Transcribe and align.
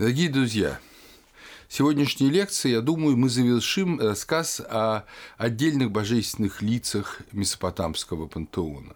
Дорогие 0.00 0.30
друзья, 0.30 0.80
сегодняшней 1.68 2.30
лекции, 2.30 2.70
я 2.70 2.80
думаю, 2.80 3.18
мы 3.18 3.28
завершим 3.28 4.00
рассказ 4.00 4.58
о 4.58 5.04
отдельных 5.36 5.90
божественных 5.90 6.62
лицах 6.62 7.20
Месопотамского 7.32 8.26
пантеона. 8.26 8.94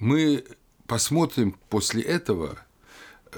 Мы 0.00 0.44
посмотрим 0.88 1.56
после 1.68 2.02
этого, 2.02 2.58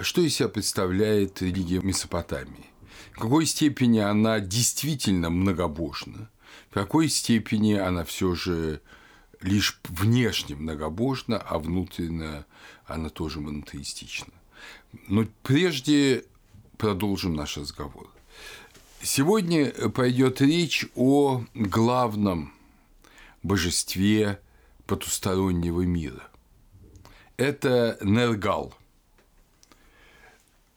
что 0.00 0.22
из 0.22 0.36
себя 0.36 0.48
представляет 0.48 1.42
религия 1.42 1.80
Месопотамии, 1.82 2.70
в 3.12 3.18
какой 3.18 3.44
степени 3.44 3.98
она 3.98 4.40
действительно 4.40 5.28
многобожна, 5.28 6.30
в 6.70 6.72
какой 6.72 7.10
степени 7.10 7.74
она 7.74 8.06
все 8.06 8.34
же 8.34 8.80
лишь 9.42 9.78
внешне 9.86 10.56
многобожна, 10.56 11.36
а 11.36 11.58
внутренне 11.58 12.46
она 12.86 13.10
тоже 13.10 13.42
монотеистична. 13.42 14.32
Но 15.08 15.26
прежде 15.42 16.24
продолжим 16.80 17.34
наш 17.34 17.58
разговор. 17.58 18.08
Сегодня 19.02 19.70
пойдет 19.90 20.40
речь 20.40 20.86
о 20.94 21.44
главном 21.54 22.54
божестве 23.42 24.40
потустороннего 24.86 25.82
мира. 25.82 26.26
Это 27.36 27.98
Нергал. 28.00 28.74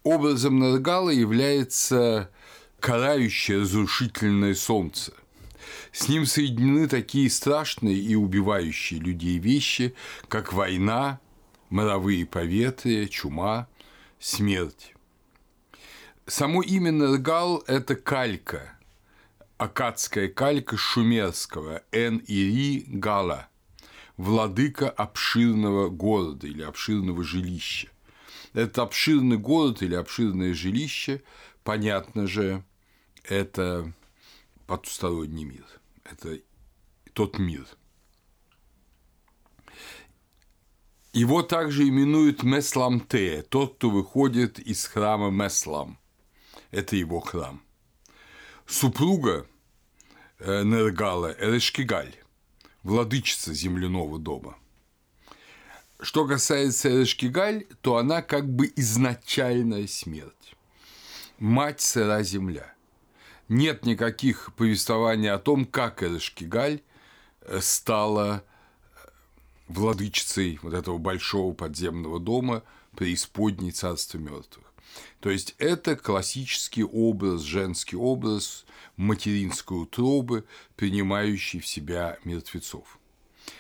Образом 0.04 0.60
Нергала 0.60 1.10
является 1.10 2.30
карающее 2.82 3.62
разрушительное 3.62 4.56
солнце. 4.56 5.14
С 5.94 6.10
ним 6.10 6.26
соединены 6.26 6.90
такие 6.90 7.30
страшные 7.30 7.96
и 7.96 8.16
убивающие 8.16 9.00
людей 9.00 9.38
вещи, 9.38 9.96
как 10.28 10.52
война, 10.52 11.22
моровые 11.70 12.26
поветрия, 12.26 13.08
чума, 13.08 13.70
смерть. 14.20 14.94
Само 16.26 16.62
имя 16.62 16.92
Нергал– 16.92 17.64
это 17.68 17.98
калька, 17.98 18.78
акадская 19.58 20.30
калька 20.30 20.78
шумерского 20.78 21.84
Эн-Ири 21.92 22.86
Гала, 22.88 23.50
владыка 24.16 24.90
обширного 24.90 25.90
города 25.90 26.48
или 26.48 26.62
обширного 26.62 27.26
жилища. 27.26 27.90
Этот 28.54 28.80
обширный 28.80 29.38
город 29.38 29.82
или 29.82 29.96
обширное 29.96 30.54
жилище, 30.54 31.22
понятно 31.66 32.26
же, 32.26 32.64
это 33.26 33.92
потусторонний 34.66 35.44
мир, 35.44 35.66
это 36.06 36.40
тот 37.14 37.38
мир– 37.38 37.68
Его 41.14 41.44
также 41.44 41.88
именуют 41.88 42.42
Месламте, 42.42 43.44
тот, 43.48 43.76
кто 43.76 43.92
выходит 43.92 44.58
из 44.58 44.84
храма 44.86 45.30
Меслам. 45.30 46.00
Это 46.74 46.96
его 46.96 47.20
храм. 47.20 47.62
Супруга 48.66 49.46
э, 50.40 50.64
Нергала 50.64 51.32
Эрешкигаль, 51.38 52.16
владычица 52.82 53.54
земляного 53.54 54.18
дома. 54.18 54.58
Что 56.02 56.26
касается 56.26 56.90
Эрешкигаль, 56.90 57.66
то 57.82 57.98
она 57.98 58.24
как 58.24 58.50
бы 58.50 58.74
изначальная 58.76 59.86
смерть. 59.86 60.56
Мать 61.38 61.80
сыра 61.80 62.24
земля. 62.24 62.74
Нет 63.50 63.86
никаких 63.86 64.52
повествований 64.56 65.30
о 65.30 65.38
том, 65.38 65.68
как 65.68 66.02
Эрешкигаль 66.02 66.82
э, 67.42 67.60
стала 67.62 68.44
владычицей 69.68 70.58
вот 70.64 70.74
этого 70.74 70.98
большого 70.98 71.54
подземного 71.54 72.20
дома 72.20 72.64
преисподней 72.96 73.70
царства 73.70 74.18
мертвых. 74.18 74.63
То 75.24 75.30
есть 75.30 75.56
это 75.58 75.96
классический 75.96 76.84
образ, 76.84 77.44
женский 77.44 77.96
образ 77.96 78.66
материнской 78.98 79.84
утробы, 79.84 80.44
принимающий 80.76 81.62
в 81.62 81.66
себя 81.66 82.18
мертвецов. 82.26 83.00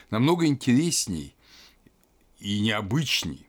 Намного 0.09 0.45
интересней 0.45 1.33
и 2.37 2.59
необычней, 2.59 3.47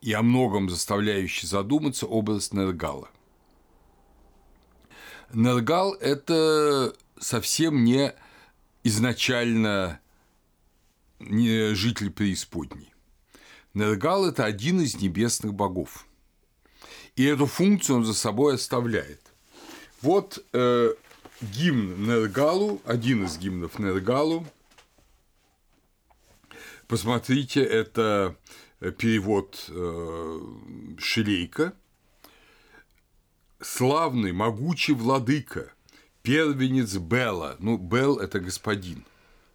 и 0.00 0.12
о 0.12 0.22
многом 0.22 0.68
заставляющий 0.68 1.46
задуматься 1.46 2.06
образ 2.06 2.52
Нергала. 2.52 3.08
Нергал– 5.32 5.94
это 6.00 6.96
совсем 7.20 7.84
не 7.84 8.12
изначально 8.82 10.00
не 11.20 11.76
житель 11.76 12.10
преисподней. 12.10 12.92
Нергал– 13.72 14.26
это 14.28 14.44
один 14.44 14.80
из 14.80 14.96
небесных 14.96 15.54
богов. 15.54 16.08
И 17.16 17.24
эту 17.24 17.46
функцию 17.46 17.98
он 17.98 18.04
за 18.04 18.14
собой 18.14 18.54
оставляет. 18.54 19.20
Вот 20.02 20.44
э, 20.52 20.94
гимн 21.40 22.04
Нергалу, 22.04 22.80
один 22.84 23.24
из 23.24 23.38
гимнов 23.38 23.78
Нергалу. 23.78 24.46
Посмотрите, 26.88 27.62
это 27.62 28.36
перевод 28.98 29.64
э, 29.68 30.40
Шелейка. 30.98 31.72
Славный, 33.60 34.32
могучий 34.32 34.92
владыка, 34.92 35.72
первенец 36.22 36.96
Бела. 36.96 37.56
Ну, 37.60 37.78
Бел– 37.78 38.18
это 38.18 38.40
господин, 38.40 39.06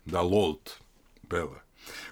да, 0.05 0.21
лорд– 0.21 0.79
Бела. 1.29 1.61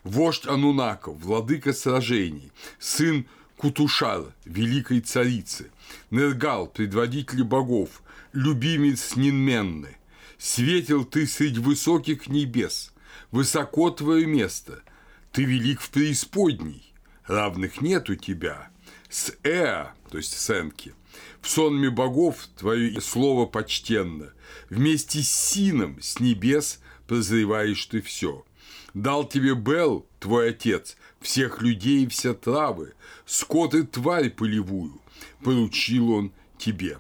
Вождь 0.04 0.46
Анунаков, 0.46 1.18
владыка 1.18 1.74
сражений, 1.74 2.52
сын 2.78 3.28
Кутушар, 3.58 4.36
великой 4.46 5.02
царицы, 5.02 5.72
Нергал, 6.12 6.68
предводитель 6.68 7.44
богов, 7.44 8.04
любимец 8.32 9.16
Нинменны, 9.16 9.98
светил 10.38 11.06
ты 11.06 11.26
среди 11.26 11.60
высоких 11.60 12.28
небес, 12.28 12.94
высоко 13.32 13.90
твое 13.90 14.28
место, 14.28 14.84
ты 15.32 15.44
велик 15.44 15.82
в 15.82 15.90
преисподней, 15.90 16.94
равных 17.26 17.82
нет 17.82 18.12
у 18.12 18.16
тебя, 18.16 18.70
с 19.10 19.34
Эа, 19.44 19.94
то 20.12 20.18
есть 20.18 20.40
Сенки, 20.40 20.94
в 21.42 21.50
сонме 21.50 21.90
богов 21.90 22.48
твое 22.58 23.02
слово 23.02 23.48
почтенно, 23.48 24.34
вместе 24.70 25.24
с 25.24 25.30
Сином 25.30 26.00
с 26.00 26.20
небес 26.20 26.80
прозреваешь 27.08 27.86
ты 27.88 28.02
все. 28.02 28.46
Дал 28.94 29.28
тебе 29.28 29.54
Бел, 29.56 30.06
твой 30.20 30.50
отец, 30.50 30.98
всех 31.22 31.62
людей 31.62 32.04
и 32.04 32.08
все 32.08 32.34
травы, 32.34 32.94
скот 33.26 33.74
и 33.74 33.84
тварь 33.84 34.30
полевую, 34.30 35.00
поручил 35.44 36.12
он 36.12 36.32
тебе. 36.58 36.98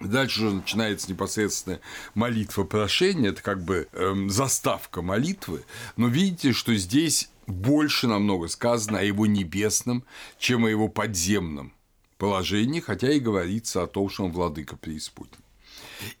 Дальше 0.00 0.44
уже 0.46 0.56
начинается 0.56 1.10
непосредственно 1.10 1.80
молитва 2.14 2.64
прошения, 2.64 3.30
это 3.30 3.42
как 3.42 3.62
бы 3.62 3.88
эм, 3.92 4.28
заставка 4.28 5.02
молитвы, 5.02 5.64
но 5.96 6.08
видите, 6.08 6.52
что 6.52 6.74
здесь 6.74 7.30
больше 7.46 8.08
намного 8.08 8.48
сказано 8.48 8.98
о 8.98 9.02
его 9.02 9.26
небесном, 9.26 10.04
чем 10.38 10.64
о 10.64 10.70
его 10.70 10.88
подземном 10.88 11.72
положении, 12.18 12.80
хотя 12.80 13.12
и 13.12 13.20
говорится 13.20 13.82
о 13.82 13.86
том, 13.86 14.08
что 14.08 14.24
он 14.24 14.32
владыка 14.32 14.76
преисподней. 14.76 15.38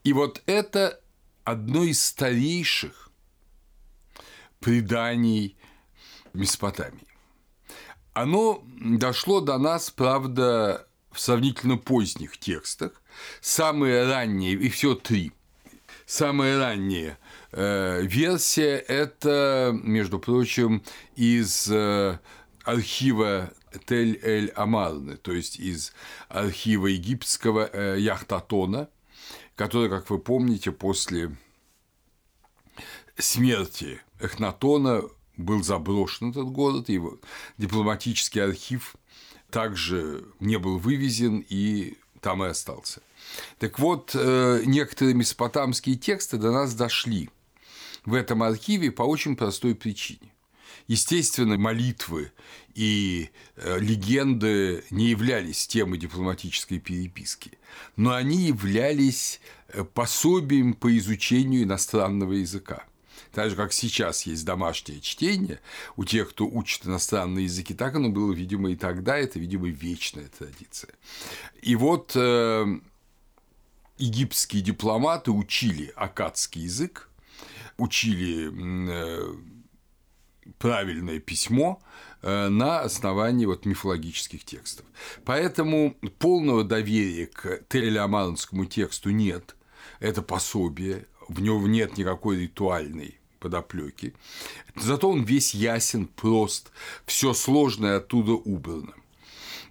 И 0.04 0.12
вот 0.12 0.42
это 0.46 1.00
одно 1.44 1.82
из 1.82 2.02
старейших 2.02 3.10
преданий 4.60 5.56
Месопотамии. 6.34 7.06
Оно 8.12 8.62
дошло 8.80 9.40
до 9.40 9.58
нас, 9.58 9.90
правда, 9.90 10.86
в 11.10 11.20
сравнительно 11.20 11.76
поздних 11.76 12.38
текстах. 12.38 13.00
Самые 13.40 14.06
ранние, 14.06 14.52
и 14.54 14.68
все 14.68 14.94
три. 14.94 15.32
Самая 16.06 16.58
ранняя 16.58 17.18
э, 17.52 18.02
версия– 18.02 18.76
это, 18.88 19.70
между 19.82 20.18
прочим, 20.18 20.82
из 21.16 21.68
э, 21.70 22.18
архива 22.64 23.52
Тель-эль-Амарны, 23.86 25.16
то 25.16 25.32
есть 25.32 25.58
из 25.58 25.92
архива 26.28 26.88
египетского 26.88 27.70
э, 27.72 27.96
Яхтатона, 28.00 28.90
который, 29.56 29.88
как 29.88 30.10
вы 30.10 30.18
помните, 30.18 30.72
после 30.72 31.36
смерти 33.16 34.00
Эхнатона 34.20 35.02
был 35.36 35.62
заброшен 35.62 36.30
этот 36.30 36.50
город, 36.50 36.88
его 36.88 37.18
дипломатический 37.58 38.40
архив 38.40 38.96
также 39.50 40.24
не 40.40 40.58
был 40.58 40.78
вывезен 40.78 41.44
и 41.48 41.94
там 42.20 42.42
и 42.44 42.48
остался. 42.48 43.02
Так 43.58 43.78
вот, 43.78 44.12
э, 44.14 44.62
некоторые 44.64 45.14
месопотамские 45.14 45.96
тексты 45.96 46.36
до 46.36 46.50
нас 46.50 46.74
дошли 46.74 47.30
в 48.04 48.14
этом 48.14 48.42
архиве 48.42 48.90
по 48.90 49.02
очень 49.02 49.36
простой 49.36 49.74
причине. 49.74 50.32
Естественно, 50.86 51.56
молитвы 51.56 52.32
и 52.74 53.30
э, 53.56 53.78
легенды 53.78 54.84
не 54.90 55.06
являлись 55.08 55.66
темой 55.66 55.98
дипломатической 55.98 56.78
переписки, 56.78 57.52
но 57.96 58.12
они 58.12 58.36
являлись 58.48 59.40
э, 59.68 59.84
пособием 59.84 60.74
по 60.74 60.96
изучению 60.96 61.62
иностранного 61.62 62.32
языка– 62.32 62.84
Так 63.34 63.50
же, 63.50 63.56
как 63.56 63.72
сейчас 63.72 64.26
есть 64.26 64.44
домашнее 64.44 65.00
чтение 65.00 65.60
у 65.96 66.04
тех, 66.04 66.30
кто 66.30 66.46
учит 66.46 66.86
иностранные 66.86 67.44
языки, 67.46 67.74
так 67.74 67.96
оно 67.96 68.08
было, 68.08 68.32
видимо, 68.32 68.70
и 68.70 68.76
тогда, 68.76 69.18
это, 69.18 69.40
видимо, 69.40 69.66
вечная 69.66 70.28
традиция. 70.38 70.92
И 71.60 71.74
вот 71.74 72.12
э, 72.14 72.64
египетские 73.98 74.62
дипломаты 74.62 75.32
учили 75.32 75.92
акадский 75.96 76.62
язык, 76.62 77.10
учили 77.76 78.52
э, 78.92 79.34
правильное 80.58 81.18
письмо 81.18 81.82
э, 82.22 82.48
на 82.48 82.82
основании 82.82 83.46
вот 83.46 83.66
мифологических 83.66 84.44
текстов. 84.44 84.86
Поэтому 85.24 85.96
полного 86.20 86.62
доверия 86.62 87.26
к 87.26 87.64
Терелиаманскому 87.68 88.66
тексту 88.66 89.10
нет. 89.10 89.56
Это 89.98 90.22
пособие, 90.22 91.06
в 91.28 91.40
нем 91.40 91.68
нет 91.70 91.96
никакой 91.96 92.42
ритуальной 92.42 93.18
подоплеки. 93.44 94.14
Зато 94.74 95.10
он 95.10 95.22
весь 95.22 95.54
ясен, 95.54 96.06
прост, 96.06 96.72
все 97.04 97.34
сложное 97.34 97.98
оттуда 97.98 98.32
убрано. 98.32 98.94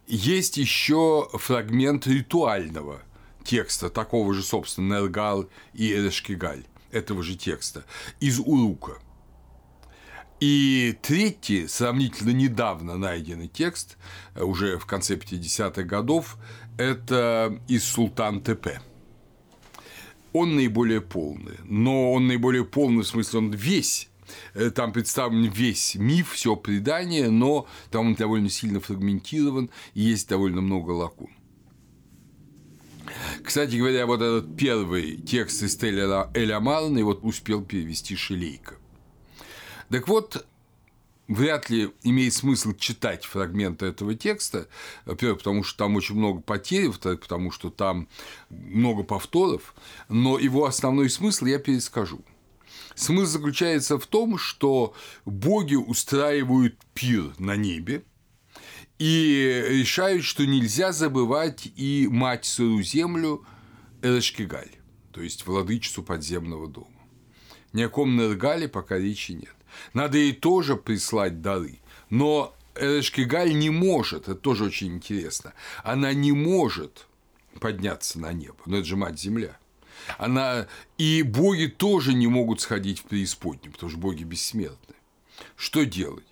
Есть 0.07 0.57
еще 0.57 1.27
фрагмент 1.33 2.05
ритуального 2.05 3.01
текста, 3.43 3.89
такого 3.89 4.33
же, 4.33 4.43
собственно, 4.43 5.01
Нергал 5.01 5.49
и 5.73 5.91
Эрешкигаль, 5.91 6.65
этого 6.91 7.23
же 7.23 7.35
текста, 7.35 7.83
из 8.19 8.39
Урука. 8.39 8.99
И 10.39 10.95
третий, 11.01 11.67
сравнительно 11.67 12.31
недавно 12.31 12.97
найденный 12.97 13.47
текст, 13.47 13.97
э, 14.35 14.43
уже 14.43 14.77
в 14.77 14.85
конце 14.85 15.15
50-х 15.15 15.83
годов, 15.83 16.37
это 16.77 17.59
из 17.67 17.83
Султан 17.85 18.41
ТП. 18.41 18.81
Он 20.33 20.55
наиболее 20.55 21.01
полный, 21.01 21.57
но 21.63 22.11
он 22.11 22.27
наиболее 22.27 22.65
полный 22.65 23.03
в 23.03 23.07
смысле, 23.07 23.39
он 23.39 23.51
весь 23.51 24.09
э, 24.55 24.71
там 24.71 24.91
представлен 24.91 25.49
весь 25.49 25.95
миф, 25.95 26.33
все 26.33 26.55
предание, 26.55 27.29
но 27.29 27.67
там 27.91 28.07
он 28.07 28.15
довольно 28.15 28.49
сильно 28.49 28.79
фрагментирован 28.79 29.69
и 29.93 30.01
есть 30.01 30.27
довольно 30.27 30.61
много 30.61 30.91
лакун. 30.91 31.29
Кстати 33.43 33.75
говоря, 33.75 34.05
вот 34.05 34.21
этот 34.21 34.55
первый 34.55 35.17
текст 35.17 35.61
из 35.63 35.75
Теля 35.75 36.29
Эля 36.33 36.59
Марна 36.59 37.03
вот 37.03 37.19
успел 37.23 37.63
перевести 37.63 38.15
Шелейко. 38.15 38.75
Так 39.89 40.07
вот, 40.07 40.45
вряд 41.27 41.69
ли 41.69 41.91
имеет 42.03 42.33
смысл 42.33 42.73
читать 42.73 43.25
фрагменты 43.25 43.85
этого 43.85 44.15
текста, 44.15 44.67
во-первых, 45.05 45.39
потому 45.39 45.63
что 45.63 45.77
там 45.77 45.95
очень 45.95 46.15
много 46.15 46.41
потерь, 46.41 46.87
во-вторых, 46.87 47.21
потому 47.21 47.51
что 47.51 47.69
там 47.69 48.07
много 48.49 49.03
повторов, 49.03 49.73
но 50.09 50.37
его 50.37 50.65
основной 50.65 51.09
смысл 51.09 51.45
я 51.45 51.59
перескажу. 51.59 52.23
Смысл 52.95 53.31
заключается 53.31 53.97
в 53.97 54.05
том, 54.05 54.37
что 54.37 54.93
боги 55.25 55.75
устраивают 55.75 56.77
пир 56.93 57.33
на 57.39 57.55
небе, 57.55 58.03
и 58.99 59.65
решают, 59.69 60.23
что 60.23 60.45
нельзя 60.45 60.91
забывать 60.91 61.67
и 61.75 62.07
мать 62.09 62.45
сырую 62.45 62.83
землю 62.83 63.45
Эрешкигаль, 64.01 64.71
то 65.11 65.21
есть 65.21 65.45
владычицу 65.45 66.03
подземного 66.03 66.67
дома. 66.67 66.87
Ни 67.73 67.81
о 67.81 67.89
ком 67.89 68.15
Нергале 68.15 68.67
пока 68.67 68.97
речи 68.97 69.31
нет. 69.31 69.55
Надо 69.93 70.17
ей 70.17 70.33
тоже 70.33 70.75
прислать 70.75 71.41
дары, 71.41 71.79
но 72.09 72.55
Эрешкигаль 72.75 73.53
не 73.57 73.69
может, 73.69 74.23
это 74.23 74.35
тоже 74.35 74.65
очень 74.65 74.95
интересно, 74.95 75.53
она 75.83 76.13
не 76.13 76.31
может 76.31 77.07
подняться 77.59 78.19
на 78.19 78.33
небо, 78.33 78.57
но 78.65 78.77
это 78.77 78.85
же 78.85 78.95
мать 78.95 79.19
земля. 79.19 79.57
Она... 80.17 80.67
И 80.97 81.21
боги 81.21 81.67
тоже 81.67 82.13
не 82.13 82.27
могут 82.27 82.61
сходить 82.61 82.99
в 82.99 83.03
преисподнюю, 83.03 83.73
потому 83.73 83.89
что 83.89 83.99
боги 83.99 84.23
бессмертны. 84.23 84.95
Что 85.55 85.85
делать? 85.85 86.25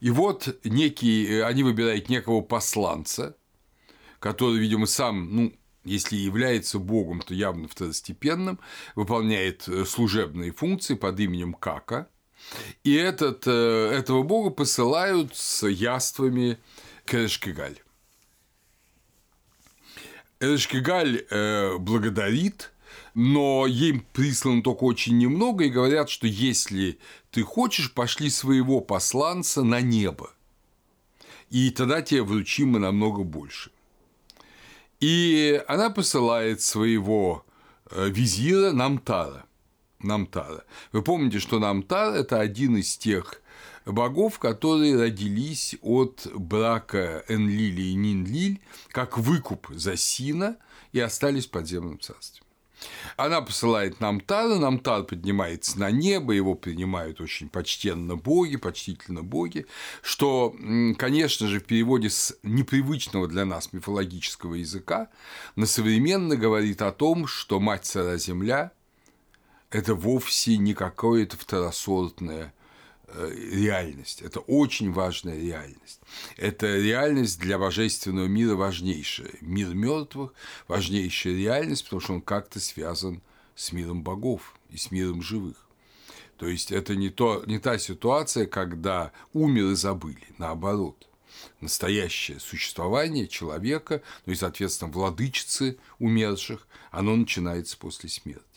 И 0.00 0.10
вот 0.10 0.58
некий, 0.64 1.26
э, 1.26 1.44
они 1.44 1.62
выбирают 1.62 2.08
некого 2.08 2.40
посланца, 2.40 3.36
который, 4.18 4.58
видимо, 4.58 4.86
сам, 4.86 5.34
ну, 5.34 5.52
если 5.84 6.16
является 6.16 6.78
богом, 6.78 7.20
то 7.20 7.34
явно 7.34 7.68
второстепенным, 7.68 8.58
выполняет 8.94 9.68
э, 9.68 9.84
служебные 9.84 10.52
функции 10.52 10.94
под 10.94 11.18
именем 11.20 11.54
Кака. 11.54 12.08
И 12.84 12.94
этот, 12.94 13.46
э, 13.46 13.90
этого 13.92 14.22
бога 14.22 14.50
посылают 14.50 15.36
с 15.36 15.66
яствами 15.66 16.58
к 17.04 17.14
Эрешкигаль. 17.14 17.78
Эрешкигаль 20.40 21.24
благодарит 21.78 22.72
но 23.14 23.66
им 23.66 24.04
прислано 24.12 24.62
только 24.62 24.84
очень 24.84 25.18
немного, 25.18 25.64
и 25.64 25.70
говорят, 25.70 26.08
что 26.08 26.26
если 26.26 26.98
ты 27.30 27.42
хочешь, 27.42 27.92
пошли 27.92 28.30
своего 28.30 28.80
посланца 28.80 29.62
на 29.62 29.80
небо, 29.80 30.32
и 31.50 31.70
тогда 31.70 32.00
тебе 32.02 32.22
вручим 32.22 32.72
намного 32.72 33.22
больше. 33.22 33.70
И 35.00 35.62
она 35.68 35.90
посылает 35.90 36.62
своего 36.62 37.44
э, 37.90 38.08
визира 38.08 38.72
Намтара. 38.72 39.44
Намтара. 40.02 40.64
Вы 40.92 41.02
помните, 41.02 41.38
что 41.38 41.58
Намтар– 41.58 42.14
это 42.16 42.40
один 42.40 42.76
из 42.76 42.96
тех 42.96 43.42
богов, 43.86 44.38
которые 44.38 44.98
родились 44.98 45.76
от 45.82 46.26
брака 46.34 47.24
Энлили 47.28 47.82
и 47.82 47.94
Нинлиль 47.94 48.60
как 48.88 49.18
выкуп 49.18 49.68
за 49.70 49.96
Сина 49.96 50.56
и 50.92 51.00
остались 51.00 51.46
в 51.46 51.50
подземном 51.50 52.00
царстве. 52.00 52.42
Она 53.16 53.42
посылает 53.42 54.00
Намтара, 54.00 54.56
Намтар 54.56 55.04
поднимается 55.04 55.78
на 55.78 55.92
небо, 55.92 56.32
его 56.32 56.56
принимают 56.56 57.20
очень 57.20 57.48
почтенно 57.48 58.16
боги, 58.16 58.56
почтительно 58.56 59.22
боги, 59.22 59.66
что, 60.02 60.54
конечно 60.98 61.46
же, 61.46 61.60
в 61.60 61.64
переводе 61.64 62.10
с 62.10 62.36
непривычного 62.42 63.28
для 63.28 63.44
нас 63.44 63.72
мифологического 63.72 64.54
языка 64.54 65.08
на 65.54 65.66
современно 65.66 66.36
говорит 66.36 66.82
о 66.82 66.90
том, 66.90 67.28
что 67.28 67.60
мать 67.60 67.84
цара 67.84 68.16
Земля– 68.16 68.72
это 69.72 69.94
вовсе 69.94 70.56
не 70.56 70.74
какое-то 70.74 71.36
второсортное 71.36 72.52
Э, 73.14 73.30
реальность. 73.30 74.22
Это 74.22 74.40
очень 74.40 74.90
важная 74.90 75.38
реальность. 75.38 76.00
Это 76.38 76.78
реальность 76.78 77.38
для 77.38 77.58
божественного 77.58 78.26
мира 78.26 78.54
важнейшая. 78.54 79.32
Мир 79.42 79.74
мертвых– 79.74 80.32
важнейшая 80.68 81.34
реальность, 81.34 81.84
потому 81.84 82.00
что 82.00 82.14
он 82.14 82.22
как-то 82.22 82.58
связан 82.58 83.20
с 83.54 83.72
миром 83.72 84.02
богов 84.02 84.54
и 84.70 84.78
с 84.78 84.90
миром 84.90 85.20
живых. 85.20 85.56
То 86.38 86.48
есть 86.48 86.72
это 86.72 86.96
не, 86.96 87.10
то, 87.10 87.44
не 87.46 87.58
та 87.58 87.78
ситуация, 87.78 88.46
когда 88.46 89.12
умер 89.34 89.72
и 89.72 89.74
забыли, 89.74 90.26
наоборот. 90.38 91.06
Настоящее 91.60 92.40
существование 92.40 93.28
человека, 93.28 94.00
ну 94.24 94.32
и, 94.32 94.36
соответственно, 94.36 94.90
владычицы 94.90 95.76
умерших, 95.98 96.66
оно 96.90 97.14
начинается 97.14 97.76
после 97.76 98.08
смерти. 98.08 98.51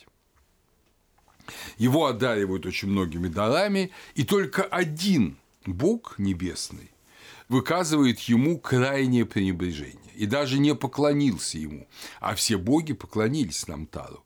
Его 1.77 2.05
одаривают 2.05 2.65
очень 2.65 2.89
многими 2.89 3.27
дарами, 3.27 3.91
и 4.15 4.23
только 4.23 4.63
один 4.63 5.37
Бог 5.65 6.17
небесный 6.17 6.91
выказывает 7.47 8.19
ему 8.21 8.59
крайнее 8.59 9.25
пренебрежение 9.25 10.13
и 10.15 10.25
даже 10.25 10.57
не 10.57 10.73
поклонился 10.75 11.57
ему, 11.57 11.87
а 12.19 12.35
все 12.35 12.57
боги 12.57 12.93
поклонились 12.93 13.67
Намтару, 13.67 14.23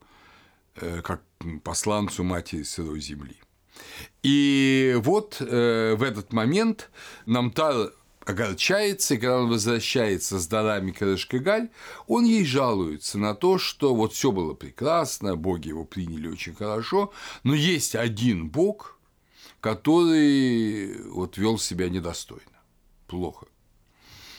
э, 0.75 1.01
как 1.01 1.21
посланцу 1.63 2.23
матери 2.23 2.63
сырой 2.63 3.01
земли. 3.01 3.35
И 4.23 4.95
вот 4.99 5.37
э, 5.39 5.95
в 5.95 6.03
этот 6.03 6.33
момент 6.33 6.89
Намтар 7.25 7.93
огорчается, 8.29 9.15
и 9.15 9.17
когда 9.17 9.39
он 9.41 9.49
возвращается 9.49 10.39
с 10.39 10.47
дарами 10.47 10.91
Карашкагаль, 10.91 11.69
он 12.07 12.25
ей 12.25 12.45
жалуется 12.45 13.17
на 13.17 13.33
то, 13.33 13.57
что 13.57 13.95
вот 13.95 14.13
все 14.13 14.31
было 14.31 14.53
прекрасно, 14.53 15.35
боги 15.35 15.69
его 15.69 15.83
приняли 15.83 16.27
очень 16.27 16.53
хорошо, 16.53 17.11
но 17.43 17.55
есть 17.55 17.95
один 17.95 18.49
бог, 18.49 18.97
который 19.61 21.01
вот 21.09 21.37
вел 21.37 21.57
себя 21.57 21.89
недостойно, 21.89 22.43
плохо. 23.07 23.47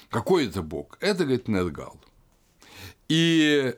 Какой 0.08 0.46
это 0.46 0.62
бог? 0.62 0.96
Это, 1.00 1.24
говорит, 1.24 1.48
Нергал. 1.48 2.00
И 3.08 3.74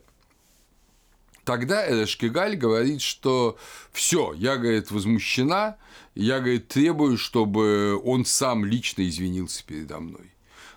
тогда 1.44 1.86
Эрешкигаль 1.88 2.56
говорит, 2.56 3.00
что 3.00 3.58
все, 3.92 4.32
я, 4.34 4.56
говорит, 4.56 4.90
возмущена, 4.90 5.76
я, 6.14 6.40
говорит, 6.40 6.68
требую, 6.68 7.16
чтобы 7.16 8.00
он 8.04 8.24
сам 8.24 8.64
лично 8.64 9.08
извинился 9.08 9.64
передо 9.64 10.00
мной. 10.00 10.32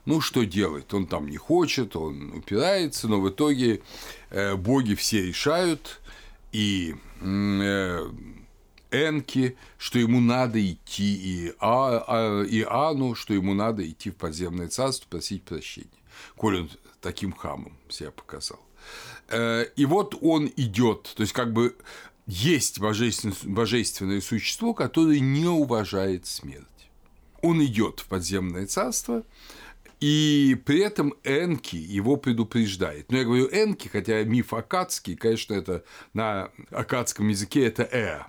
Ну, 0.06 0.22
что 0.22 0.44
делать? 0.46 0.94
Он 0.94 1.08
там 1.08 1.28
не 1.28 1.38
хочет, 1.38 1.96
он 1.96 2.32
упирается, 2.32 3.08
но 3.08 3.20
в 3.20 3.30
итоге 3.30 3.82
э, 4.30 4.56
боги 4.56 4.94
все 4.94 5.26
решают, 5.26 6.00
и 6.52 6.96
э, 7.22 8.10
Энки, 8.92 9.58
что 9.78 10.00
ему 10.00 10.22
надо 10.22 10.64
идти, 10.64 11.16
и, 11.16 11.54
а, 11.60 12.04
а, 12.08 12.44
и 12.44 12.62
Ану, 12.62 13.16
что 13.16 13.34
ему 13.34 13.54
надо 13.54 13.88
идти 13.90 14.12
в 14.12 14.16
подземное 14.16 14.68
царство 14.68 15.08
просить 15.10 15.44
прощения, 15.44 15.90
коль 16.38 16.62
он 16.62 16.70
таким 17.02 17.34
хамом 17.34 17.76
себя 17.90 18.12
показал. 18.12 18.60
Э, 19.28 19.66
и 19.76 19.86
вот 19.86 20.16
он 20.22 20.52
идет, 20.56 21.14
то 21.16 21.22
есть 21.22 21.34
как 21.34 21.52
бы 21.52 21.76
есть 22.28 22.80
божественное, 22.80 23.36
божественное 23.44 24.22
существо, 24.22 24.74
которое 24.74 25.20
не 25.20 25.46
уважает 25.46 26.26
смерть. 26.26 26.66
Он 27.42 27.64
идет 27.64 28.00
в 28.00 28.06
подземное 28.08 28.66
царство, 28.66 29.24
и 30.00 30.60
при 30.66 30.80
этом 30.80 31.14
Энки 31.24 31.76
его 31.76 32.18
предупреждает. 32.18 33.12
Но 33.12 33.18
я 33.18 33.24
говорю 33.24 33.48
Энки, 33.48 33.88
хотя 33.88 34.24
миф 34.24 34.54
акадский, 34.54 35.16
конечно, 35.16 35.54
это 35.54 35.84
на 36.14 36.50
акадском 36.72 37.28
языке 37.28 37.66
это 37.66 37.84
Э. 37.84 38.24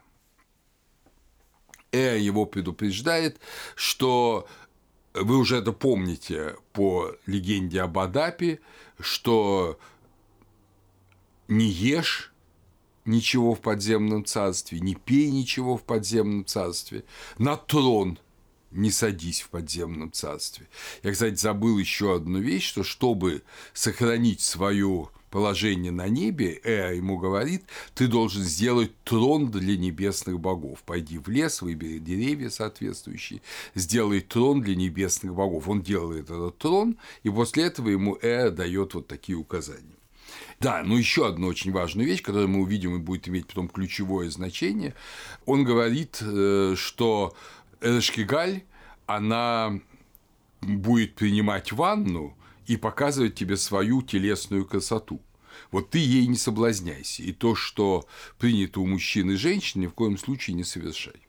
Э 1.93 2.19
его 2.19 2.45
предупреждает, 2.45 3.41
что 3.75 4.47
вы 5.15 5.38
уже 5.38 5.57
это 5.57 5.73
помните 5.73 6.57
по 6.73 7.17
легенде 7.26 7.81
об 7.81 7.99
Адапе, 7.99 8.61
что 9.00 9.79
не 11.49 11.67
ешь 11.67 12.35
ничего 13.07 13.55
в 13.55 13.61
подземном 13.61 14.25
царстве, 14.25 14.81
не 14.81 14.95
пей 14.95 15.31
ничего 15.31 15.77
в 15.77 15.83
подземном 15.83 16.45
царстве, 16.45 17.05
на 17.39 17.57
трон 17.57 18.19
не 18.71 18.91
садись 18.91 19.41
в 19.41 19.49
подземном 19.49 20.13
царстве. 20.13 20.69
Я, 21.03 21.13
кстати, 21.13 21.37
забыл 21.37 21.79
еще 21.79 22.17
одну 22.17 22.39
вещь, 22.41 22.67
что 22.67 22.83
чтобы 22.83 23.43
сохранить 23.73 24.41
свое 24.41 25.09
положение 25.31 25.93
на 25.93 26.09
небе, 26.09 26.61
Эа 26.65 26.95
ему 26.95 27.19
говорит, 27.19 27.65
ты 27.95 28.07
должен 28.07 28.43
сделать 28.43 28.93
трон 29.05 29.51
для 29.51 29.77
небесных 29.77 30.41
богов. 30.41 30.83
Пойди 30.85 31.19
в 31.19 31.29
лес, 31.29 31.63
выбери 31.63 31.99
деревья 31.99 32.49
соответствующие, 32.49 33.43
сделай 33.75 34.21
трон 34.21 34.63
для 34.63 34.77
небесных 34.77 35.35
богов. 35.35 35.69
Он 35.69 35.83
делает 35.83 36.31
этот 36.31 36.59
трон, 36.59 36.97
и 37.23 37.31
после 37.31 37.65
этого 37.65 37.89
ему 37.89 38.19
Эа 38.23 38.51
дает 38.51 38.95
вот 38.95 39.09
такие 39.09 39.37
указания. 39.37 39.96
Да, 40.61 40.83
но 40.83 40.97
еще 40.97 41.27
одну 41.27 41.49
очень 41.49 41.71
важную 41.71 42.07
вещь, 42.09 42.23
которую 42.23 42.49
мы 42.49 42.61
увидим 42.61 42.97
и 42.97 42.99
будет 42.99 43.29
иметь 43.29 43.47
потом 43.47 43.69
ключевое 43.69 44.31
значение. 44.31 44.95
Он 45.45 45.65
говорит, 45.65 46.19
э, 46.23 46.75
что 46.77 47.37
Эшкигаль, 47.81 48.63
она 49.07 49.79
будет 50.63 51.15
принимать 51.15 51.73
ванну 51.73 52.37
и 52.67 52.77
показывать 52.77 53.35
тебе 53.35 53.57
свою 53.57 54.03
телесную 54.03 54.65
красоту. 54.65 55.21
Вот 55.71 55.91
ты 55.91 55.99
ей 55.99 56.27
не 56.27 56.37
соблазняйся, 56.37 57.23
и 57.23 57.33
то, 57.33 57.55
что 57.55 58.07
принято 58.39 58.81
у 58.81 58.87
мужчин 58.87 59.31
и 59.31 59.37
женщин, 59.37 59.83
ни 59.83 59.87
в 59.87 59.93
коем 59.93 60.19
случае 60.19 60.55
не 60.55 60.65
совершай. 60.65 61.25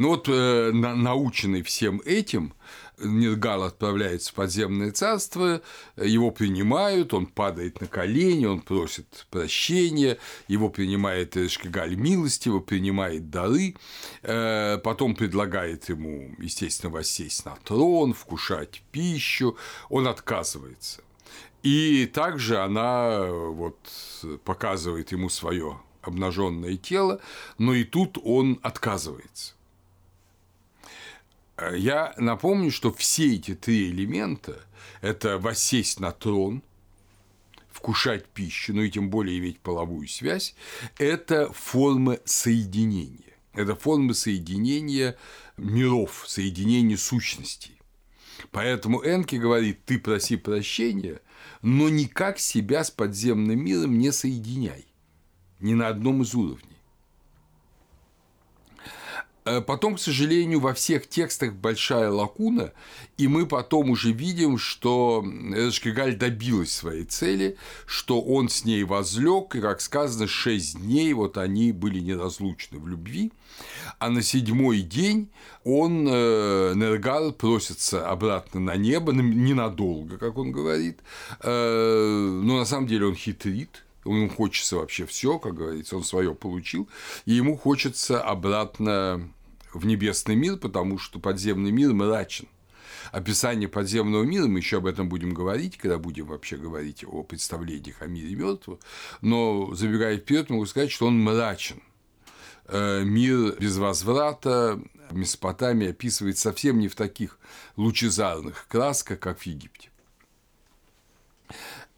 Ну 0.00 0.08
вот, 0.08 0.30
э, 0.30 0.70
на, 0.72 0.94
наученный 0.94 1.60
всем 1.60 2.00
этим, 2.06 2.54
Ниргал 2.98 3.64
отправляется 3.64 4.30
в 4.30 4.34
подземное 4.34 4.92
царство, 4.92 5.60
его 5.94 6.30
принимают, 6.30 7.12
он 7.12 7.26
падает 7.26 7.82
на 7.82 7.86
колени, 7.86 8.46
он 8.46 8.62
просит 8.62 9.26
прощения, 9.30 10.16
его 10.48 10.70
принимает 10.70 11.36
Эшкигаль 11.36 11.96
милостиво, 11.96 12.60
принимает 12.60 13.28
дары, 13.28 13.74
э, 14.22 14.78
потом 14.82 15.14
предлагает 15.14 15.90
ему, 15.90 16.34
естественно, 16.38 16.90
воссесть 16.90 17.44
на 17.44 17.56
трон, 17.62 18.14
вкушать 18.14 18.82
пищу, 18.92 19.58
он 19.90 20.08
отказывается. 20.08 21.02
И 21.62 22.06
также 22.06 22.56
она 22.56 23.26
вот 23.26 23.76
показывает 24.44 25.12
ему 25.12 25.28
свое 25.28 25.78
обнаженное 26.00 26.78
тело, 26.78 27.20
но 27.58 27.74
и 27.74 27.84
тут 27.84 28.16
он 28.24 28.60
отказывается. 28.62 29.59
Я 31.72 32.14
напомню, 32.16 32.70
что 32.70 32.92
все 32.92 33.34
эти 33.34 33.54
три 33.54 33.90
элемента– 33.90 34.60
это 35.02 35.38
воссесть 35.38 36.00
на 36.00 36.10
трон, 36.12 36.62
вкушать 37.70 38.26
пищу, 38.26 38.74
ну 38.74 38.82
и 38.82 38.90
тем 38.90 39.10
более 39.10 39.38
иметь 39.38 39.60
половую 39.60 40.08
связь– 40.08 40.54
это 40.98 41.52
формы 41.52 42.20
соединения. 42.24 43.34
Это 43.52 43.74
формы 43.74 44.14
соединения 44.14 45.16
миров, 45.56 46.24
соединения 46.26 46.96
сущностей. 46.96 47.80
Поэтому 48.52 49.04
Энки 49.04 49.36
говорит, 49.36 49.84
ты 49.84 49.98
проси 49.98 50.36
прощения, 50.36 51.20
но 51.62 51.88
никак 51.88 52.38
себя 52.38 52.84
с 52.84 52.90
подземным 52.90 53.62
миром 53.62 53.98
не 53.98 54.12
соединяй, 54.12 54.86
ни 55.58 55.74
на 55.74 55.88
одном 55.88 56.22
из 56.22 56.34
уровней. 56.34 56.69
Э, 59.44 59.60
потом, 59.60 59.96
к 59.96 60.00
сожалению, 60.00 60.60
во 60.60 60.74
всех 60.74 61.08
текстах 61.08 61.54
большая 61.54 62.10
лакуна, 62.10 62.72
и 63.16 63.26
мы 63.26 63.46
потом 63.46 63.90
уже 63.90 64.12
видим, 64.12 64.58
что 64.58 65.24
Эшкигаль 65.24 66.16
добилась 66.16 66.72
своей 66.72 67.04
цели, 67.04 67.56
что 67.86 68.20
он 68.20 68.48
с 68.48 68.64
ней 68.64 68.84
возлег, 68.84 69.54
и, 69.54 69.60
как 69.60 69.80
сказано, 69.80 70.26
шесть 70.26 70.78
дней 70.78 71.12
вот 71.14 71.38
они 71.38 71.72
были 71.72 72.00
неразлучны 72.00 72.78
в 72.78 72.86
любви, 72.86 73.32
а 73.98 74.10
на 74.10 74.22
седьмой 74.22 74.82
день 74.82 75.28
он, 75.64 76.06
э, 76.06 76.74
Нергал, 76.74 77.32
просится 77.32 78.08
обратно 78.08 78.60
на 78.60 78.76
небо, 78.76 79.12
ненадолго, 79.12 80.18
как 80.18 80.36
он 80.36 80.52
говорит, 80.52 80.98
э, 81.40 82.40
но 82.42 82.58
на 82.58 82.64
самом 82.66 82.86
деле 82.86 83.06
он 83.06 83.14
хитрит, 83.14 83.84
ему 84.16 84.28
хочется 84.28 84.76
вообще 84.76 85.06
все, 85.06 85.38
как 85.38 85.54
говорится, 85.54 85.96
он 85.96 86.04
свое 86.04 86.34
получил, 86.34 86.88
и 87.24 87.32
ему 87.32 87.56
хочется 87.56 88.22
обратно 88.22 89.30
в 89.72 89.86
небесный 89.86 90.34
мир, 90.34 90.56
потому 90.56 90.98
что 90.98 91.18
подземный 91.18 91.70
мир 91.70 91.92
мрачен. 91.92 92.48
Описание 93.12 93.68
подземного 93.68 94.22
мира, 94.22 94.46
мы 94.46 94.58
еще 94.58 94.78
об 94.78 94.86
этом 94.86 95.08
будем 95.08 95.34
говорить, 95.34 95.76
когда 95.76 95.98
будем 95.98 96.26
вообще 96.26 96.56
говорить 96.56 97.04
о 97.04 97.22
представлениях 97.22 98.02
о 98.02 98.06
мире 98.06 98.34
мертвых, 98.36 98.78
но 99.20 99.74
забегая 99.74 100.18
вперед, 100.18 100.50
могу 100.50 100.66
сказать, 100.66 100.90
что 100.90 101.06
он 101.06 101.20
мрачен. 101.20 101.82
Э, 102.66 103.02
мир 103.02 103.56
без 103.58 103.78
возврата 103.78 104.80
Месопотамия 105.10 105.90
описывает 105.90 106.38
совсем 106.38 106.78
не 106.78 106.88
в 106.88 106.94
таких 106.94 107.38
лучезарных 107.76 108.66
красках, 108.68 109.18
как 109.18 109.40
в 109.40 109.46
Египте. 109.46 109.90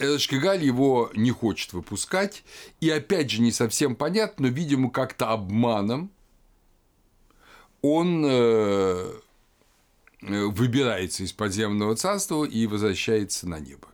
Эшкигаль 0.02 0.62
его 0.62 1.11
не 1.14 1.30
хочет 1.30 1.73
выпускать, 1.73 2.44
и 2.80 2.90
опять 2.90 3.30
же 3.30 3.40
не 3.40 3.52
совсем 3.52 3.94
понятно, 3.94 4.49
но, 4.49 4.54
видимо, 4.54 4.90
как-то 4.90 5.30
обманом 5.30 6.11
он 7.82 8.25
э, 8.25 9.12
выбирается 10.23 11.25
из 11.25 11.32
подземного 11.32 11.97
царства 11.97 12.44
и 12.44 12.66
возвращается 12.66 13.49
на 13.49 13.59
небо. 13.59 13.88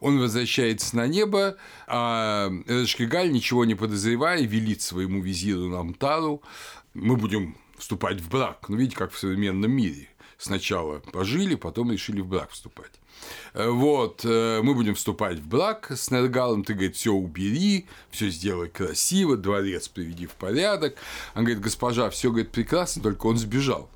Он 0.00 0.18
возвращается 0.18 0.96
на 0.96 1.06
небо, 1.06 1.56
а 1.86 2.50
Эшкигаль, 2.66 3.32
ничего 3.32 3.64
не 3.64 3.74
подозревая, 3.74 4.42
велит 4.42 4.82
своему 4.82 5.22
визиру 5.22 5.68
Намтару, 5.68 6.42
мы 6.92 7.16
будем 7.16 7.56
вступать 7.78 8.20
в 8.20 8.28
брак. 8.28 8.68
Ну, 8.68 8.76
видите, 8.76 8.96
как 8.96 9.12
в 9.12 9.18
современном 9.18 9.72
мире. 9.72 10.08
Сначала 10.40 11.00
пожили, 11.00 11.54
потом 11.54 11.92
решили 11.92 12.22
в 12.22 12.26
брак 12.26 12.52
вступать. 12.52 12.92
Э, 13.52 13.68
вот, 13.68 14.22
э, 14.24 14.62
мы 14.62 14.74
будем 14.74 14.94
вступать 14.94 15.38
в 15.38 15.46
брак 15.46 15.90
с 15.90 16.10
Нергалом, 16.10 16.64
ты, 16.64 16.72
говорит, 16.72 16.96
все 16.96 17.12
убери, 17.12 17.86
все 18.10 18.30
сделай 18.30 18.70
красиво, 18.70 19.36
дворец 19.36 19.88
приведи 19.88 20.24
в 20.24 20.32
порядок. 20.32 20.96
Он 21.34 21.44
говорит, 21.44 21.60
госпожа, 21.60 22.08
все, 22.08 22.30
говорит, 22.30 22.52
прекрасно, 22.52 23.02
только 23.02 23.26
он 23.26 23.36
сбежал. 23.36 23.90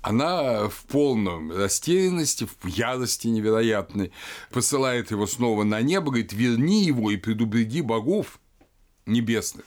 Она 0.00 0.70
в 0.70 0.84
полном 0.84 1.52
растерянности, 1.52 2.48
в 2.62 2.66
ярости 2.66 3.26
невероятной, 3.26 4.12
посылает 4.50 5.10
его 5.10 5.26
снова 5.26 5.62
на 5.64 5.82
небо, 5.82 6.06
говорит, 6.06 6.32
верни 6.32 6.84
его 6.84 7.10
и 7.10 7.18
предупреди 7.18 7.82
богов 7.82 8.40
небесных, 9.04 9.66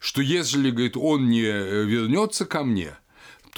что 0.00 0.22
если, 0.22 0.70
говорит, 0.70 0.96
он 0.96 1.28
не 1.28 1.42
вернется 1.42 2.46
ко 2.46 2.64
мне– 2.64 2.96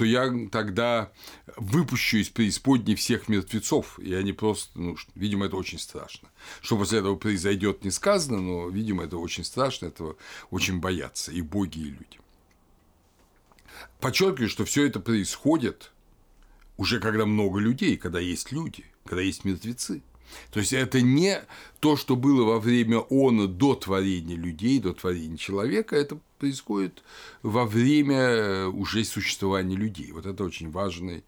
то 0.00 0.04
я 0.06 0.32
тогда 0.50 1.12
выпущу 1.56 2.18
из 2.18 2.28
преисподней 2.28 2.94
всех 2.94 3.28
мертвецов, 3.28 3.98
и 3.98 4.14
они 4.14 4.32
просто, 4.32 4.78
ну, 4.78 4.96
видимо, 5.14 5.46
это 5.46 5.56
очень 5.56 5.78
страшно. 5.78 6.28
Что 6.60 6.76
после 6.76 6.98
этого 7.00 7.16
произойдет, 7.16 7.84
не 7.84 7.90
сказано, 7.90 8.40
но, 8.40 8.68
видимо, 8.68 9.04
это 9.04 9.16
очень 9.16 9.44
страшно, 9.44 9.86
этого 9.86 10.16
очень 10.50 10.80
боятся 10.80 11.32
и 11.32 11.40
боги, 11.40 11.78
и 11.78 11.84
люди. 11.84 12.20
Подчеркиваю, 14.00 14.48
что 14.48 14.64
все 14.64 14.86
это 14.86 15.00
происходит 15.00 15.92
уже 16.76 16.98
когда 16.98 17.26
много 17.26 17.60
людей, 17.60 17.98
когда 17.98 18.20
есть 18.20 18.52
люди, 18.52 18.86
когда 19.04 19.22
есть 19.22 19.44
мертвецы. 19.44 20.02
То 20.50 20.60
есть 20.60 20.72
это 20.72 21.00
не 21.00 21.42
то, 21.80 21.96
что 21.96 22.16
было 22.16 22.44
во 22.44 22.60
время 22.60 22.98
он 22.98 23.56
до 23.56 23.74
творения 23.74 24.36
людей, 24.36 24.78
до 24.78 24.92
творения 24.92 25.36
человека, 25.36 25.96
это 25.96 26.18
происходит 26.38 27.02
во 27.42 27.64
время 27.66 28.18
э, 28.18 28.66
уже 28.66 29.04
существования 29.04 29.76
людей. 29.76 30.12
Вот 30.12 30.26
это 30.26 30.44
очень 30.44 30.70
важный 30.70 31.24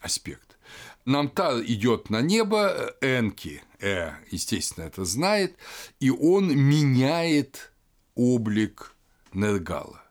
аспект. 0.00 0.56
Намтар 1.04 1.62
идет 1.62 2.10
на 2.10 2.20
небо, 2.20 2.94
Энки, 3.00 3.62
э, 3.80 4.12
естественно, 4.30 4.84
это 4.84 5.04
знает, 5.04 5.56
и 5.98 6.10
он 6.10 6.56
меняет 6.56 7.72
облик 8.14 8.94
Нергала. 9.32 10.02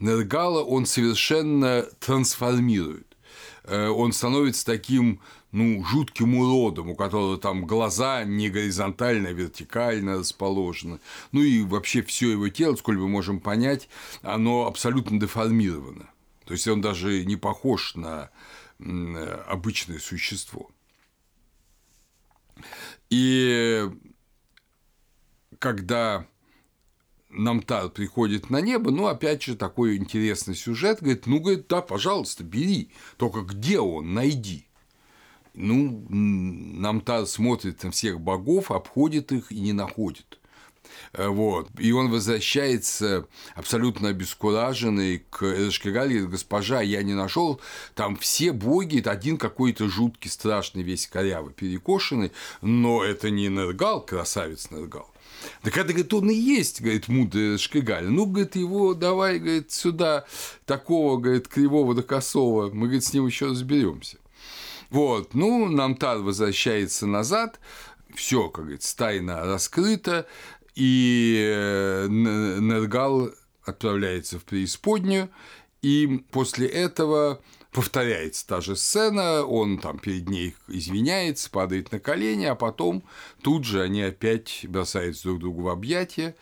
Нергала 0.00 0.62
он 0.62 0.86
совершенно 0.86 1.82
трансформирует. 2.00 3.16
э, 3.64 3.88
он 3.88 4.12
становится 4.12 4.64
таким 4.66 5.20
ну, 5.56 5.82
жутким 5.82 6.34
уродом, 6.34 6.90
у 6.90 6.94
которого 6.94 7.38
там 7.38 7.66
глаза 7.66 8.24
не 8.24 8.50
горизонтально, 8.50 9.30
а 9.30 9.32
вертикально 9.32 10.18
расположены. 10.18 11.00
Ну 11.32 11.40
и 11.40 11.62
вообще 11.62 12.02
все 12.02 12.32
его 12.32 12.50
тело, 12.50 12.76
сколь 12.76 12.98
мы 12.98 13.08
можем 13.08 13.40
понять, 13.40 13.88
оно 14.20 14.66
абсолютно 14.66 15.18
деформировано. 15.18 16.10
То 16.44 16.52
есть 16.52 16.68
он 16.68 16.82
даже 16.82 17.24
не 17.24 17.36
похож 17.36 17.94
на 17.94 18.28
обычное 19.48 19.98
существо. 19.98 20.70
И 23.08 23.88
когда 25.58 26.26
Намтар 27.30 27.88
приходит 27.88 28.50
на 28.50 28.60
небо, 28.60 28.90
ну, 28.90 29.06
опять 29.06 29.42
же, 29.42 29.56
такой 29.56 29.96
интересный 29.96 30.54
сюжет, 30.54 30.98
говорит, 31.00 31.26
ну, 31.26 31.40
говорит, 31.40 31.66
да, 31.66 31.80
пожалуйста, 31.80 32.44
бери, 32.44 32.90
только 33.16 33.40
где 33.40 33.80
он, 33.80 34.12
найди. 34.12 34.66
Ну, 35.56 36.06
Намтар 36.08 37.26
смотрит 37.26 37.82
на 37.82 37.90
всех 37.90 38.20
богов, 38.20 38.70
обходит 38.70 39.32
их 39.32 39.50
и 39.50 39.58
не 39.58 39.72
находит. 39.72 40.38
Э, 41.12 41.28
вот. 41.28 41.68
И 41.78 41.92
он 41.92 42.10
возвращается 42.10 43.26
абсолютно 43.54 44.08
обескураженный 44.08 45.24
к 45.30 45.70
говорит, 45.84 46.28
госпожа, 46.28 46.80
я 46.80 47.02
не 47.02 47.14
нашел, 47.14 47.60
там 47.94 48.16
все 48.16 48.52
боги, 48.52 49.00
это 49.00 49.10
один 49.10 49.38
какой-то 49.38 49.88
жуткий, 49.88 50.30
страшный, 50.30 50.82
весь 50.82 51.06
корявый, 51.06 51.52
перекошенный, 51.52 52.32
но 52.60 53.02
это 53.02 53.30
не 53.30 53.48
Нергал, 53.48 54.04
красавец 54.04 54.70
Нергал. 54.70 55.10
Так 55.62 55.76
это, 55.76 55.88
говорит, 55.88 56.12
он 56.14 56.30
и 56.30 56.34
есть, 56.34 56.80
говорит, 56.80 57.08
мудрый 57.08 57.58
Шкигаль. 57.58 58.08
Ну, 58.08 58.26
говорит, 58.26 58.56
его 58.56 58.94
давай, 58.94 59.38
говорит, 59.38 59.70
сюда 59.70 60.24
такого, 60.64 61.18
говорит, 61.18 61.48
кривого 61.48 61.94
до 61.94 62.02
косого, 62.02 62.70
мы, 62.72 62.86
говорит, 62.86 63.04
с 63.04 63.12
ним 63.12 63.26
еще 63.26 63.46
разберемся. 63.46 64.18
Вот, 64.90 65.34
ну, 65.34 65.68
Намтар 65.68 66.18
возвращается 66.18 67.06
назад, 67.06 67.60
все, 68.14 68.48
как 68.48 68.64
говорится, 68.64 68.96
тайна 68.96 69.44
раскрыта, 69.44 70.26
и 70.74 71.52
э, 71.54 72.06
Нергал 72.08 73.30
отправляется 73.64 74.38
в 74.38 74.44
преисподнюю, 74.44 75.30
и 75.82 76.24
после 76.30 76.68
этого 76.68 77.40
повторяется 77.76 78.46
та 78.46 78.62
же 78.62 78.74
сцена, 78.74 79.44
он 79.44 79.76
там 79.76 79.98
перед 79.98 80.30
ней 80.30 80.54
извиняется, 80.66 81.50
падает 81.50 81.92
на 81.92 82.00
колени, 82.00 82.46
а 82.46 82.54
потом 82.54 83.02
тут 83.42 83.66
же 83.66 83.82
они 83.82 84.00
опять 84.00 84.64
бросаются 84.66 85.24
друг 85.24 85.40
другу 85.40 85.62
в 85.64 85.68
объятия 85.68 86.34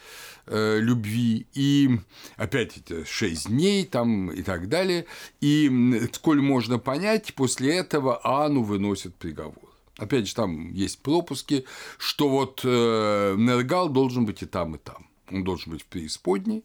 э, 0.46 0.78
любви, 0.78 1.48
и 1.52 1.98
опять 2.36 2.76
это 2.76 3.04
шесть 3.04 3.48
дней 3.48 3.84
там 3.84 4.30
и 4.30 4.42
так 4.44 4.68
далее, 4.68 5.06
и, 5.40 6.08
сколь 6.12 6.40
можно 6.40 6.78
понять, 6.78 7.34
после 7.34 7.74
этого 7.74 8.20
Ану 8.24 8.62
выносят 8.62 9.16
приговор. 9.16 9.74
Опять 9.98 10.28
же, 10.28 10.36
там 10.36 10.72
есть 10.72 11.00
пропуски, 11.00 11.64
что 11.98 12.28
вот 12.28 12.60
э, 12.62 13.34
Нергал 13.36 13.88
должен 13.88 14.24
быть 14.24 14.42
и 14.42 14.46
там, 14.46 14.76
и 14.76 14.78
там. 14.78 15.08
Он 15.32 15.42
должен 15.42 15.72
быть 15.72 15.82
в 15.82 15.86
преисподней, 15.86 16.62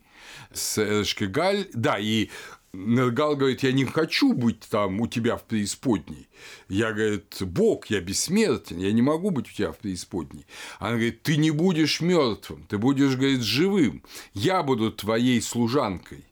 с 0.53 0.77
Эшкигаль. 0.77 1.69
Да, 1.73 1.97
и 1.97 2.29
Нергал 2.71 3.35
говорит, 3.35 3.63
я 3.63 3.71
не 3.71 3.85
хочу 3.85 4.33
быть 4.33 4.59
там 4.69 5.01
у 5.01 5.07
тебя 5.07 5.38
в 5.38 5.43
преисподней. 5.45 6.29
Я, 6.67 6.93
говорит, 6.93 7.38
Бог, 7.41 7.88
я 7.88 7.99
бессмертен, 7.99 8.77
я 8.77 8.91
не 8.91 9.01
могу 9.01 9.31
быть 9.31 9.49
у 9.49 9.53
тебя 9.53 9.71
в 9.71 9.79
преисподней. 9.79 10.45
Она 10.77 10.91
говорит, 10.91 11.23
ты 11.23 11.38
не 11.38 11.49
будешь 11.49 11.99
мертвым, 11.99 12.65
ты 12.65 12.77
будешь, 12.77 13.15
говорит, 13.15 13.41
живым. 13.41 14.03
Я 14.33 14.61
буду 14.61 14.91
твоей 14.91 15.41
служанкой, 15.41 16.25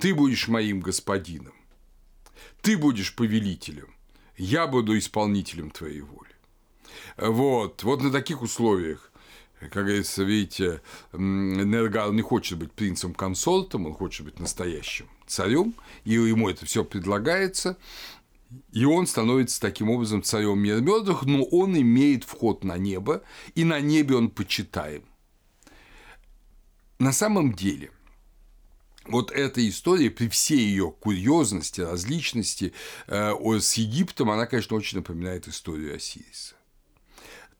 ты 0.00 0.14
будешь 0.14 0.48
моим 0.48 0.80
господином, 0.80 1.54
ты 2.62 2.78
будешь 2.78 3.14
повелителем, 3.14 3.94
я 4.38 4.66
буду 4.66 4.96
исполнителем 4.96 5.70
твоей 5.70 6.00
воли. 6.00 6.30
Вот, 7.18 7.82
вот 7.82 8.02
на 8.02 8.10
таких 8.10 8.40
условиях 8.40 9.10
как 9.60 9.84
говорится, 9.84 10.24
видите, 10.24 10.82
Нергал 11.12 12.12
не 12.12 12.22
хочет 12.22 12.58
быть 12.58 12.72
принцем-консультом, 12.72 13.86
он 13.86 13.94
хочет 13.94 14.24
быть 14.24 14.40
настоящим 14.40 15.08
царем, 15.32 15.74
и 16.04 16.12
ему 16.12 16.48
это 16.48 16.66
все 16.66 16.84
предлагается, 16.84 17.76
и 18.72 18.84
он 18.84 19.06
становится 19.06 19.60
таким 19.60 19.90
образом 19.90 20.22
царем 20.22 20.58
мира 20.58 20.80
мертвых, 20.80 21.22
но 21.22 21.44
он 21.44 21.76
имеет 21.76 22.24
вход 22.24 22.64
на 22.64 22.76
небо, 22.76 23.22
и 23.54 23.64
на 23.64 23.80
небе 23.80 24.16
он 24.16 24.30
почитаем. 24.30 25.04
На 26.98 27.12
самом 27.12 27.54
деле, 27.54 27.90
вот 29.06 29.32
эта 29.32 29.66
история, 29.68 30.10
при 30.10 30.28
всей 30.28 30.60
ее 30.60 30.92
курьезности, 30.92 31.80
различности 31.80 32.72
э, 33.08 33.32
с 33.58 33.74
Египтом, 33.74 34.30
она, 34.30 34.46
конечно, 34.46 34.76
очень 34.76 34.98
напоминает 34.98 35.48
историю 35.48 35.96
Осириса 35.96 36.54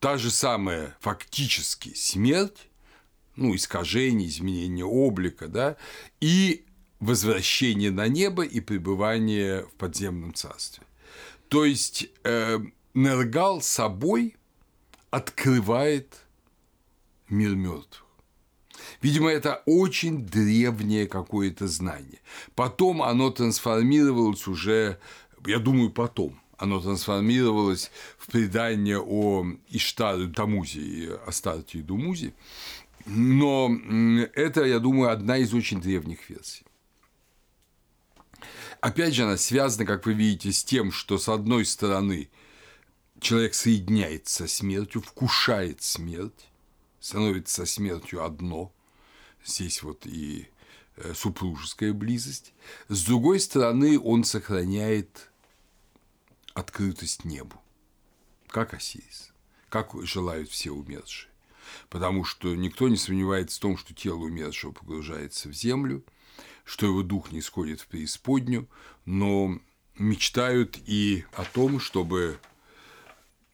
та 0.03 0.19
же 0.19 0.33
самая 0.33 0.97
фактически 0.99 1.95
смерть, 1.95 2.69
ну, 3.37 3.55
искажение, 3.55 4.29
изменение 4.29 4.85
облика, 4.85 5.47
да, 5.47 5.77
и 6.21 6.65
возвращение 7.03 7.91
на 7.91 8.07
небо 8.07 8.45
и 8.45 8.61
пребывание 8.61 9.65
в 9.65 9.73
подземном 9.73 10.33
царстве. 10.35 10.87
То 11.49 11.65
есть 11.65 12.09
э, 12.23 12.61
Нергал 12.95 13.61
собой 13.61 14.37
открывает 15.11 16.17
мир 17.29 17.57
мертвых. 17.57 18.07
Видимо, 19.03 19.31
это 19.31 19.63
очень 19.67 20.25
древнее 20.25 21.09
какое-то 21.09 21.67
знание. 21.67 22.21
Потом 22.55 23.03
оно 23.03 23.31
трансформировалось 23.31 24.47
уже, 24.47 25.01
я 25.45 25.59
думаю, 25.59 25.91
потом 25.91 26.41
оно 26.57 26.81
трансформировалось 26.81 27.91
в 28.17 28.31
предание 28.31 29.01
о 29.01 29.45
Иштаре 29.69 30.29
Тамузе 30.29 30.81
и 30.81 31.11
Астарте 31.27 31.79
и 31.79 31.83
Думузе. 31.83 32.33
Но 33.07 33.77
это, 34.35 34.65
я 34.65 34.79
думаю, 34.79 35.11
одна 35.11 35.39
из 35.39 35.53
очень 35.53 35.81
древних 35.81 36.31
версий. 36.31 36.65
Опять 38.83 39.15
же, 39.15 39.23
она 39.23 39.37
связана, 39.37 39.87
как 39.87 40.07
вы 40.07 40.13
видите, 40.13 40.51
с 40.51 40.65
тем, 40.65 40.91
что, 40.91 41.17
с 41.17 41.29
одной 41.29 41.65
стороны, 41.65 42.29
человек 43.21 43.55
соединяется 43.55 44.49
со 44.49 44.49
смертью, 44.49 45.03
вкушает 45.03 45.81
смерть, 45.81 46.49
становится 46.99 47.65
со 47.65 47.73
смертью 47.73 48.25
одно. 48.25 48.73
Здесь 49.45 49.85
вот 49.85 50.05
и 50.05 50.49
э, 50.97 51.15
супружеская 51.15 51.93
близость. 51.93 52.55
С 52.89 53.05
другой 53.05 53.39
стороны, 53.39 54.01
он 54.01 54.25
сохраняет 54.25 55.31
открытость 56.53 57.25
небу, 57.25 57.63
как 58.49 58.75
Осирис, 58.75 59.31
как 59.69 59.93
желают 60.03 60.51
все 60.51 60.73
умершие. 60.73 61.31
Потому 61.89 62.25
что 62.25 62.53
никто 62.57 62.89
не 62.89 62.97
сомневается 62.97 63.59
в 63.59 63.63
том, 63.63 63.77
что 63.77 63.95
тело 63.95 64.19
умершего 64.19 64.73
погружается 64.73 65.49
в 65.49 65.53
землю, 65.53 66.05
что 66.65 66.87
его 66.87 67.03
дух 67.03 67.33
не 67.33 67.41
исходит 67.41 67.81
в 67.81 67.87
преисподнюю, 67.87 68.69
но 69.05 69.59
мечтают 69.99 70.79
и 70.87 71.25
о 71.33 71.45
том, 71.45 71.81
чтобы 71.81 72.39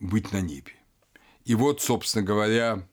быть 0.00 0.32
на 0.32 0.40
небе. 0.40 0.72
И 1.44 1.54
вот, 1.54 1.80
собственно 1.80 2.24
говоря, 2.24 2.86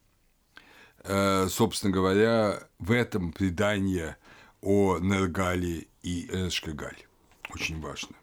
э, 1.04 1.48
собственно 1.50 1.92
говоря, 1.92 2.64
в 2.80 2.92
этом 2.92 3.32
предание 3.32 4.18
о 4.62 4.98
Нергале 5.00 5.88
и 6.02 6.26
Эшкагале. 6.28 7.06
Очень 7.54 7.80
важно. 7.80 8.16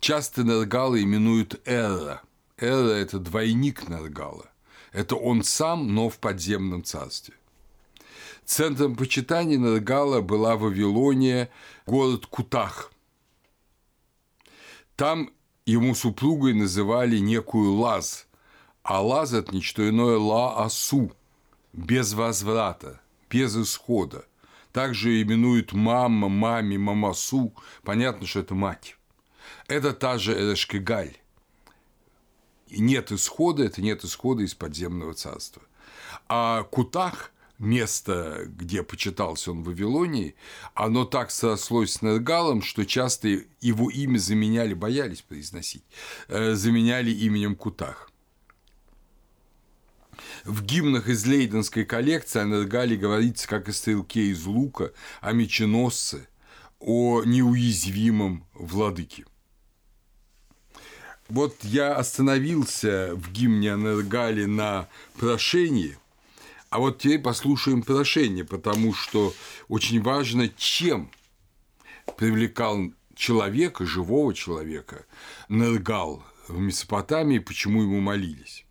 Часто 0.00 0.42
Нергала 0.42 1.02
именуют 1.02 1.60
Эра. 1.64 2.22
Эра– 2.58 2.90
это 2.94 3.18
двойник 3.18 3.88
Нергала. 3.88 4.50
Это 4.92 5.16
он 5.16 5.42
сам, 5.42 5.94
но 5.94 6.08
в 6.08 6.18
подземном 6.18 6.84
царстве. 6.84 7.34
Центром 8.44 8.96
почитания 8.96 9.56
Нергала 9.56 10.20
была 10.20 10.56
Вавилония, 10.56 11.50
город 11.86 12.26
Кутах. 12.26 12.92
Там 14.96 15.30
ему 15.66 15.94
супругой 15.94 16.54
называли 16.54 17.18
некую 17.18 17.72
Лаз, 17.72 18.26
а 18.82 19.00
Лаз– 19.00 19.32
это 19.32 19.54
ничто 19.54 19.88
иное 19.88 20.18
Ла-Асу, 20.18 21.12
без 21.72 22.12
возврата, 22.12 23.00
без 23.30 23.56
исхода. 23.56 24.26
Также 24.72 25.22
именуют 25.22 25.72
мама, 25.72 26.28
маме, 26.28 26.76
мамасу. 26.78 27.54
Понятно, 27.82 28.26
что 28.26 28.40
это 28.40 28.54
мать. 28.54 28.96
Это 29.68 29.92
та 29.92 30.18
же 30.18 30.32
Эрешкигаль. 30.32 31.16
И 32.68 32.80
нет 32.80 33.12
исхода, 33.12 33.64
это 33.64 33.80
нет 33.82 34.04
исхода 34.04 34.42
из 34.42 34.54
подземного 34.54 35.14
царства. 35.14 35.62
А 36.28 36.64
Кутах, 36.64 37.32
место, 37.58 38.44
где 38.46 38.82
почитался 38.82 39.52
он 39.52 39.62
в 39.62 39.66
Вавилонии, 39.66 40.34
оно 40.74 41.04
так 41.04 41.30
срослось 41.30 41.92
с 41.92 42.02
Нергалом, 42.02 42.62
что 42.62 42.84
часто 42.84 43.40
его 43.60 43.90
имя 43.90 44.18
заменяли, 44.18 44.74
боялись 44.74 45.22
произносить, 45.22 45.84
э, 46.28 46.54
заменяли 46.54 47.10
именем 47.10 47.56
Кутах. 47.56 48.10
В 50.44 50.62
гимнах 50.62 51.08
из 51.08 51.24
Лейденской 51.26 51.84
коллекции 51.84 52.40
о 52.40 52.44
Нергале 52.44 52.96
говорится 52.96 53.48
как 53.48 53.68
о 53.68 53.72
стрелке 53.72 54.26
из 54.26 54.44
лука, 54.44 54.92
о 55.20 55.32
меченосце– 55.32 56.28
о 56.84 57.22
неуязвимом 57.24 58.44
владыке. 58.52 59.24
Вот 61.28 61.56
я 61.62 61.94
остановился 61.94 63.12
в 63.14 63.32
гимне 63.32 63.72
Анергали 63.72 64.44
на 64.44 64.88
прошении, 65.18 65.96
а 66.74 66.80
вот 66.80 66.98
теперь 66.98 67.20
послушаем 67.20 67.84
прошение, 67.84 68.44
потому 68.44 68.92
что 68.94 69.32
очень 69.68 70.02
важно, 70.02 70.48
чем 70.48 71.08
привлекал 72.16 72.92
человека, 73.14 73.86
живого 73.86 74.34
человека, 74.34 75.06
Нергал 75.48 76.24
в 76.48 76.58
Месопотамии, 76.58 77.38
почему 77.38 77.82
ему 77.82 78.00
молились. 78.00 78.66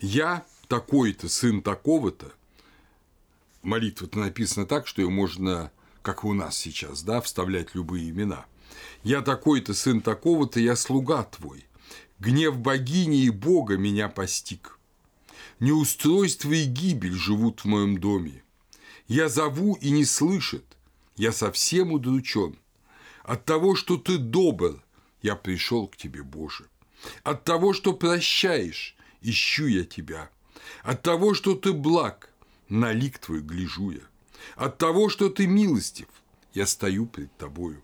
Я 0.00 0.44
такой-то, 0.66 1.28
сын 1.28 1.62
такого-то, 1.62 2.32
молитва-то 3.62 4.18
написана 4.18 4.66
так, 4.66 4.88
что 4.88 5.00
ее 5.00 5.10
можно, 5.10 5.70
как 6.02 6.24
у 6.24 6.34
нас 6.34 6.56
сейчас, 6.56 7.04
да, 7.04 7.20
вставлять 7.20 7.76
любые 7.76 8.10
имена. 8.10 8.46
Я 9.04 9.22
такой-то, 9.22 9.74
сын 9.74 10.00
такого-то, 10.00 10.58
я 10.58 10.74
слуга 10.74 11.22
твой. 11.22 11.66
Гнев 12.18 12.58
богини 12.58 13.22
и 13.22 13.30
бога 13.30 13.76
меня 13.76 14.08
постиг. 14.08 14.79
Неустройство 15.60 16.52
и 16.52 16.64
гибель 16.64 17.12
живут 17.12 17.60
в 17.60 17.64
моем 17.66 18.00
доме. 18.00 18.42
Я 19.08 19.28
зову 19.28 19.74
и 19.74 19.90
не 19.90 20.06
слышит, 20.06 20.64
я 21.16 21.32
совсем 21.32 21.92
удручен. 21.92 22.58
От 23.24 23.44
того, 23.44 23.76
что 23.76 23.98
ты 23.98 24.16
добр, 24.16 24.82
я 25.20 25.36
пришел 25.36 25.86
к 25.86 25.98
тебе, 25.98 26.22
Боже. 26.22 26.64
От 27.24 27.44
того, 27.44 27.74
что 27.74 27.92
прощаешь, 27.92 28.96
ищу 29.20 29.66
я 29.66 29.84
тебя. 29.84 30.30
От 30.82 31.02
того, 31.02 31.34
что 31.34 31.54
ты 31.54 31.74
благ, 31.74 32.30
на 32.70 32.92
лик 32.92 33.18
твой 33.18 33.42
гляжу 33.42 33.90
я. 33.90 34.00
От 34.56 34.78
того, 34.78 35.10
что 35.10 35.28
ты 35.28 35.46
милостив, 35.46 36.08
я 36.54 36.66
стою 36.66 37.04
пред 37.04 37.36
тобою. 37.36 37.82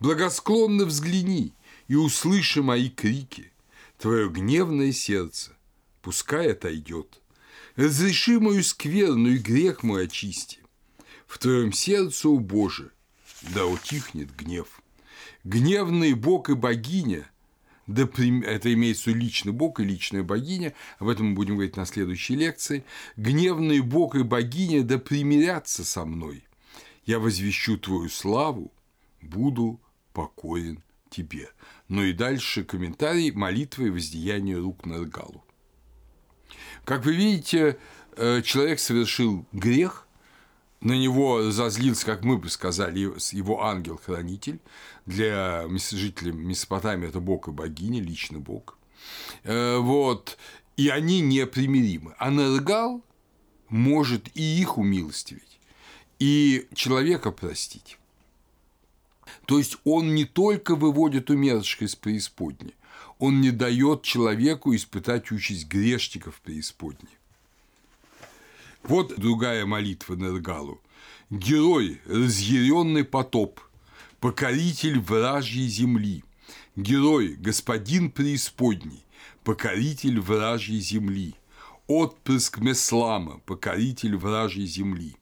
Благосклонно 0.00 0.84
взгляни 0.84 1.52
и 1.86 1.94
услыши 1.94 2.60
мои 2.60 2.90
крики. 2.90 3.52
Твое 3.98 4.28
гневное 4.28 4.92
сердце, 4.92 5.56
пускай 6.08 6.52
отойдет. 6.52 7.20
Разреши 7.76 8.40
мою 8.40 8.62
скверную 8.62 9.34
и 9.34 9.38
грех 9.38 9.82
мой 9.82 10.06
очисти. 10.06 10.60
В 11.26 11.36
твоем 11.36 11.70
сердце, 11.70 12.30
о 12.30 12.38
Боже, 12.38 12.92
да 13.54 13.66
утихнет 13.66 14.34
гнев. 14.34 14.80
Гневный 15.44 16.14
Бог 16.14 16.48
и 16.48 16.54
богиня, 16.54 17.30
да 17.86 18.04
это 18.04 18.72
имеется 18.72 19.10
личный 19.10 19.52
Бог 19.52 19.80
и 19.80 19.84
личная 19.84 20.22
богиня, 20.22 20.72
об 20.98 21.08
этом 21.08 21.26
мы 21.26 21.34
будем 21.34 21.56
говорить 21.56 21.76
на 21.76 21.84
следующей 21.84 22.36
лекции, 22.36 22.86
гневный 23.16 23.80
Бог 23.80 24.14
и 24.14 24.22
богиня 24.22 24.84
да 24.84 24.96
примирятся 24.96 25.84
со 25.84 26.06
мной. 26.06 26.42
Я 27.04 27.18
возвещу 27.18 27.76
Твою 27.76 28.08
славу, 28.08 28.72
буду 29.20 29.78
покоен 30.14 30.82
Тебе. 31.10 31.50
Ну 31.88 32.02
и 32.02 32.14
дальше 32.14 32.64
комментарий 32.64 33.30
молитвы 33.30 33.88
и 33.88 33.90
воздеяние 33.90 34.56
рук 34.56 34.86
на 34.86 35.04
Галу. 35.04 35.44
Как 36.88 37.04
вы 37.04 37.14
видите, 37.14 37.76
э, 38.16 38.40
человек 38.40 38.80
совершил 38.80 39.44
грех, 39.52 40.08
на 40.80 40.92
него 40.92 41.50
зазлился, 41.50 42.06
как 42.06 42.24
мы 42.24 42.38
бы 42.38 42.48
сказали, 42.48 43.00
его 43.36 43.62
ангел-хранитель. 43.62 44.58
Для 45.04 45.68
жителей 45.68 46.32
Месопотамии 46.32 47.06
это 47.06 47.20
бог 47.20 47.46
и 47.48 47.50
богиня, 47.50 48.00
личный 48.00 48.38
бог. 48.38 48.78
Э, 49.44 49.76
вот. 49.76 50.38
И 50.78 50.88
они 50.88 51.20
непримиримы. 51.20 52.14
А 52.16 52.30
Нергал 52.30 53.04
может 53.68 54.34
и 54.34 54.42
их 54.58 54.78
умилостивить, 54.78 55.60
и 56.18 56.68
человека 56.72 57.32
простить. 57.32 57.98
То 59.44 59.58
есть 59.58 59.76
он 59.84 60.14
не 60.14 60.24
только 60.24 60.74
выводит 60.74 61.28
умерших 61.28 61.82
из 61.82 61.96
преисподней, 61.96 62.77
он 63.18 63.40
не 63.40 63.50
дает 63.50 64.02
человеку 64.02 64.74
испытать 64.74 65.30
участь 65.32 65.66
грешников 65.68 66.40
преисподней. 66.40 67.18
Вот 68.82 69.18
другая 69.18 69.66
молитва 69.66 70.14
Нергалу. 70.14 70.80
Герой, 71.30 72.00
разъяренный 72.06 73.04
потоп, 73.04 73.60
покоритель 74.20 74.98
вражьей 74.98 75.68
земли, 75.68 76.24
герой, 76.74 77.34
господин 77.34 78.10
преисподней, 78.10 79.04
покоритель 79.44 80.20
вражьей 80.20 80.80
земли, 80.80 81.34
отпрыск 81.86 82.58
Меслама, 82.58 83.40
покоритель 83.44 84.16
вражьей 84.16 84.66
земли, 84.66 85.16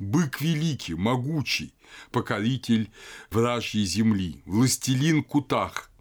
бык 0.00 0.40
великий, 0.40 0.94
могучий, 0.94 1.72
покоритель 2.10 2.90
вражьей 3.30 3.84
земли, 3.84 4.42
властелин 4.46 5.22
Кутах, 5.22 5.91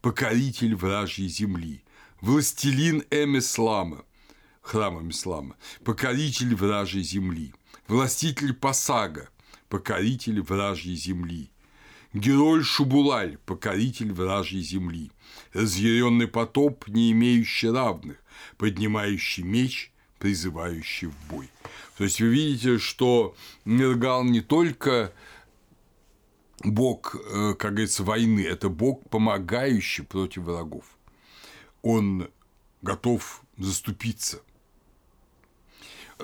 покоритель 0.00 0.74
вражьей 0.74 1.28
земли, 1.28 1.82
властелин 2.20 3.04
Эм-Ислама, 3.10 4.04
храмом 4.62 5.10
ислама, 5.10 5.56
покоритель 5.84 6.54
вражьей 6.54 7.02
земли, 7.02 7.54
властитель 7.88 8.54
Пасага, 8.54 9.28
покоритель 9.68 10.40
вражьей 10.40 10.96
земли, 10.96 11.50
герой 12.12 12.62
Шубулаль, 12.62 13.38
покоритель 13.46 14.12
вражьей 14.12 14.62
земли, 14.62 15.12
разъяренный 15.52 16.28
потоп, 16.28 16.88
не 16.88 17.12
имеющий 17.12 17.70
равных, 17.70 18.18
поднимающий 18.56 19.42
меч, 19.42 19.92
призывающий 20.18 21.08
в 21.08 21.14
бой. 21.28 21.48
То 21.96 22.04
есть 22.04 22.20
вы 22.20 22.28
видите, 22.28 22.78
что 22.78 23.34
Нергал 23.64 24.24
не 24.24 24.40
только 24.40 25.12
бог, 26.60 27.14
э, 27.14 27.54
как 27.58 27.72
говорится, 27.72 28.04
войны, 28.04 28.40
это 28.40 28.68
бог, 28.68 29.08
помогающий 29.08 30.04
против 30.04 30.42
врагов. 30.42 30.84
Он 31.82 32.28
готов 32.82 33.42
заступиться 33.56 34.40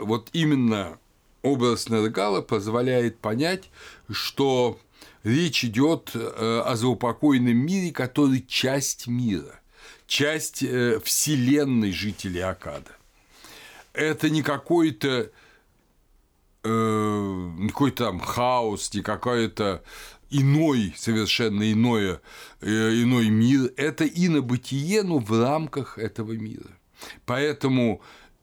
вот 0.01 0.31
именно 0.33 0.99
образ 1.43 1.89
Нергала 1.89 2.43
позволяет 2.43 3.19
понять, 3.19 3.71
что 4.11 4.79
речь 5.23 5.65
идет 5.65 6.11
э, 6.15 6.63
о 6.65 6.77
заупокойном 6.77 7.57
мире, 7.57 7.93
который 7.93 8.45
часть 8.47 9.07
мира, 9.07 9.61
часть 10.07 10.63
э, 10.63 11.01
вселенной 11.03 11.93
жителей 11.93 12.41
Акада. 12.41 12.93
Это 13.93 14.31
не 14.31 14.43
какой-то 14.43 15.31
какой-то 16.63 18.07
там 18.07 18.19
хаос, 18.19 18.93
не 18.93 19.01
какой-то 19.01 19.85
иной, 20.31 20.95
совершенно 20.97 21.71
иное, 21.73 22.21
иной 22.61 23.29
мир. 23.29 23.73
Это 23.77 24.07
инобытие, 24.07 25.03
но 25.03 25.19
в 25.19 25.41
рамках 25.41 25.99
этого 25.99 26.33
мира. 26.33 26.71
Поэтому 27.25 28.01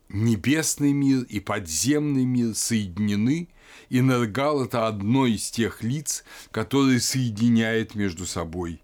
небесный 0.10 0.93
мир 0.93 1.24
и 1.24 1.39
подземный 1.39 2.26
мир 2.26 2.56
соединены, 2.56 3.50
и 3.89 4.00
Нергал– 4.00 4.63
это 4.65 4.88
одно 4.88 5.26
из 5.26 5.50
тех 5.52 5.84
лиц, 5.84 6.24
которые 6.52 7.00
соединяет 7.00 7.96
между 7.96 8.26
собой 8.26 8.82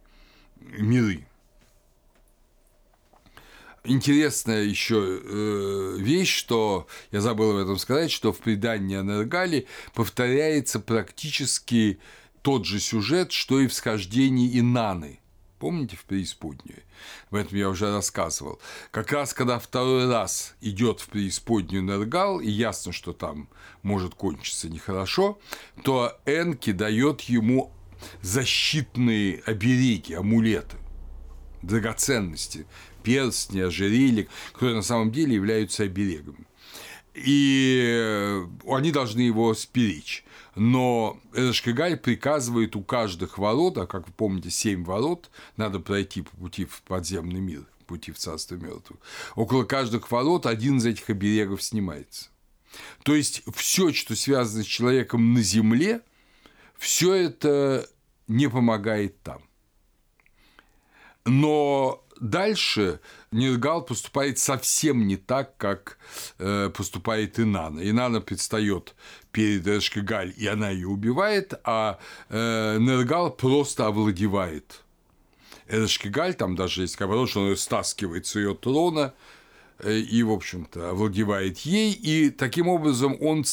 миры. 0.60 1.26
Интересная 3.86 4.64
еще 4.64 5.22
э, 5.24 5.96
вещь, 6.00 6.36
что 6.36 6.88
я 7.12 7.22
забыл 7.22 7.52
об 7.52 7.58
этом 7.58 7.78
сказать, 7.78 8.12
что 8.12 8.34
в 8.34 8.40
предании 8.40 8.98
о 8.98 9.04
Нергале 9.04 9.66
повторяется 9.94 10.80
практически 10.80 12.00
тот 12.42 12.66
же 12.66 12.80
сюжет, 12.80 13.32
что 13.32 13.60
и 13.60 13.68
в 13.68 13.74
схождении 13.74 14.60
Инаны– 14.60 15.20
Помните 15.60 15.98
в 15.98 16.06
преисподнюю? 16.06 16.84
В 17.32 17.36
этом 17.36 17.58
я 17.58 17.70
уже 17.70 17.94
рассказывал. 17.94 18.62
Как 18.92 19.12
раз 19.12 19.34
когда 19.34 19.60
второй 19.60 20.10
раз 20.10 20.56
идет 20.62 21.02
в 21.02 21.10
преисподнюю 21.10 21.84
Нергал, 21.84 22.40
и 22.40 22.50
ясно, 22.50 22.94
что 22.94 23.12
там 23.12 23.50
может 23.84 24.16
кончиться 24.16 24.70
нехорошо, 24.70 25.38
то 25.84 26.18
Энки 26.26 26.72
дает 26.72 27.22
ему 27.22 27.74
защитные 28.22 29.44
обереги, 29.46 30.14
амулеты, 30.14 30.78
драгоценности, 31.62 32.66
перстни, 33.04 33.60
ожерелья, 33.60 34.28
которые 34.54 34.78
на 34.78 34.82
самом 34.82 35.12
деле 35.12 35.36
являются 35.36 35.84
оберегами. 35.84 36.48
И 37.16 38.46
они 38.66 38.94
должны 38.94 39.20
его 39.22 39.54
сперечь 39.56 40.24
но 40.56 41.20
Эшкигаль 41.34 41.98
приказывает 41.98 42.76
у 42.76 42.82
каждых 42.82 43.38
ворот, 43.38 43.78
а 43.78 43.88
как 43.88 44.08
вы 44.08 44.14
помните, 44.14 44.50
семь 44.50 44.84
ворот, 44.84 45.30
надо 45.58 45.80
пройти 45.80 46.22
по 46.22 46.36
пути 46.38 46.66
в 46.66 46.82
подземный 46.84 47.40
мир, 47.40 47.66
пути 47.86 48.12
в 48.12 48.18
царство 48.18 48.56
мертвых. 48.56 49.00
Около 49.36 49.64
каждых 49.64 50.12
ворот 50.12 50.46
один 50.46 50.78
из 50.78 50.86
этих 50.86 51.10
оберегов 51.10 51.62
снимается. 51.62 52.30
То 53.04 53.16
есть 53.16 53.44
все, 53.54 53.94
что 53.94 54.16
связано 54.16 54.64
с 54.64 54.68
человеком 54.68 55.34
на 55.34 55.42
земле, 55.42 56.02
все 56.78 57.14
это 57.14 57.88
не 58.28 58.48
помогает 58.48 59.22
там. 59.22 59.42
Но 61.26 62.06
дальше 62.20 63.02
Нергал 63.32 63.84
поступает 63.84 64.40
совсем 64.40 65.06
не 65.08 65.16
так, 65.16 65.56
как 65.58 65.98
э, 66.40 66.70
поступает 66.76 67.40
Инана. 67.40 67.80
Инана 67.88 68.22
предстает 68.22 68.96
перед 69.32 69.68
Эшкагаль, 69.68 70.34
и 70.36 70.48
она 70.48 70.70
ее 70.70 70.88
убивает, 70.88 71.54
а 71.64 72.00
э, 72.30 72.78
Нергал 72.80 73.32
просто 73.32 73.88
овладевает 73.88 74.82
Эшкагаль, 75.68 76.34
там 76.34 76.56
даже 76.56 76.82
есть 76.82 77.00
наоборот, 77.00 77.30
что 77.30 77.42
он 77.42 77.56
стаскивает 77.56 78.26
с 78.26 78.36
ее 78.36 78.56
трона 78.56 79.14
э, 79.78 79.98
и, 79.98 80.24
в 80.24 80.32
общем-то, 80.32 80.90
овладевает 80.90 81.60
ей, 81.60 81.94
и 81.94 82.32
таким 82.32 82.68
образом 82.68 83.16
он 83.22 83.46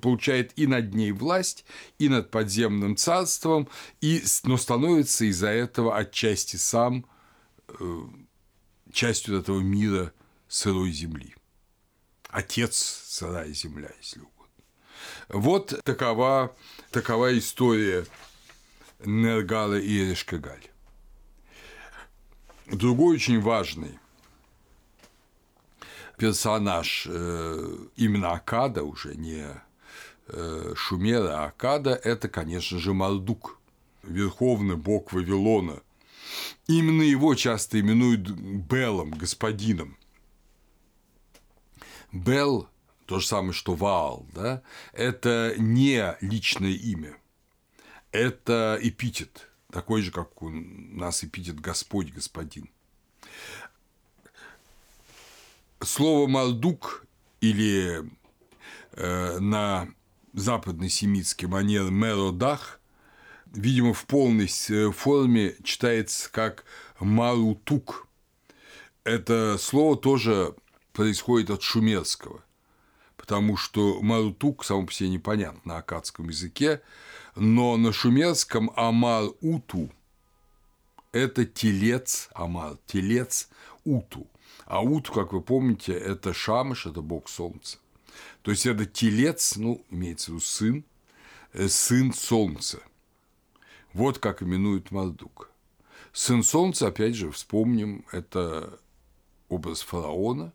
получает 0.00 0.52
и 0.56 0.66
над 0.66 0.94
ней 0.94 1.12
власть, 1.12 1.64
и 1.98 2.08
над 2.08 2.30
подземным 2.30 2.96
царством, 2.96 3.68
и, 4.00 4.22
но 4.44 4.56
становится 4.56 5.26
из-за 5.26 5.48
этого 5.48 5.96
отчасти 5.96 6.56
сам 6.56 7.04
э, 7.68 8.02
частью 8.94 9.38
этого 9.38 9.60
мира 9.60 10.12
сырой 10.48 10.92
земли. 10.92 11.34
Отец 12.28 12.76
сырая 12.76 13.52
земля, 13.52 13.90
если 14.00 14.20
угодно. 14.20 14.34
Вот 15.28 15.80
такова, 15.84 16.56
такова 16.90 17.36
история 17.36 18.06
Нергала 19.04 19.78
и 19.78 20.04
Эрешкагаль. 20.04 20.68
Другой 22.66 23.16
очень 23.16 23.40
важный 23.40 23.98
персонаж 26.16 27.06
э, 27.10 27.76
именно 27.96 28.32
Акада, 28.32 28.84
уже 28.84 29.14
не 29.14 29.46
э, 30.28 30.72
Шумера, 30.76 31.42
а 31.42 31.46
Акада– 31.46 31.90
это, 32.04 32.28
конечно 32.28 32.78
же, 32.78 32.94
Мардук, 32.94 33.58
верховный 34.02 34.76
бог 34.76 35.12
Вавилона. 35.12 35.82
Именно 36.66 37.02
его 37.02 37.34
часто 37.34 37.80
именуют 37.80 38.28
Белом, 38.28 39.10
господином. 39.10 39.96
Бел– 42.12 42.68
то 43.06 43.20
же 43.20 43.26
самое, 43.26 43.52
что 43.52 43.74
Ваал, 43.74 44.26
да? 44.32 44.62
это 44.92 45.54
не 45.58 46.16
личное 46.22 46.72
имя, 46.72 47.16
это 48.12 48.78
эпитет, 48.80 49.50
такой 49.70 50.00
же, 50.00 50.10
как 50.10 50.40
у 50.40 50.48
нас 50.48 51.22
эпитет 51.22 51.60
Господь, 51.60 52.12
Господин 52.12 52.70
слово 55.84 56.26
«малдук» 56.26 57.06
или 57.40 58.10
э, 58.92 59.38
на 59.38 59.88
западно-семитский 60.32 61.46
манер 61.46 61.90
«меродах» 61.90 62.80
видимо, 63.54 63.94
в 63.94 64.04
полной 64.06 64.50
э, 64.68 64.90
форме 64.90 65.56
читается 65.62 66.30
как 66.30 66.64
«марутук». 67.00 68.08
Это 69.04 69.56
слово 69.58 69.96
тоже 69.96 70.54
происходит 70.92 71.50
от 71.50 71.62
шумерского, 71.62 72.42
потому 73.16 73.56
что 73.56 74.00
«марутук» 74.02 74.64
само 74.64 74.86
по 74.86 74.92
себе 74.92 75.08
непонятно 75.10 75.60
на 75.64 75.76
акадском 75.78 76.28
языке, 76.28 76.82
но 77.36 77.76
на 77.76 77.92
шумерском 77.92 78.70
«амар-уту»– 78.76 79.90
это 81.12 81.44
телец, 81.44 82.28
амар, 82.34 82.76
телец 82.86 83.48
уту. 83.84 84.26
А 84.66 84.82
Ут, 84.82 85.10
как 85.10 85.32
вы 85.32 85.42
помните, 85.42 85.92
это 85.92 86.32
Шамыш, 86.32 86.86
это 86.86 87.02
бог 87.02 87.28
солнца. 87.28 87.78
То 88.42 88.50
есть 88.50 88.66
это 88.66 88.86
телец, 88.86 89.56
ну, 89.56 89.84
имеется 89.90 90.30
в 90.30 90.34
виду 90.34 90.40
сын, 90.40 90.84
э, 91.52 91.68
сын 91.68 92.12
солнца. 92.12 92.80
Вот 93.94 94.18
как 94.18 94.42
именует 94.42 94.90
Мардук. 94.90 95.50
Сын 96.12 96.42
солнца, 96.42 96.88
опять 96.88 97.14
же, 97.14 97.30
вспомним, 97.30 98.04
это 98.10 98.78
образ 99.48 99.82
фараона, 99.82 100.52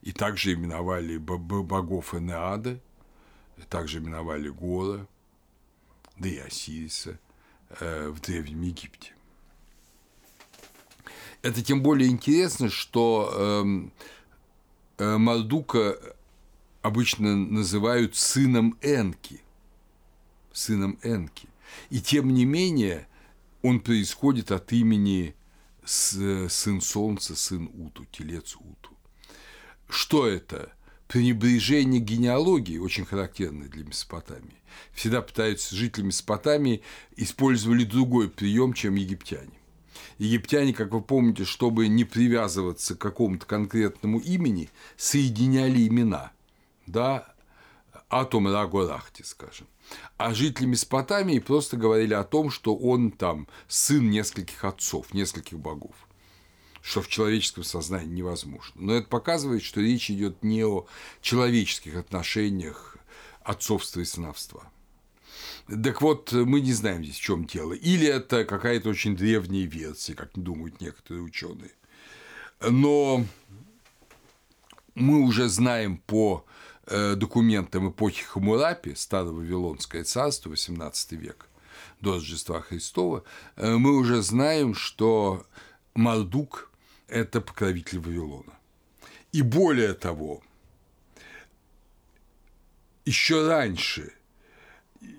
и 0.00 0.12
также 0.12 0.54
именовали 0.54 1.18
богов 1.18 2.14
Энеада, 2.14 2.80
также 3.68 3.98
именовали 3.98 4.48
Гора, 4.48 5.06
да 6.16 6.28
и 6.28 6.38
Осириса 6.38 7.18
э, 7.80 8.08
в 8.08 8.20
Древнем 8.20 8.62
Египте. 8.62 9.12
Это 11.42 11.62
тем 11.62 11.82
более 11.82 12.08
интересно, 12.08 12.70
что 12.70 13.32
эм, 13.36 13.92
э, 14.96 15.16
Мардука 15.18 15.98
обычно 16.80 17.36
называют 17.36 18.16
сыном 18.16 18.78
Энки. 18.80 19.42
Сыном 20.52 20.98
Энки. 21.02 21.48
И 21.90 22.00
тем 22.00 22.32
не 22.32 22.44
менее 22.44 23.08
он 23.62 23.80
происходит 23.80 24.52
от 24.52 24.72
имени 24.72 25.34
сын 25.84 26.80
Солнца, 26.80 27.36
сын 27.36 27.70
Уту, 27.74 28.04
телец 28.10 28.56
Уту. 28.56 28.90
Что 29.88 30.26
это? 30.26 30.72
Пренебрежение 31.08 32.00
генеалогии, 32.00 32.78
очень 32.78 33.04
характерное 33.04 33.68
для 33.68 33.84
Месопотамии. 33.84 34.60
Всегда 34.92 35.22
пытаются 35.22 35.76
жители 35.76 36.04
Месопотамии 36.04 36.82
использовали 37.16 37.84
другой 37.84 38.28
прием, 38.28 38.72
чем 38.72 38.96
египтяне 38.96 39.52
египтяне, 40.18 40.72
как 40.72 40.92
вы 40.92 41.00
помните, 41.00 41.44
чтобы 41.44 41.88
не 41.88 42.04
привязываться 42.04 42.94
к 42.94 42.98
какому-то 42.98 43.46
конкретному 43.46 44.18
имени, 44.18 44.70
соединяли 44.96 45.86
имена, 45.86 46.32
да, 46.86 47.34
Атом 48.08 48.48
Рагорахти, 48.48 49.22
скажем. 49.22 49.66
А 50.16 50.34
жители 50.34 50.66
Месопотамии 50.66 51.38
просто 51.38 51.76
говорили 51.76 52.14
о 52.14 52.24
том, 52.24 52.50
что 52.50 52.76
он 52.76 53.10
там 53.10 53.48
сын 53.68 54.10
нескольких 54.10 54.64
отцов, 54.64 55.12
нескольких 55.14 55.58
богов 55.58 55.94
что 56.86 57.02
в 57.02 57.08
человеческом 57.08 57.64
сознании 57.64 58.14
невозможно. 58.18 58.74
Но 58.76 58.94
это 58.94 59.08
показывает, 59.08 59.64
что 59.64 59.80
речь 59.80 60.08
идет 60.08 60.44
не 60.44 60.64
о 60.64 60.86
человеческих 61.20 61.96
отношениях 61.96 62.96
отцовства 63.42 64.00
и 64.00 64.04
сыновства. 64.04 64.70
Так 65.66 66.00
вот, 66.00 66.30
мы 66.30 66.60
не 66.60 66.72
знаем 66.72 67.02
здесь, 67.02 67.16
в 67.16 67.20
чем 67.20 67.44
дело. 67.44 67.72
Или 67.72 68.06
это 68.06 68.44
какая-то 68.44 68.88
очень 68.88 69.16
древняя 69.16 69.66
версия, 69.66 70.14
как 70.14 70.30
думают 70.34 70.80
некоторые 70.80 71.24
ученые. 71.24 71.72
Но 72.60 73.24
мы 74.94 75.22
уже 75.22 75.48
знаем 75.48 75.98
по 75.98 76.44
документам 76.86 77.90
эпохи 77.90 78.24
Хамурапи, 78.24 78.94
Старого 78.94 79.38
Вавилонское 79.38 80.04
царство, 80.04 80.50
18 80.50 81.12
век, 81.12 81.48
до 82.00 82.14
Рождества 82.14 82.60
Христова, 82.60 83.24
э, 83.56 83.76
мы 83.76 83.96
уже 83.96 84.22
знаем, 84.22 84.74
что 84.74 85.46
Мардук– 85.94 86.70
это 87.08 87.40
покровитель 87.40 87.98
Вавилона. 87.98 88.52
И 89.32 89.42
более 89.42 89.94
того, 89.94 90.42
еще 93.04 93.46
раньше 93.46 94.12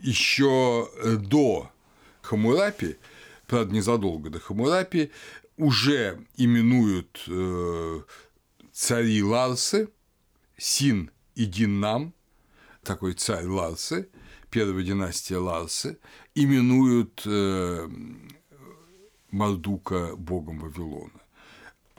еще 0.02 0.90
э, 0.98 1.16
до 1.16 1.72
Хамурапи, 2.22 2.98
правда, 3.48 3.74
незадолго 3.74 4.30
до 4.30 4.40
Хамурапи, 4.40 5.12
уже 5.58 6.26
именуют 6.36 7.24
э, 7.28 8.02
цари 8.72 9.24
Ларсы, 9.24 9.90
Син 10.58 11.12
и 11.38 11.46
Диннам, 11.46 12.14
такой 12.82 13.14
царь 13.14 13.46
Ларсы, 13.46 14.10
первая 14.50 14.84
династия 14.84 15.38
Ларсы, 15.38 16.00
именуют 16.34 17.22
э, 17.26 17.88
Мардука 19.30 20.16
богом 20.16 20.60
Вавилона. 20.60 21.22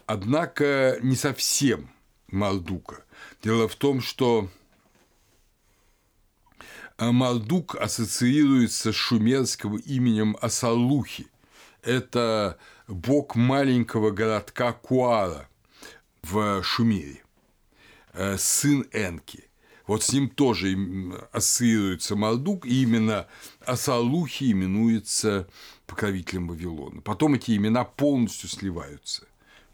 Однако 0.06 0.98
не 1.02 1.14
совсем 1.14 1.88
Мардука. 2.26 3.04
Дело 3.40 3.68
в 3.68 3.76
том, 3.76 4.00
что 4.00 4.50
а 6.96 7.12
Мардук 7.12 7.76
ассоциируется 7.76 8.92
с 8.92 8.96
шумерским 8.96 9.76
именем 9.76 10.36
Асалухи. 10.40 11.28
Это 11.82 12.58
бог 12.88 13.36
маленького 13.36 14.10
городка 14.10 14.72
Куара 14.72 15.48
в 16.22 16.60
Шумере, 16.64 17.22
э, 17.22 17.27
сын 18.38 18.86
Энки. 18.92 19.44
Вот 19.86 20.02
с 20.02 20.12
ним 20.12 20.28
тоже 20.28 20.76
ассоциируется 21.32 22.14
Мардук, 22.14 22.66
и 22.66 22.82
именно 22.82 23.26
Асалухи 23.64 24.52
именуется 24.52 25.48
покровителем 25.86 26.48
Вавилона. 26.48 27.00
Потом 27.00 27.34
эти 27.34 27.56
имена 27.56 27.84
полностью 27.84 28.48
сливаются 28.48 29.24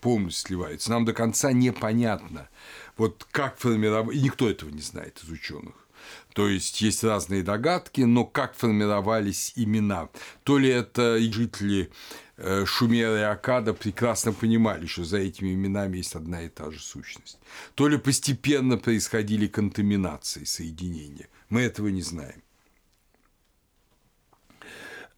полностью 0.00 0.48
сливаются. 0.48 0.90
Нам 0.90 1.06
до 1.06 1.14
конца 1.14 1.50
непонятно, 1.52 2.50
вот 2.98 3.26
как 3.30 3.56
формировать, 3.56 4.14
и 4.14 4.20
никто 4.20 4.50
этого 4.50 4.68
не 4.68 4.82
знает 4.82 5.18
из 5.24 5.30
ученых 5.30 5.83
то 6.32 6.48
есть 6.48 6.80
есть 6.80 7.04
разные 7.04 7.42
догадки, 7.42 8.02
но 8.02 8.24
как 8.24 8.54
формировались 8.54 9.52
имена? 9.56 10.08
То 10.42 10.58
ли 10.58 10.68
это 10.68 11.18
жители 11.18 11.90
э, 12.36 12.64
Шумера 12.66 13.18
и 13.18 13.22
Акада 13.22 13.72
прекрасно 13.72 14.32
понимали, 14.32 14.86
что 14.86 15.04
за 15.04 15.18
этими 15.18 15.54
именами 15.54 15.98
есть 15.98 16.14
одна 16.14 16.42
и 16.42 16.48
та 16.48 16.70
же 16.70 16.80
сущность. 16.80 17.38
То 17.74 17.88
ли 17.88 17.98
постепенно 17.98 18.76
происходили 18.76 19.46
контаминации, 19.46 20.44
соединения. 20.44 21.28
Мы 21.48 21.62
этого 21.62 21.88
не 21.88 22.02
знаем. 22.02 22.42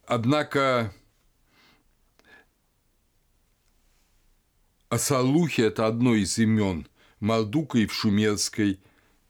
Однако 0.05 0.93
Асалухи– 4.89 5.61
это 5.63 5.85
одно 5.85 6.15
из 6.15 6.37
имен 6.37 6.87
Мардука 7.19 7.79
и 7.79 7.85
в 7.85 7.93
шумерской 7.93 8.79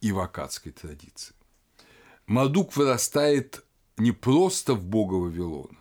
и 0.01 0.11
в 0.11 0.19
акадской 0.19 0.71
традиции. 0.71 1.33
Мардук 2.27 2.75
вырастает 2.75 3.63
не 3.95 4.11
просто 4.11 4.73
в 4.73 4.83
бога 4.85 5.13
Вавилона, 5.13 5.79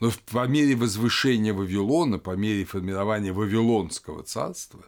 но 0.00 0.10
по 0.30 0.46
мере 0.46 0.74
возвышения 0.74 1.52
Вавилона, 1.52 2.18
по 2.18 2.30
мере 2.30 2.64
формирования 2.64 3.32
Вавилонского 3.32 4.22
царства, 4.22 4.82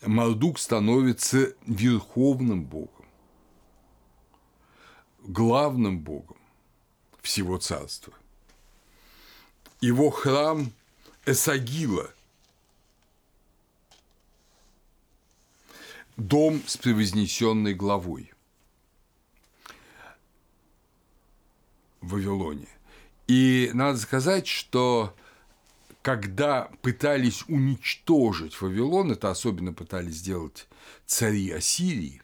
Мардук 0.00 0.58
становится 0.58 1.54
верховным 1.66 2.64
богом, 2.64 3.06
главным 5.22 6.00
богом 6.00 6.38
всего 7.20 7.58
царства. 7.58 8.14
Его 9.82 10.08
храм 10.08 10.72
Эсагила, 11.26 12.10
дом 16.16 16.62
с 16.66 16.78
превознесенной 16.78 17.74
главой 17.74 18.32
Вавилоне. 22.00 22.68
И 23.26 23.70
надо 23.74 23.98
сказать, 23.98 24.46
что 24.46 25.14
когда 26.02 26.70
пытались 26.82 27.44
уничтожить 27.48 28.60
Вавилон, 28.60 29.12
это 29.12 29.30
особенно 29.30 29.72
пытались 29.72 30.16
сделать 30.16 30.66
цари 31.06 31.50
Ассирии, 31.50 32.22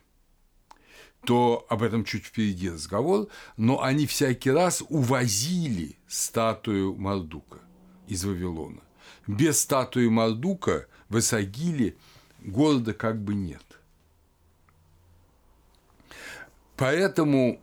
то 1.24 1.66
об 1.68 1.82
этом 1.82 2.04
чуть 2.04 2.24
впереди 2.24 2.70
разговор, 2.70 3.28
но 3.56 3.82
они 3.82 4.06
всякий 4.06 4.50
раз 4.50 4.82
увозили 4.88 5.96
статую 6.06 6.94
Мардука 6.96 7.58
из 8.06 8.24
Вавилона. 8.24 8.80
Без 9.26 9.60
статуи 9.60 10.08
Мардука 10.08 10.86
в 11.08 11.18
Исагиле 11.18 11.96
города 12.40 12.94
как 12.94 13.20
бы 13.20 13.34
нет. 13.34 13.64
Поэтому 16.76 17.60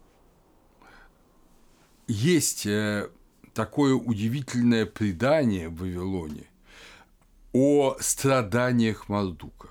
есть 2.07 2.65
э, 2.65 3.09
такое 3.53 3.93
удивительное 3.93 4.85
предание 4.85 5.69
в 5.69 5.77
Вавилоне 5.77 6.45
о 7.53 7.95
страданиях 7.99 9.09
Мардука. 9.09 9.69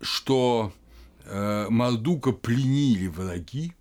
Что 0.00 0.72
э, 1.24 1.66
Мардука 1.70 2.32
пленили 2.32 3.06
враги, 3.06 3.72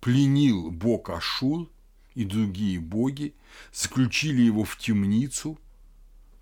пленил 0.00 0.70
бог 0.70 1.10
Ашур 1.10 1.68
и 2.14 2.24
другие 2.24 2.80
боги, 2.80 3.34
заключили 3.72 4.42
его 4.42 4.64
в 4.64 4.78
темницу, 4.78 5.58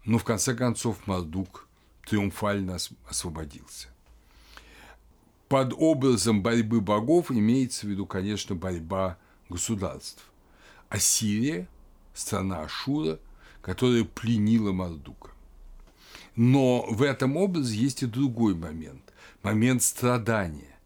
но 0.04 0.18
в 0.18 0.24
конце 0.24 0.54
концов 0.54 1.06
Мардук 1.06 1.68
триумфально 2.04 2.78
освободился 3.09 3.88
под 5.48 5.72
образом 5.76 6.42
борьбы 6.42 6.80
богов 6.80 7.30
имеется 7.30 7.87
в 7.87 7.90
виду, 7.90 8.06
конечно, 8.06 8.54
борьба 8.54 9.18
государств. 9.48 10.24
Ассирия– 10.88 11.68
страна 12.14 12.62
Ашура, 12.62 13.18
которая 13.62 14.04
пленила 14.04 14.72
Мардука. 14.72 15.30
Но 16.35 16.82
в 16.88 17.02
этом 17.02 17.37
образе 17.37 17.76
есть 17.76 18.02
и 18.02 18.06
другой 18.06 18.54
момент– 18.54 19.12
момент 19.42 19.82
страдания, 19.82 20.76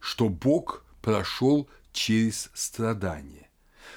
что 0.00 0.28
Бог 0.28 0.84
прошел 1.00 1.68
через 1.92 2.50
страдания, 2.54 3.48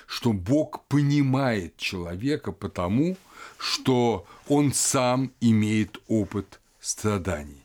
что 0.06 0.34
Бог 0.34 0.86
понимает 0.86 1.78
человека 1.78 2.52
потому, 2.52 3.18
что 3.58 4.26
он 4.48 4.74
сам 4.74 5.32
имеет 5.42 5.98
опыт 6.08 6.60
страданий 6.80 7.63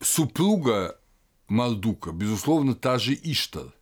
супруга 0.00 0.98
Мардука, 1.48 2.12
безусловно, 2.12 2.74
та 2.74 2.98
же 2.98 3.14
Иштар, 3.14 3.72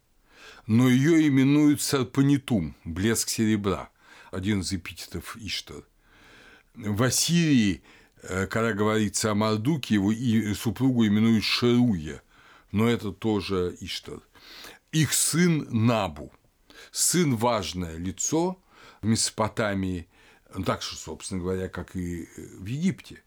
но 0.67 0.89
ее 0.89 1.29
именуют 1.29 1.81
Сарпанитум, 1.81 2.75
блеск 2.85 3.29
серебра, 3.29 3.91
один 4.31 4.61
из 4.61 4.73
эпитетов 4.73 5.37
Иштар. 5.37 5.83
В 6.75 7.03
Ассирии, 7.03 7.83
э, 8.23 8.47
когда 8.47 8.73
говорится 8.73 9.31
о 9.31 9.35
Мардуке, 9.35 9.95
его 9.95 10.13
и 10.13 10.55
супругу 10.55 11.07
именуют 11.07 11.45
Шеруя, 11.45 12.23
но 12.73 12.89
это 12.89 13.13
тоже 13.13 13.77
Иштар. 13.81 14.21
Их 14.93 15.13
сын 15.13 15.67
Набу. 15.71 16.33
Сын– 16.91 17.37
важное 17.37 17.97
лицо 17.97 18.59
в 19.03 19.07
Месопотамии, 19.07 20.07
так 20.65 20.83
же, 20.83 20.97
собственно 20.97 21.43
говоря, 21.43 21.69
как 21.69 21.95
и 21.97 22.29
в 22.59 22.65
Египте 22.65 23.23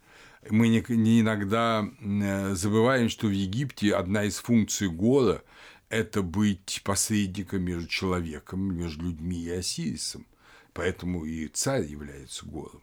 мы 0.49 0.69
не, 0.69 0.83
не 0.89 1.21
иногда 1.21 1.87
э, 1.99 2.55
забываем, 2.55 3.09
что 3.09 3.27
в 3.27 3.31
Египте 3.31 3.93
одна 3.93 4.23
из 4.23 4.37
функций 4.37 4.89
Гора– 4.89 5.41
это 5.89 6.23
быть 6.23 6.81
посредником 6.83 7.63
между 7.63 7.87
человеком, 7.87 8.75
между 8.75 9.05
людьми 9.05 9.37
и 9.37 9.51
Осирисом. 9.51 10.25
Поэтому 10.73 11.25
и 11.25 11.47
царь 11.47 11.85
является 11.85 12.45
Гором. 12.45 12.81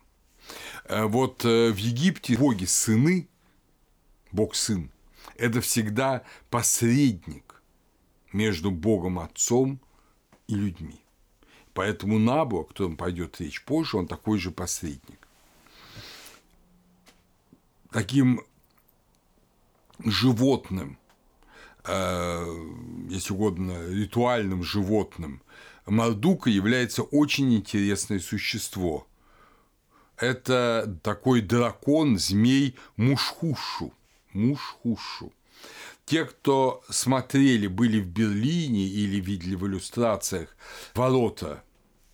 Э, 0.85 1.05
вот 1.05 1.45
э, 1.45 1.73
в 1.73 1.77
Египте 1.77 2.37
боги-сыны, 2.37 3.29
бог-сын, 4.31 4.91
это 5.37 5.61
всегда 5.61 6.23
посредник 6.51 7.63
между 8.33 8.71
Богом-отцом 8.71 9.81
и 10.47 10.55
людьми. 10.55 11.01
Поэтому 11.75 12.19
Набу, 12.19 12.61
о 12.61 12.65
котором 12.65 12.97
пойдет 12.97 13.41
речь 13.41 13.65
позже, 13.65 13.97
он 13.97 14.07
такой 14.07 14.39
же 14.39 14.51
посредник 14.51 15.18
таким 17.99 18.43
животным, 20.05 21.01
э, 21.85 22.47
если 23.11 23.33
угодно, 23.33 23.91
ритуальным 23.91 24.63
животным, 24.63 25.43
Мардука 25.85 26.49
является 26.49 27.03
очень 27.03 27.53
интересное 27.57 28.21
существо. 28.21 29.09
Это 30.17 30.97
такой 31.03 31.41
дракон, 31.41 32.19
змей 32.19 32.77
Мушхушу. 32.97 33.93
Мушхушу. 34.33 35.33
Те, 36.05 36.25
кто 36.25 36.85
смотрели, 36.89 37.67
были 37.67 37.99
в 37.99 38.07
Берлине 38.07 38.87
или 38.87 39.19
видели 39.19 39.57
в 39.57 39.67
иллюстрациях 39.67 40.57
ворота 40.95 41.65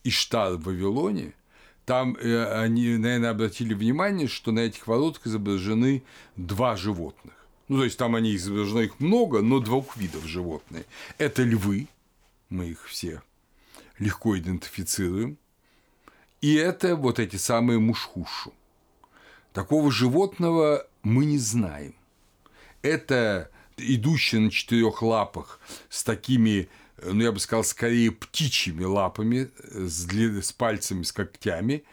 Иштар 0.02 0.54
в 0.54 0.62
Вавилоне– 0.62 1.34
там 1.84 2.16
э, 2.16 2.62
они, 2.62 2.96
наверное, 2.96 3.30
обратили 3.30 3.74
внимание, 3.74 4.28
что 4.28 4.52
на 4.52 4.60
этих 4.60 4.86
воротах 4.86 5.26
изображены 5.26 6.02
два 6.36 6.76
животных. 6.76 7.34
Ну, 7.68 7.78
то 7.78 7.84
есть 7.84 7.98
там 7.98 8.14
они 8.14 8.34
изображены 8.36 8.80
их 8.80 9.00
много, 9.00 9.40
но 9.40 9.60
двух 9.60 9.96
видов 9.96 10.24
животные. 10.24 10.84
Это 11.18 11.42
львы, 11.42 11.88
мы 12.48 12.66
их 12.66 12.86
все 12.86 13.22
легко 13.98 14.36
идентифицируем, 14.38 15.38
и 16.40 16.54
это 16.54 16.96
вот 16.96 17.18
эти 17.18 17.36
самые 17.36 17.78
мушхушу. 17.78 18.52
Такого 19.52 19.90
животного 19.90 20.86
мы 21.02 21.24
не 21.24 21.38
знаем. 21.38 21.94
Это 22.82 23.50
идущий 23.76 24.38
на 24.38 24.50
четырех 24.50 25.00
лапах 25.02 25.60
с 25.88 26.02
такими 26.04 26.68
ну, 27.02 27.22
я 27.22 27.32
бы 27.32 27.40
сказал, 27.40 27.64
скорее 27.64 28.10
птичьими 28.10 28.84
лапами, 28.84 29.50
э, 29.58 29.86
с, 29.86 30.04
длин... 30.04 30.42
с 30.42 30.52
пальцами, 30.52 31.02
с 31.02 31.12
когтями, 31.12 31.84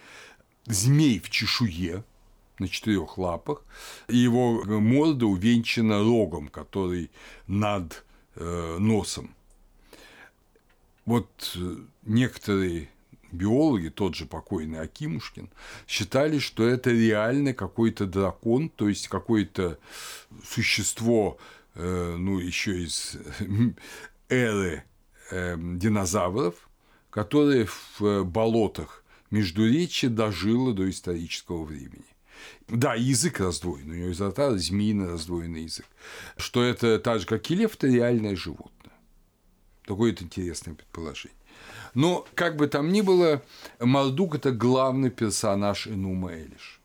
змей 0.66 1.20
в 1.20 1.30
чешуе 1.30 2.04
на 2.60 2.68
четырех 2.68 3.18
лапах, 3.18 3.64
и 4.08 4.18
его 4.18 4.64
морда 4.64 5.26
увенчана 5.26 6.00
рогом, 6.00 6.48
который 6.48 7.10
над 7.48 8.06
э, 8.36 8.78
носом. 8.80 9.34
Вот 11.06 11.54
э, 11.56 11.78
некоторые 12.04 12.90
биологи, 13.32 13.90
тот 13.90 14.16
же 14.16 14.26
покойный 14.26 14.80
Акимушкин, 14.80 15.50
считали, 15.88 16.40
что 16.40 16.68
это 16.68 16.92
реально 16.92 17.54
какой-то 17.54 18.06
дракон, 18.06 18.70
то 18.70 18.88
есть 18.88 19.08
какое-то 19.08 19.80
существо, 20.44 21.40
э, 21.76 22.16
ну, 22.18 22.38
еще 22.40 22.84
из 22.84 23.18
эры 24.30 24.76
э, 24.78 24.91
динозавров, 25.58 26.56
которые 27.10 27.66
в 27.66 28.02
э, 28.02 28.24
болотах 28.24 29.04
Междуречья 29.30 30.10
дожило 30.10 30.74
до 30.74 30.90
исторического 30.90 31.64
времени. 31.64 32.06
Да, 32.68 32.96
язык 32.96 33.40
раздвоен, 33.40 33.90
у 33.90 33.94
него 33.94 34.10
изо 34.10 34.30
рта 34.30 34.58
змеиный 34.58 35.08
раздвоенный 35.08 35.64
язык. 35.64 35.86
Что 36.38 36.64
это 36.64 37.00
так 37.00 37.20
же, 37.20 37.26
как 37.26 37.50
и 37.50 37.56
лев, 37.56 37.76
это 37.76 37.88
реальное 37.88 38.36
животное. 38.36 38.94
Такое 39.86 40.12
это 40.12 40.24
интересное 40.24 40.74
предположение. 40.74 41.38
Но, 41.94 42.26
как 42.36 42.56
бы 42.56 42.68
там 42.68 42.92
ни 42.92 43.02
было, 43.02 43.44
Мардук– 43.80 44.36
это 44.36 44.52
главный 44.52 45.10
персонаж 45.10 45.88
Энума 45.88 46.34
Элиш. 46.34 46.80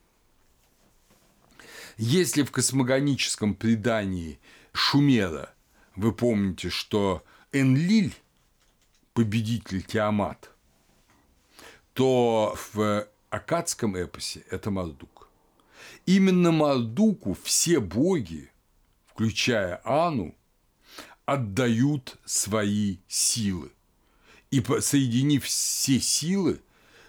Если 1.96 2.42
в 2.42 2.50
космогоническом 2.50 3.54
предании 3.54 4.38
Шумера 4.72 5.54
вы 5.94 6.12
помните, 6.12 6.68
что 6.68 7.24
Энлиль 7.52 8.14
победитель 9.16 9.82
Тиамат, 9.82 10.50
то 11.94 12.54
в 12.74 13.08
акадском 13.30 13.96
эпосе 13.96 14.44
это 14.50 14.70
Мардук. 14.70 15.30
Именно 16.04 16.52
Мардуку 16.52 17.34
все 17.42 17.80
боги, 17.80 18.50
включая 19.06 19.80
Ану, 19.84 20.34
отдают 21.24 22.18
свои 22.26 22.98
силы. 23.08 23.72
И 24.50 24.62
соединив 24.80 25.44
все 25.44 25.98
силы, 25.98 26.60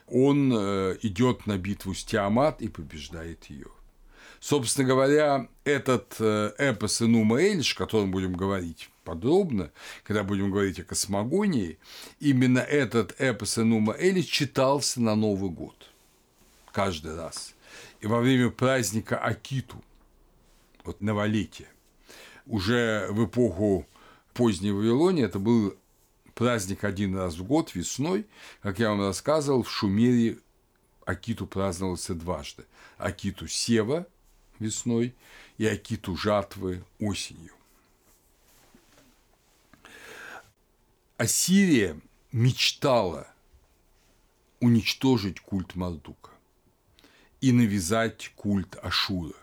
он 0.08 0.54
э, 0.56 0.98
идет 1.02 1.46
на 1.46 1.58
битву 1.58 1.94
с 1.94 2.06
Тиамат 2.06 2.62
и 2.62 2.70
побеждает 2.70 3.50
ее. 3.50 3.68
Собственно 4.40 4.88
говоря, 4.88 5.50
этот 5.66 6.16
э, 6.20 6.54
эпос 6.58 7.02
Инума 7.02 7.42
Эльш, 7.42 7.74
о 7.74 7.80
котором 7.80 8.12
будем 8.12 8.34
говорить 8.34 8.90
подробно, 9.08 9.72
когда 10.04 10.24
будем 10.24 10.52
говорить 10.52 10.82
о 10.82 10.84
космогонии, 10.84 11.80
именно 12.20 12.60
этот 12.60 13.16
эпос 13.22 13.58
Энума 13.58 13.96
Эльш 13.98 14.26
читался 14.26 15.02
на 15.02 15.16
Новый 15.16 15.50
год 15.50 15.90
каждый 16.74 17.16
раз. 17.16 17.56
И 18.02 18.06
во 18.06 18.20
время 18.20 18.50
праздника 18.50 19.18
Акиту, 19.18 19.82
вот 20.84 21.00
новолетие, 21.00 21.70
уже 22.46 23.08
в 23.10 23.26
эпоху 23.26 23.88
поздней 24.34 24.74
Вавилонии 24.74 25.24
это 25.24 25.40
был 25.40 25.74
праздник 26.36 26.84
один 26.84 27.16
раз 27.16 27.36
в 27.36 27.46
год 27.46 27.74
весной, 27.76 28.28
как 28.62 28.80
я 28.80 28.90
вам 28.90 29.00
рассказывал, 29.00 29.64
в 29.64 29.72
Шумере 29.72 30.38
Акиту 31.06 31.48
праздновался 31.48 32.14
дважды. 32.14 32.66
Акиту 32.98 33.48
Сева 33.48 34.06
весной 34.60 35.16
и 35.58 35.66
Акиту 35.66 36.18
жатвы 36.18 36.84
осенью. 37.00 37.57
Ассирия 41.18 42.00
мечтала 42.32 43.28
уничтожить 44.60 45.40
культ 45.40 45.74
Мардука 45.74 46.30
и 47.42 47.52
навязать 47.52 48.32
культ 48.36 48.78
Ашура. 48.84 49.34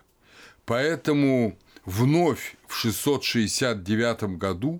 Поэтому 0.65 1.59
вновь 1.83 2.55
в 2.65 2.75
669 2.75 4.37
году 4.37 4.79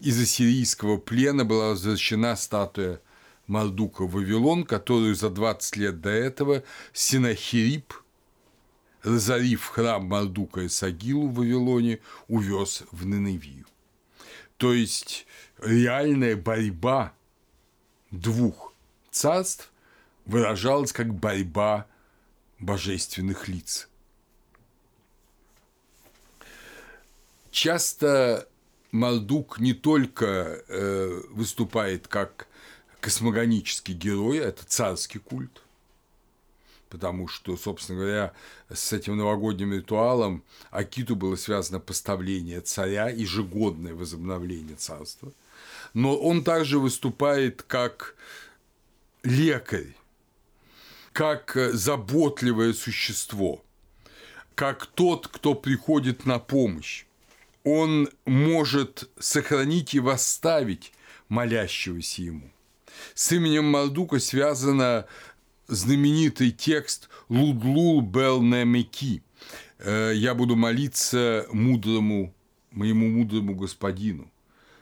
из 0.00 0.18
ассирийского 0.18 0.96
плена 0.96 1.44
была 1.44 1.68
возвращена 1.68 2.36
статуя 2.36 3.02
Мардука 3.46 4.06
Вавилон, 4.06 4.64
которую 4.64 5.14
за 5.14 5.28
20 5.28 5.76
лет 5.76 6.00
до 6.00 6.08
этого 6.08 6.64
Синахирип, 6.94 7.92
разорив 9.02 9.66
храм 9.66 10.06
Мардука 10.06 10.62
и 10.62 10.68
Сагилу 10.70 11.28
в 11.28 11.34
Вавилоне, 11.34 12.00
увез 12.28 12.84
в 12.92 13.04
Ниневию. 13.04 13.66
То 14.56 14.72
есть 14.72 15.26
реальная 15.58 16.36
борьба 16.36 17.12
двух 18.10 18.72
царств 19.10 19.72
выражалась 20.24 20.92
как 20.92 21.12
борьба 21.12 21.86
божественных 22.58 23.48
лиц. 23.48 23.88
Часто 27.50 28.48
Мардук 28.90 29.58
не 29.58 29.74
только 29.74 30.62
э, 30.68 31.20
выступает 31.30 32.08
как 32.08 32.46
космогонический 33.00 33.94
герой, 33.94 34.38
это 34.38 34.64
царский 34.64 35.18
культ, 35.18 35.63
потому 36.94 37.26
что, 37.28 37.56
собственно 37.56 37.98
говоря, 37.98 38.32
с 38.72 38.92
этим 38.92 39.16
новогодним 39.16 39.72
ритуалом 39.74 40.44
Акиту 40.70 41.16
было 41.16 41.36
связано 41.36 41.80
поставление 41.80 42.60
царя, 42.60 43.08
ежегодное 43.08 43.94
возобновление 43.94 44.76
царства. 44.76 45.32
Но 45.92 46.16
он 46.16 46.44
также 46.44 46.78
выступает 46.78 47.62
как 47.62 48.14
лекарь, 49.24 49.96
как 51.12 51.56
заботливое 51.72 52.72
существо, 52.72 53.64
как 54.54 54.86
тот, 54.86 55.26
кто 55.26 55.54
приходит 55.54 56.26
на 56.26 56.38
помощь 56.38 57.04
он 57.64 58.10
может 58.26 59.08
сохранить 59.18 59.94
и 59.94 60.00
восставить 60.00 60.92
молящегося 61.28 62.22
ему. 62.22 62.50
С 63.14 63.32
именем 63.32 63.64
Мардука 63.64 64.20
связано 64.20 65.06
знаменитый 65.66 66.50
текст 66.50 67.08
«Лудлул 67.28 68.00
бел 68.00 68.42
немеки» 68.42 69.22
«Я 69.84 70.34
буду 70.34 70.56
молиться 70.56 71.46
мудрому, 71.52 72.34
моему 72.70 73.08
мудрому 73.08 73.54
господину». 73.54 74.30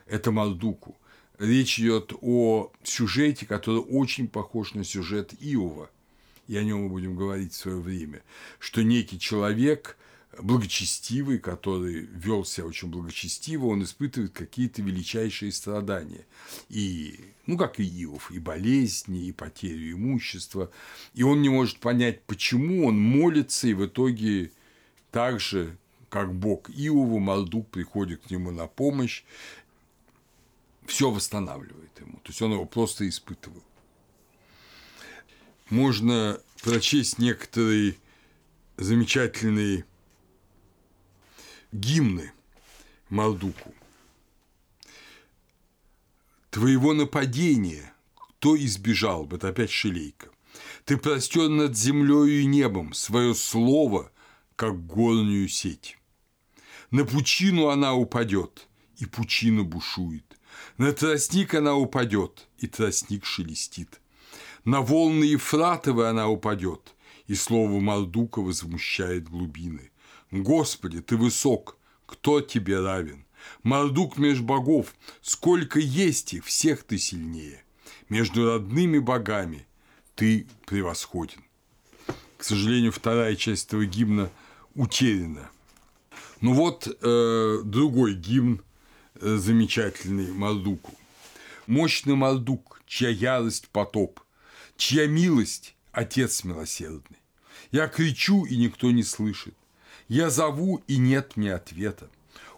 Это 0.07 0.31
Мардуку. 0.31 0.97
Речь 1.39 1.81
идет 1.81 2.13
о 2.21 2.71
сюжете, 2.83 3.47
который 3.47 3.81
очень 3.81 4.29
похож 4.29 4.75
на 4.75 4.85
сюжет 4.85 5.33
Иова, 5.41 5.91
и 6.47 6.57
о 6.57 6.63
нем 6.63 6.83
мы 6.85 6.89
будем 6.89 7.17
говорить 7.17 7.53
в 7.53 7.57
свое 7.57 7.79
время, 7.79 8.23
что 8.59 8.83
некий 8.83 9.19
человек– 9.19 9.97
благочестивый, 10.39 11.39
который 11.39 12.01
вел 12.01 12.45
себя 12.45 12.67
очень 12.67 12.89
благочестиво, 12.89 13.67
он 13.67 13.83
испытывает 13.83 14.33
какие-то 14.33 14.83
величайшие 14.83 15.53
страдания. 15.53 16.27
И, 16.69 17.21
ну, 17.47 17.59
как 17.59 17.81
и 17.81 18.03
Иов, 18.03 18.31
и 18.31 18.39
болезни, 18.39 19.27
и 19.27 19.33
потерю 19.33 19.93
имущества. 19.93 20.71
И 21.15 21.23
он 21.23 21.43
не 21.43 21.49
может 21.49 21.81
понять, 21.81 22.23
почему 22.25 22.87
он 22.87 22.99
молится, 22.99 23.69
и 23.69 23.75
в 23.75 23.87
итоге 23.87 24.53
так 25.11 25.41
же, 25.41 25.77
как 26.09 26.35
Бог 26.35 26.71
Иову, 26.71 27.19
Мaldук 27.19 27.69
приходит 27.71 28.23
к 28.23 28.31
нему 28.31 28.51
на 28.51 28.67
помощь, 28.67 29.25
все 30.87 31.11
восстанавливает 31.11 32.01
ему. 32.01 32.15
То 32.23 32.31
есть 32.31 32.43
он 32.43 32.53
его 32.53 32.65
просто 32.65 33.09
испытывал. 33.09 33.63
Можно 35.69 36.41
прочесть 36.63 37.19
некоторые 37.19 37.97
замечательные 38.77 39.85
гимны 41.73 42.33
Малдуку. 43.09 43.75
Твоего 46.51 46.93
нападения 46.93 47.93
кто 48.43 48.57
избежал 48.57 49.25
бы, 49.25 49.37
это 49.37 49.51
опять 49.51 49.71
Шелейка. 49.71 50.27
Ты 50.85 50.97
простер 50.97 51.49
над 51.49 51.77
землею 51.77 52.43
и 52.43 52.45
небом 52.45 52.93
свое 52.93 53.37
слово, 53.37 54.11
как 54.57 54.85
горную 54.85 55.47
сеть. 55.47 55.97
На 56.91 57.05
пучину 57.05 57.69
она 57.69 57.95
упадет, 57.95 58.67
и 58.97 59.07
пучина 59.07 59.63
бушует. 59.63 60.25
На 60.77 60.93
тростник 60.93 61.55
она 61.55 61.77
упадет, 61.77 62.49
и 62.59 62.67
тростник 62.67 63.25
шелестит. 63.25 64.01
На 64.65 64.81
волны 64.81 65.23
Ефратовы 65.23 66.09
она 66.09 66.29
упадет, 66.29 66.97
и 67.29 67.37
слово 67.37 67.79
Мардука 67.79 68.41
возмущает 68.41 69.29
глубины. 69.29 69.92
Господи, 70.33 71.01
ты 71.01 71.17
высок, 71.17 71.79
кто 72.07 72.41
тебе 72.41 72.81
равен? 72.81 73.25
Мардук 73.63 74.19
меж 74.19 74.41
богов, 74.41 74.95
сколько 75.21 75.79
есть 75.79 76.35
их, 76.35 76.45
всех 76.45 76.83
ты 76.83 76.99
сильнее. 76.99 77.63
Между 78.09 78.47
родными 78.47 78.99
богами 78.99 79.67
ты 80.15 80.47
превосходен. 80.67 81.45
К 82.39 82.45
сожалению, 82.45 82.91
вторая 82.93 83.37
часть 83.37 83.69
этого 83.69 83.85
гимна 83.85 84.31
утеряна. 84.75 85.51
Ну 86.41 86.55
вот 86.55 86.89
э, 86.89 87.59
другой 87.65 88.15
гимн 88.15 88.63
э, 89.21 89.37
замечательный 89.37 90.33
Мардуку. 90.33 90.93
Мощный 91.67 92.15
Мардук, 92.15 92.83
чья 92.87 93.11
ярость 93.11 93.69
потоп, 93.69 94.21
чья 94.77 95.07
милость– 95.07 95.77
Отец 95.93 96.43
милосердный. 96.43 97.19
Я 97.71 97.87
кричу, 97.87 98.47
и 98.47 98.57
никто 98.57 98.91
не 98.91 99.03
слышит. 99.03 99.55
Я 100.13 100.29
зову, 100.29 100.83
и 100.89 100.99
нет 100.99 101.39
мне 101.39 101.55
ответа. 101.55 102.11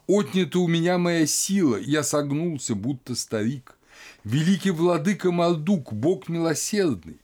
Отнята 0.09 0.59
у 0.59 0.67
меня 0.67 0.99
моя 0.99 1.25
сила, 1.25 1.77
я 1.77 2.03
согнулся, 2.03 2.75
будто 2.75 3.15
старик. 3.15 3.79
Великий 4.25 4.73
владыка 4.73 5.31
Мaldук, 5.31 5.93
Бог 5.93 6.29
милосердный. 6.29 7.21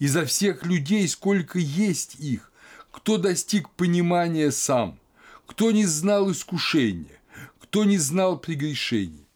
Изо 0.00 0.24
всех 0.24 0.66
людей, 0.66 1.06
сколько 1.06 1.60
есть 1.60 2.16
их, 2.16 2.50
кто 2.90 3.18
достиг 3.18 3.70
понимания 3.70 4.50
сам, 4.50 4.98
кто 5.46 5.70
не 5.70 5.86
знал 5.86 6.32
искушения, 6.32 7.20
кто 7.60 7.84
не 7.84 7.98
знал 7.98 8.36
прегрешений. 8.36 9.28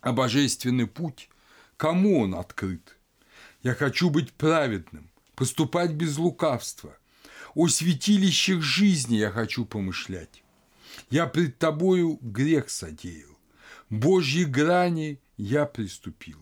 А 0.00 0.12
божественный 0.12 0.86
путь, 0.86 1.28
кому 1.76 2.20
он 2.20 2.36
открыт? 2.36 2.96
Я 3.64 3.74
хочу 3.74 4.10
быть 4.10 4.32
праведным, 4.32 5.10
поступать 5.34 5.90
без 5.90 6.18
лукавства– 6.18 6.96
о 7.54 7.68
святилищах 7.68 8.62
жизни 8.62 9.16
я 9.16 9.30
хочу 9.30 9.64
помышлять. 9.64 10.42
Я 11.10 11.26
пред 11.26 11.58
тобою 11.58 12.18
грех 12.20 12.70
содеял, 12.70 13.38
Божьи 13.90 14.44
грани 14.44 15.20
я 15.36 15.66
приступил. 15.66 16.38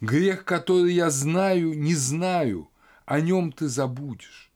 Грех, 0.00 0.44
который 0.44 0.94
я 0.94 1.10
знаю, 1.10 1.74
не 1.74 1.94
знаю, 1.94 2.68
о 3.04 3.20
нем 3.20 3.52
ты 3.52 3.68
забудешь. 3.68 4.50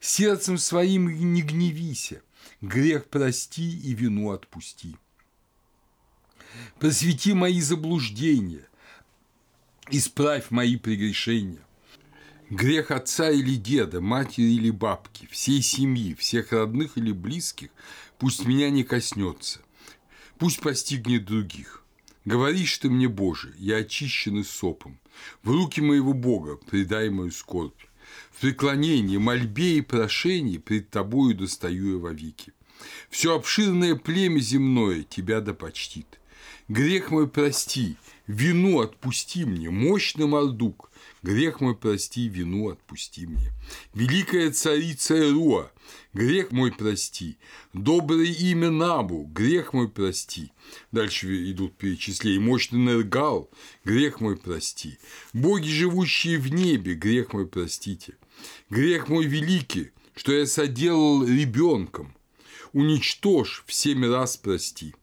Сердцем 0.00 0.58
своим 0.58 1.08
не 1.34 1.42
гневися, 1.42 2.22
грех 2.60 3.06
прости 3.06 3.78
и 3.80 3.94
вину 3.94 4.30
отпусти. 4.30 4.96
Просвети 6.78 7.34
мои 7.34 7.60
заблуждения, 7.60 8.66
исправь 9.90 10.50
мои 10.50 10.76
прегрешения. 10.76 11.62
Грех 12.50 12.90
отца 12.90 13.30
или 13.30 13.56
деда, 13.56 14.00
матери 14.00 14.46
или 14.46 14.70
бабки, 14.70 15.28
всей 15.30 15.60
семьи, 15.60 16.14
всех 16.14 16.52
родных 16.52 16.96
или 16.96 17.12
близких 17.12 17.68
пусть 18.18 18.46
меня 18.46 18.70
не 18.70 18.84
коснется, 18.84 19.60
пусть 20.38 20.60
постигнет 20.60 21.26
других. 21.26 21.84
Говоришь 22.24 22.78
ты 22.78 22.88
мне, 22.88 23.06
Боже, 23.06 23.54
я 23.58 23.76
очищен 23.76 24.42
сопом, 24.44 24.98
в 25.42 25.50
руки 25.50 25.82
моего 25.82 26.14
Бога 26.14 26.56
предай 26.56 27.10
мою 27.10 27.32
скорбь. 27.32 27.82
В 28.30 28.40
преклонении, 28.40 29.18
мольбе 29.18 29.76
и 29.76 29.82
прошении 29.82 30.56
пред 30.56 30.88
тобою 30.88 31.34
достаю 31.34 31.92
я 31.92 31.98
вовеки. 31.98 32.54
Все 33.10 33.36
обширное 33.36 33.94
племя 33.94 34.40
земное 34.40 35.02
тебя 35.02 35.42
да 35.42 35.52
почтит. 35.52 36.18
Грех 36.68 37.10
мой 37.10 37.28
прости, 37.28 37.96
вину 38.26 38.80
отпусти 38.80 39.44
мне, 39.44 39.68
мощный 39.68 40.26
Мардук, 40.26 40.87
грех 41.22 41.60
мой 41.60 41.76
прости, 41.76 42.28
вину 42.28 42.70
отпусти 42.70 43.26
мне. 43.26 43.52
Великая 43.94 44.50
царица 44.50 45.14
Эруа, 45.16 45.72
грех 46.12 46.52
мой 46.52 46.72
прости, 46.72 47.38
доброе 47.72 48.26
имя 48.26 48.70
Набу, 48.70 49.24
грех 49.24 49.72
мой 49.72 49.88
прости. 49.88 50.52
Дальше 50.92 51.50
идут 51.50 51.76
перечисления. 51.76 52.40
Мощный 52.40 52.78
Нергал, 52.80 53.50
грех 53.84 54.20
мой 54.20 54.36
прости. 54.36 54.98
Боги, 55.32 55.68
живущие 55.68 56.38
в 56.38 56.52
небе, 56.52 56.94
грех 56.94 57.32
мой 57.32 57.46
простите. 57.46 58.16
Грех 58.70 59.08
мой 59.08 59.26
великий, 59.26 59.90
что 60.14 60.32
я 60.32 60.46
соделал 60.46 61.24
ребенком, 61.24 62.14
уничтожь, 62.72 63.64
всеми 63.66 64.06
раз 64.06 64.36
прости. 64.36 64.94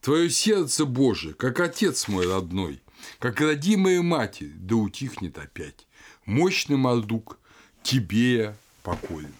Твое 0.00 0.30
сердце, 0.30 0.84
Боже, 0.84 1.32
как 1.34 1.60
отец 1.60 2.08
мой 2.08 2.26
родной, 2.26 2.80
как 3.18 3.40
родимая 3.40 4.02
матерь, 4.02 4.52
да 4.54 4.76
утихнет 4.76 5.38
опять. 5.38 5.86
Мощный 6.24 6.76
Мардук, 6.76 7.38
тебе 7.82 8.34
я 8.34 8.56
покорен. 8.82 9.32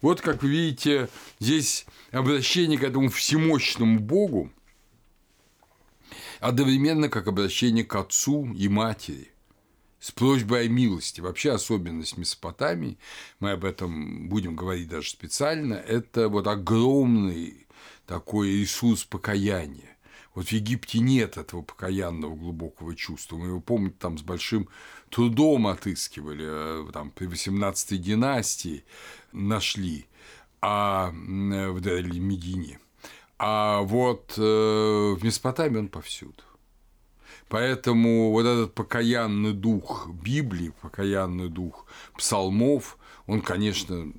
Вот, 0.00 0.20
как 0.20 0.42
вы 0.42 0.50
видите, 0.50 1.08
здесь 1.38 1.86
обращение 2.10 2.78
к 2.78 2.82
этому 2.82 3.10
всемощному 3.10 3.98
Богу 3.98 4.50
одновременно 6.40 7.08
как 7.08 7.28
обращение 7.28 7.84
к 7.84 7.94
отцу 7.94 8.52
и 8.54 8.68
матери 8.68 9.30
с 10.00 10.10
просьбой 10.10 10.66
о 10.66 10.68
милости. 10.68 11.20
Вообще 11.20 11.52
особенность 11.52 12.16
Месопотамии, 12.16 12.98
мы 13.38 13.52
об 13.52 13.64
этом 13.64 14.28
будем 14.28 14.56
говорить 14.56 14.88
даже 14.88 15.10
специально, 15.10 15.74
это 15.74 16.28
вот 16.28 16.46
огромный 16.46 17.66
такой 18.06 18.60
ресурс 18.60 19.04
покаяния. 19.04 19.89
Вот 20.34 20.46
в 20.46 20.52
Египте 20.52 21.00
нет 21.00 21.36
этого 21.36 21.62
покаянного 21.62 22.36
глубокого 22.36 22.94
чувства. 22.94 23.36
Мы 23.36 23.48
его, 23.48 23.60
помните, 23.60 23.96
там 23.98 24.16
с 24.16 24.22
большим 24.22 24.68
трудом 25.08 25.66
отыскивали, 25.66 26.46
э, 26.88 26.92
там 26.92 27.10
при 27.10 27.26
18-й 27.26 27.98
династии 27.98 28.84
нашли, 29.32 30.06
а 30.60 31.10
в 31.10 31.80
Медине. 32.20 32.78
А 33.38 33.80
вот 33.80 34.34
э, 34.36 34.40
в 34.42 35.18
Месопотамии 35.24 35.78
он 35.78 35.88
повсюду. 35.88 36.42
Поэтому 37.48 38.30
вот 38.30 38.46
этот 38.46 38.74
покаянный 38.74 39.52
дух 39.52 40.08
Библии, 40.08 40.72
покаянный 40.82 41.48
дух 41.48 41.86
псалмов, 42.16 42.96
он, 43.26 43.40
конечно, 43.40 44.12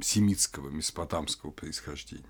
семитского, 0.00 0.70
месопотамского 0.70 1.50
происхождения. 1.50 2.24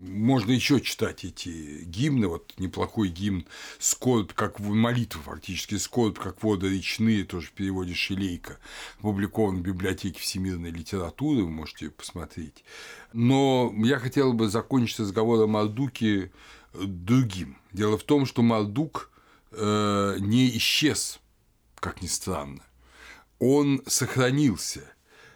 Можно 0.00 0.52
еще 0.52 0.80
читать 0.80 1.26
эти 1.26 1.84
гимны, 1.84 2.26
вот 2.26 2.54
неплохой 2.56 3.08
гимн 3.08 3.44
«Скорбь 3.78 4.32
как 4.32 4.58
молитва» 4.58 5.20
фактически, 5.22 5.76
«Скорбь 5.76 6.18
как 6.18 6.42
воды 6.42 6.70
речные», 6.70 7.24
тоже 7.24 7.48
в 7.48 7.52
переводе 7.52 7.92
Шилейка, 7.92 8.58
опубликован 9.00 9.58
в 9.58 9.60
библиотеке 9.60 10.18
всемирной 10.18 10.70
литературы, 10.70 11.42
вы 11.42 11.50
можете 11.50 11.90
посмотреть. 11.90 12.64
Но 13.12 13.74
я 13.76 13.98
хотел 13.98 14.32
бы 14.32 14.48
закончить 14.48 15.00
разговор 15.00 15.42
о 15.42 15.46
Мардуке 15.46 16.32
другим. 16.72 17.58
Дело 17.72 17.98
в 17.98 18.02
том, 18.02 18.24
что 18.24 18.40
Мардук 18.40 19.10
э, 19.52 20.16
не 20.18 20.56
исчез, 20.56 21.20
как 21.74 22.00
ни 22.00 22.06
странно. 22.06 22.62
Он 23.38 23.82
сохранился. 23.86 24.80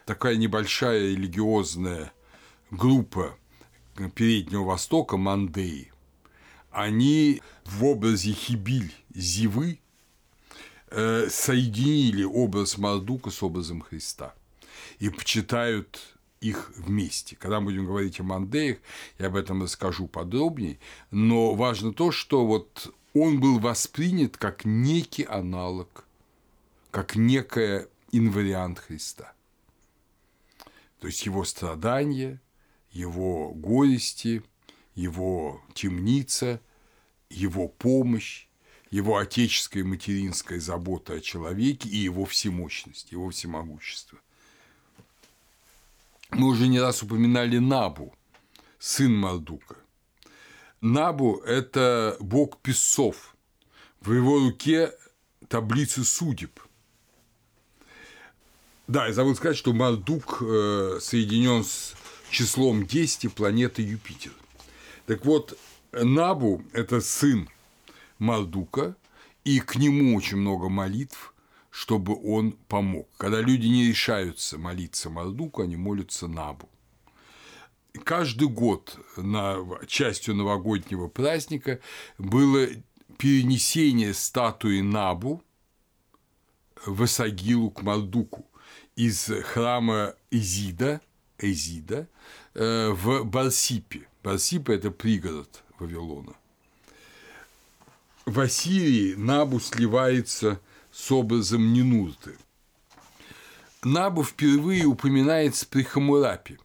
Такая 0.07 0.37
небольшая 0.37 1.11
религиозная 1.11 2.13
группа 2.71 3.37
Переднего 4.13 4.63
Востока, 4.63 5.17
Мандеи, 5.17 5.91
они 6.71 7.41
в 7.63 7.85
образе 7.85 8.33
Хибиль 8.33 8.93
Зивы 9.13 9.79
э, 10.89 11.27
соединили 11.29 12.23
образ 12.23 12.77
Мардука 12.77 13.29
с 13.29 13.41
образом 13.41 13.81
Христа 13.81 14.33
и 14.99 15.09
почитают 15.09 16.17
их 16.41 16.73
вместе. 16.75 17.37
Когда 17.37 17.59
мы 17.59 17.67
будем 17.67 17.85
говорить 17.85 18.19
о 18.19 18.23
Мандеях, 18.23 18.77
я 19.17 19.27
об 19.27 19.37
этом 19.37 19.63
расскажу 19.63 20.07
подробнее, 20.07 20.77
но 21.11 21.55
важно 21.55 21.93
то, 21.93 22.11
что 22.11 22.45
вот 22.45 22.93
он 23.13 23.39
был 23.39 23.59
воспринят 23.59 24.35
как 24.35 24.65
некий 24.65 25.23
аналог, 25.23 26.05
как 26.91 27.15
некая 27.15 27.87
инвариант 28.11 28.79
Христа. 28.79 29.33
То 30.99 31.07
есть 31.07 31.25
его 31.25 31.45
страдания, 31.45 32.41
его 32.95 33.51
горести, 33.53 34.41
его 34.95 35.61
темница, 35.73 36.61
его 37.29 37.67
помощь, 37.67 38.47
его 38.89 39.17
отеческая 39.17 39.83
и 39.83 39.85
материнская 39.85 40.61
забота 40.61 41.13
о 41.13 41.19
человеке 41.19 41.89
и 41.89 41.97
его 41.97 42.23
всемощность, 42.23 43.11
его 43.11 43.29
всемогущество. 43.29 44.17
Мы 46.31 46.47
уже 46.47 46.67
не 46.67 46.79
раз 46.79 47.03
упоминали 47.03 47.57
Набу, 47.57 48.15
сын 48.79 49.13
Мардука. 49.13 49.75
Набу– 50.79 51.37
это 51.45 52.15
бог 52.21 52.61
песцов. 52.61 53.35
В 53.99 54.13
его 54.13 54.39
руке 54.39 54.93
таблицы 55.49 56.05
судеб. 56.05 56.61
Да, 58.87 59.07
я 59.07 59.13
забыл 59.13 59.35
сказать, 59.35 59.57
что 59.57 59.73
Мардук 59.73 60.41
э, 60.41 60.99
соединен 61.01 61.63
с 61.63 61.95
числом 62.29 62.85
10 62.85 63.33
планеты 63.33 63.81
Юпитер. 63.81 64.31
Так 65.05 65.25
вот, 65.25 65.57
Набу– 65.91 66.63
это 66.73 66.99
сын 67.01 67.49
Мардука, 68.19 68.95
и 69.43 69.59
к 69.59 69.75
нему 69.75 70.15
очень 70.15 70.37
много 70.37 70.69
молитв, 70.69 71.33
чтобы 71.69 72.15
он 72.15 72.53
помог. 72.67 73.07
Когда 73.17 73.41
люди 73.41 73.67
не 73.67 73.87
решаются 73.87 74.57
молиться 74.57 75.09
Мардуку, 75.09 75.61
они 75.61 75.75
молятся 75.75 76.27
Набу. 76.27 76.69
Каждый 78.03 78.49
год 78.49 78.97
на 79.15 79.57
частью 79.87 80.35
новогоднего 80.35 81.07
праздника 81.07 81.79
было 82.17 82.67
перенесение 83.17 84.13
статуи 84.13 84.81
Набу 84.81 85.41
в 86.85 87.03
Асагилу 87.03 87.71
к 87.71 87.83
Мардуку 87.83 88.45
из 88.95 89.31
храма 89.43 90.15
Изида– 90.31 91.01
Эзида 91.39 92.07
э, 92.53 92.89
в 92.89 93.23
Барсипе. 93.23 94.07
Барсипа– 94.23 94.71
это 94.73 94.91
пригород 94.91 95.63
Вавилона. 95.79 96.33
В 98.25 98.39
Ассирии 98.39 99.13
Набу 99.13 99.59
сливается 99.59 100.59
с 100.91 101.11
образом 101.11 101.73
Нинурты. 101.73 102.37
Набу 103.83 104.23
впервые 104.23 104.85
упоминается 104.85 105.67
при 105.67 105.83
Хамурапе 105.83 106.57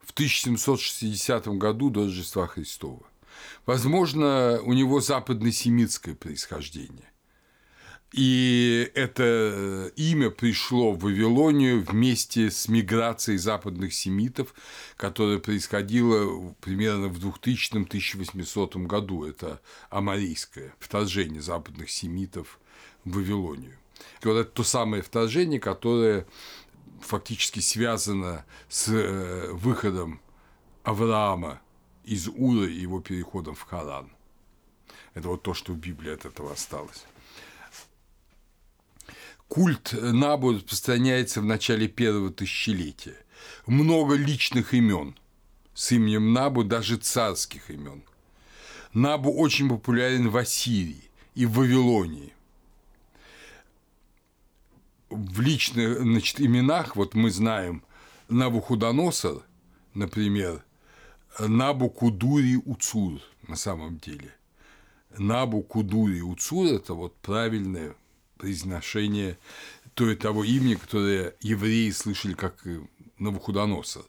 в 0.00 0.12
1760 0.12 1.46
году 1.58 1.90
до 1.90 2.04
Рождества 2.04 2.46
Христова. 2.46 3.06
Возможно, 3.66 4.60
у 4.62 4.72
него 4.72 5.00
западно-семитское 5.00 6.14
происхождение. 6.14 7.11
И 8.12 8.90
это 8.94 9.22
э, 9.24 9.90
имя 9.96 10.28
пришло 10.28 10.92
в 10.92 11.00
Вавилонию 11.00 11.82
вместе 11.82 12.50
с 12.50 12.68
миграцией 12.68 13.38
западных 13.38 13.94
семитов, 13.94 14.54
которая 14.96 15.38
происходила 15.38 16.54
примерно 16.60 17.08
в 17.08 17.18
2000-1800 17.24 18.86
году. 18.86 19.24
Это 19.24 19.60
амарийское 19.88 20.74
вторжение 20.78 21.40
западных 21.40 21.90
семитов 21.90 22.60
в 23.04 23.16
Вавилонию. 23.16 23.78
И 24.22 24.26
вот 24.26 24.36
это 24.36 24.50
то 24.50 24.62
самое 24.62 25.02
вторжение, 25.02 25.58
которое 25.58 26.26
фактически 27.00 27.60
связано 27.60 28.44
с 28.68 28.88
э, 28.88 29.52
выходом 29.52 30.20
Авраама 30.82 31.62
из 32.04 32.28
Ура 32.28 32.66
и 32.66 32.74
его 32.74 33.00
переходом 33.00 33.54
в 33.54 33.62
Харан. 33.62 34.12
Это 35.14 35.28
вот 35.28 35.42
то, 35.42 35.54
что 35.54 35.72
в 35.72 35.78
Библии 35.78 36.12
от 36.12 36.26
этого 36.26 36.52
осталось. 36.52 37.04
Культ 39.52 39.92
Набу 39.92 40.52
распространяется 40.52 41.42
в 41.42 41.44
начале 41.44 41.86
первого 41.86 42.30
тысячелетия. 42.30 43.18
Много 43.66 44.14
личных 44.14 44.72
имен 44.72 45.14
с 45.74 45.92
именем 45.92 46.32
Набу, 46.32 46.64
даже 46.64 46.96
царских 46.96 47.68
имен. 47.68 48.02
Набу 48.94 49.30
очень 49.30 49.68
популярен 49.68 50.30
в 50.30 50.38
Ассирии 50.38 51.10
и 51.34 51.44
в 51.44 51.52
Вавилонии. 51.52 52.32
в 55.10 55.38
личных 55.42 56.00
значит, 56.00 56.40
именах, 56.40 56.96
вот 56.96 57.12
мы 57.12 57.30
знаем 57.30 57.82
Навуходоносор, 58.30 59.42
например, 59.92 60.64
Набукудури 61.38 62.56
Уцур 62.56 63.20
на 63.46 63.56
самом 63.56 63.98
деле. 63.98 64.34
Набукудури 65.18 66.22
Уцур– 66.22 66.66
это 66.68 66.94
вот 66.94 67.14
правильное 67.16 67.94
произношение 68.42 69.38
то 69.94 70.12
того 70.16 70.42
имени, 70.42 70.74
которое 70.74 71.34
евреи 71.40 71.90
слышали 71.90 72.34
как 72.34 72.66
Навуходоносор. 73.18 74.04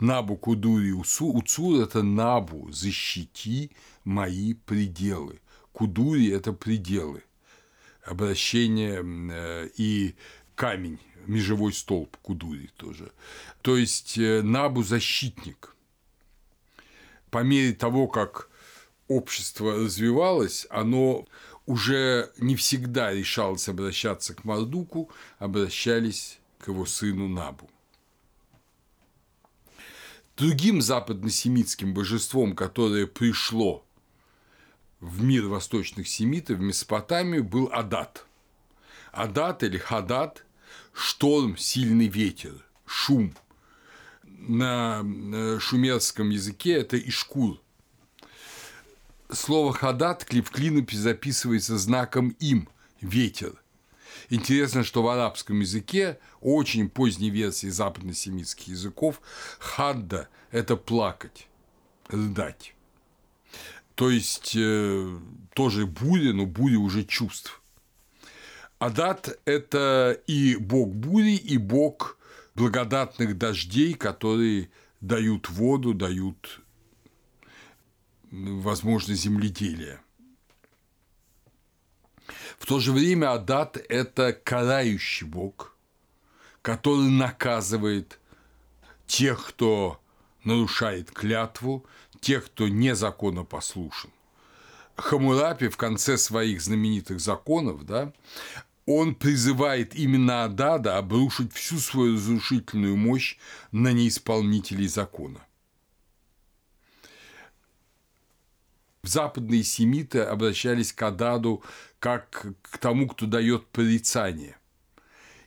Набу 0.00 0.36
Кудури 0.36 0.92
Уцур– 0.92 1.80
это 1.82 2.02
Набу, 2.02 2.70
защити 2.72 3.70
мои 4.04 4.52
пределы. 4.52 5.40
Кудури– 5.72 6.30
это 6.32 6.52
пределы. 6.52 7.22
Обращение 8.04 9.02
э, 9.02 9.70
и 9.78 10.14
камень, 10.54 10.98
межевой 11.26 11.72
столб 11.72 12.18
Кудури 12.18 12.70
тоже. 12.76 13.12
То 13.62 13.78
есть 13.78 14.18
э, 14.18 14.42
Набу– 14.42 14.82
защитник. 14.84 15.74
По 17.30 17.42
мере 17.42 17.72
того, 17.72 18.08
как 18.08 18.50
общество 19.10 19.74
развивалось, 19.74 20.66
оно 20.70 21.26
уже 21.66 22.32
не 22.38 22.56
всегда 22.56 23.12
решалось 23.12 23.68
обращаться 23.68 24.34
к 24.34 24.44
Мардуку, 24.44 25.10
обращались 25.38 26.38
к 26.58 26.68
его 26.68 26.86
сыну 26.86 27.28
Набу. 27.28 27.70
Другим 30.36 30.80
западносемитским 30.80 31.92
божеством, 31.92 32.56
которое 32.56 33.06
пришло 33.06 33.84
в 35.00 35.22
мир 35.22 35.46
восточных 35.46 36.08
семитов, 36.08 36.58
в 36.58 36.62
Месопотамию, 36.62 37.44
был 37.44 37.68
Адат. 37.72 38.26
Адат 39.12 39.62
или 39.62 39.76
Хадат– 39.76 40.44
шторм, 40.92 41.56
сильный 41.56 42.08
ветер, 42.08 42.64
шум. 42.86 43.34
На 44.22 45.04
шумерском 45.60 46.30
языке 46.30 46.72
это 46.72 46.96
Ишкур. 46.98 47.60
Слово 49.32 49.72
«хадат» 49.72 50.22
в 50.22 50.50
клинописи 50.50 50.98
записывается 50.98 51.78
знаком 51.78 52.30
«им»– 52.40 52.68
ветер– 53.00 53.54
Интересно, 54.28 54.84
что 54.84 55.02
в 55.02 55.08
арабском 55.08 55.60
языке, 55.60 56.18
очень 56.40 56.88
поздней 56.88 57.30
версии 57.30 57.68
западносемитских 57.68 58.68
языков, 58.68 59.20
хадда– 59.58 60.28
это 60.50 60.76
плакать, 60.76 61.48
рыдать. 62.08 62.74
То 63.94 64.08
есть 64.08 64.54
э, 64.56 65.18
тоже 65.54 65.86
буря, 65.86 66.32
но 66.32 66.46
буря 66.46 66.78
уже 66.78 67.04
чувств. 67.04 67.60
Адат– 68.78 69.38
это 69.44 70.18
и 70.26 70.56
бог 70.56 70.94
бури, 70.94 71.34
и 71.34 71.58
бог 71.58 72.16
благодатных 72.54 73.36
дождей, 73.36 73.94
которые 73.94 74.70
дают 75.00 75.50
воду, 75.50 75.92
дают 75.92 76.60
возможность 78.30 79.22
земледелия. 79.22 80.00
В 82.58 82.66
то 82.66 82.78
же 82.78 82.92
время 82.92 83.32
Адат– 83.32 83.76
это 83.88 84.32
карающий 84.32 85.26
бог, 85.26 85.76
который 86.62 87.08
наказывает 87.08 88.20
тех, 89.06 89.48
кто 89.48 90.00
нарушает 90.44 91.10
клятву, 91.10 91.84
тех, 92.20 92.46
кто 92.46 92.68
незаконопослушен. 92.68 94.10
Хамурапи 94.96 95.68
в 95.68 95.76
конце 95.76 96.18
своих 96.18 96.60
знаменитых 96.60 97.20
законов, 97.20 97.84
да, 97.84 98.12
он 98.86 99.14
призывает 99.14 99.94
именно 99.94 100.44
Адада 100.44 100.98
обрушить 100.98 101.52
всю 101.52 101.78
свою 101.78 102.14
разрушительную 102.14 102.96
мощь 102.96 103.38
на 103.72 103.92
неисполнителей 103.92 104.88
закона. 104.88 105.40
Западные 109.02 109.64
семиты 109.64 110.20
обращались 110.20 110.92
к 110.92 111.02
Ададу 111.02 111.62
как 111.98 112.46
к 112.62 112.78
тому, 112.78 113.08
кто 113.08 113.26
дает 113.26 113.66
порицание. 113.68 114.56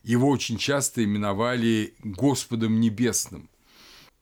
Его 0.01 0.27
очень 0.29 0.57
часто 0.57 1.03
именовали 1.03 1.93
Господом 2.03 2.79
Небесным. 2.79 3.49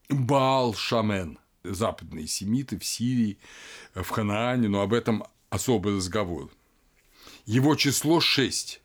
Баал 0.09 0.73
Шамен, 0.73 1.39
западные 1.63 2.27
семиты 2.27 2.77
в 2.77 2.85
Сирии, 2.85 3.39
в 3.95 4.07
Ханаане, 4.09 4.67
но 4.67 4.81
об 4.81 4.93
этом 4.93 5.23
особый 5.49 5.95
разговор. 5.95 6.51
Его 7.45 7.75
число 7.75 8.19
шесть. 8.19 8.81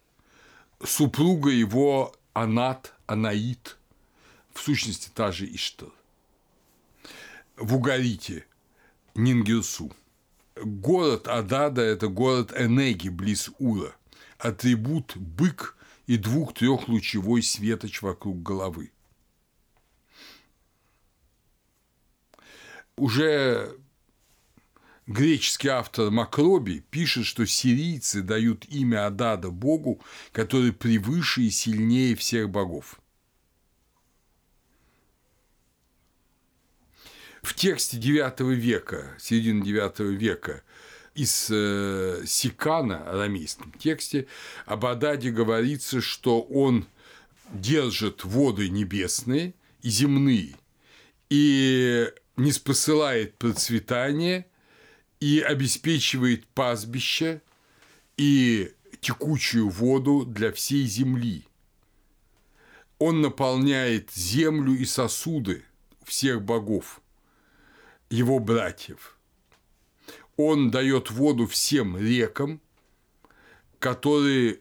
Супруга 0.82 1.50
его 1.50 2.14
Анат, 2.34 2.94
Анаит, 3.06 3.76
в 4.54 4.60
сущности 4.60 5.10
та 5.12 5.32
же 5.32 5.46
Иштар. 5.52 5.90
В 7.56 7.74
Угарите 7.74 8.46
Нингерсу– 9.14 9.92
Город 10.56 11.28
Адада– 11.28 11.82
это 11.82 12.08
город 12.08 12.52
Энеги, 12.56 13.10
близ 13.10 13.50
Ура. 13.58 13.94
Атрибут– 14.38 15.14
бык 15.16 15.76
и 16.06 16.16
двух-трехлучевой 16.16 17.42
светоч 17.42 18.00
вокруг 18.00 18.42
головы. 18.42 18.90
Уже 22.96 23.76
греческий 25.06 25.68
автор 25.68 26.10
Макроби 26.10 26.82
пишет, 26.90 27.26
что 27.26 27.44
сирийцы 27.44 28.22
дают 28.22 28.64
имя 28.64 29.06
Адада 29.06 29.50
богу, 29.50 30.00
который 30.32 30.72
превыше 30.72 31.42
и 31.42 31.50
сильнее 31.50 32.16
всех 32.16 32.48
богов– 32.48 32.98
в 37.46 37.54
тексте 37.54 37.96
IX 37.96 38.54
века, 38.54 39.14
середины 39.20 39.62
IX 39.62 40.12
века, 40.12 40.64
из 41.14 41.48
э, 41.48 42.24
Сикана, 42.26 43.08
арамейском 43.08 43.72
тексте, 43.78 44.26
об 44.66 44.84
Ададе 44.84 45.30
говорится, 45.30 46.00
что 46.00 46.42
он 46.42 46.86
держит 47.52 48.24
воды 48.24 48.68
небесные 48.68 49.54
и 49.80 49.88
земные, 49.88 50.56
и 51.30 52.12
не 52.36 52.50
спосылает 52.50 53.38
процветание, 53.38 54.46
и 55.20 55.38
обеспечивает 55.40 56.48
пастбище 56.48 57.42
и 58.16 58.72
текучую 59.00 59.68
воду 59.68 60.26
для 60.26 60.50
всей 60.50 60.84
земли. 60.86 61.44
Он 62.98 63.20
наполняет 63.20 64.10
землю 64.10 64.74
и 64.74 64.84
сосуды 64.84 65.62
всех 66.04 66.42
богов– 66.42 67.00
его 68.10 68.38
братьев. 68.38 69.16
Он 70.36 70.70
дает 70.70 71.10
воду 71.10 71.46
всем 71.46 71.96
рекам, 71.96 72.60
которые 73.78 74.60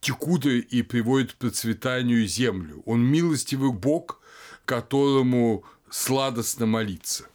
текут 0.00 0.46
и 0.46 0.82
приводят 0.82 1.32
к 1.32 1.36
процветанию 1.36 2.26
землю. 2.26 2.82
Он 2.86 3.04
милостивый 3.04 3.72
Бог, 3.72 4.20
которому 4.64 5.64
сладостно 5.90 6.66
молиться. 6.66 7.26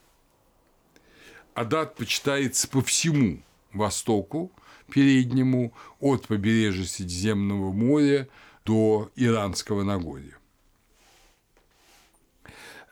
Адат 1.54 1.96
почитается 1.96 2.68
по 2.68 2.82
всему 2.82 3.42
Востоку, 3.74 4.52
переднему, 4.90 5.74
от 6.00 6.28
побережья 6.28 6.86
Средиземного 6.86 7.72
моря 7.72 8.28
до 8.66 9.12
Иранского 9.16 9.84
Нагорья. 9.84 10.38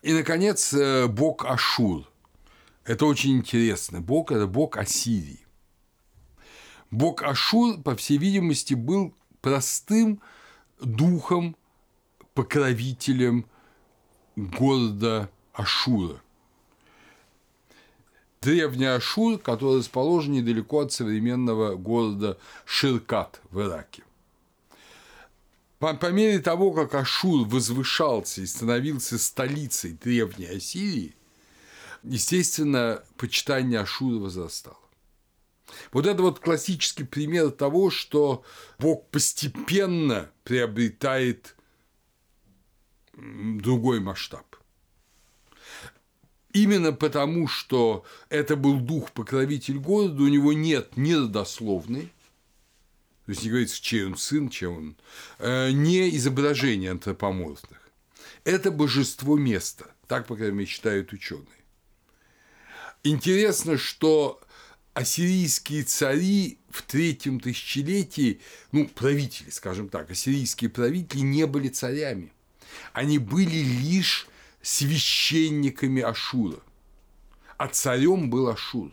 И, 0.02 0.14
наконец, 0.14 0.74
э, 0.74 1.08
бог 1.08 1.46
Ашур. 1.46 2.10
Это 2.86 3.06
очень 3.06 3.38
интересно. 3.38 4.02
Бог– 4.02 4.32
это 4.34 4.48
бог 4.48 4.78
Ассирии. 4.78 5.46
Бог 6.90 7.22
Ашур, 7.22 7.82
по 7.82 7.96
всей 7.96 8.18
видимости, 8.18 8.74
был 8.74 9.14
простым 9.42 10.22
духом, 10.82 11.56
покровителем 12.34 13.46
города 14.36 15.30
Ашура. 15.54 16.22
Древний 18.42 18.86
Ашур, 18.86 19.38
который 19.38 19.78
расположен 19.78 20.34
недалеко 20.34 20.80
от 20.80 20.92
современного 20.92 21.76
города 21.76 22.40
Ширкат 22.66 23.40
в 23.52 23.62
Ираке. 23.62 24.04
По, 25.82 25.96
по 25.96 26.12
мере 26.12 26.38
того, 26.38 26.74
как 26.74 26.94
Ашур 26.94 27.48
возвышался 27.48 28.42
и 28.42 28.46
становился 28.46 29.18
столицей 29.18 29.94
древней 29.94 30.46
Ассирии, 30.46 31.16
естественно, 32.04 33.04
почитание 33.18 33.80
Ашура 33.80 34.20
возрастало. 34.20 34.78
Вот 35.92 36.06
это 36.06 36.22
вот 36.22 36.40
классический 36.40 37.04
пример 37.04 37.50
того, 37.50 37.90
что 37.90 38.44
Бог 38.78 39.10
постепенно 39.10 40.30
приобретает 40.44 41.56
другой 43.16 44.02
масштаб. 44.02 44.58
Именно 46.54 46.94
потому, 46.94 47.48
что 47.48 48.06
это 48.30 48.56
был 48.56 48.82
дух-покровитель 48.82 49.80
города, 49.80 50.22
у 50.22 50.28
него 50.28 50.54
нет 50.54 50.96
ни 50.96 51.14
родословной, 51.14 52.14
то 53.32 53.34
есть 53.34 53.46
не 53.46 53.50
говорится, 53.50 53.82
чей 53.82 54.06
он 54.06 54.18
сын, 54.18 54.50
чем 54.50 54.78
он, 54.78 54.96
э, 55.40 55.72
не 55.72 56.14
изображение 56.18 56.92
антропоморфных. 56.92 57.80
Это 58.44 58.72
божество 58.72 59.38
места, 59.38 59.86
так, 60.08 60.28
по 60.28 60.36
крайней 60.36 60.58
мере, 60.58 60.70
считают 60.70 61.14
ученые. 61.14 61.48
Интересно, 63.06 63.78
что 63.78 64.42
ассирийские 64.94 65.84
цари 65.84 66.60
в 66.70 66.82
третьем 66.82 67.40
тысячелетии, 67.40 68.42
ну, 68.74 68.86
правители, 68.86 69.50
скажем 69.50 69.88
так, 69.88 70.12
ассирийские 70.12 70.70
правители 70.70 71.22
не 71.22 71.48
были 71.48 71.70
царями. 71.70 72.34
Они 72.92 73.18
были 73.18 73.64
лишь 73.64 74.28
священниками 74.62 76.02
Ашура. 76.02 76.60
А 77.56 77.70
царем 77.70 78.30
был 78.30 78.50
Ашур. 78.50 78.92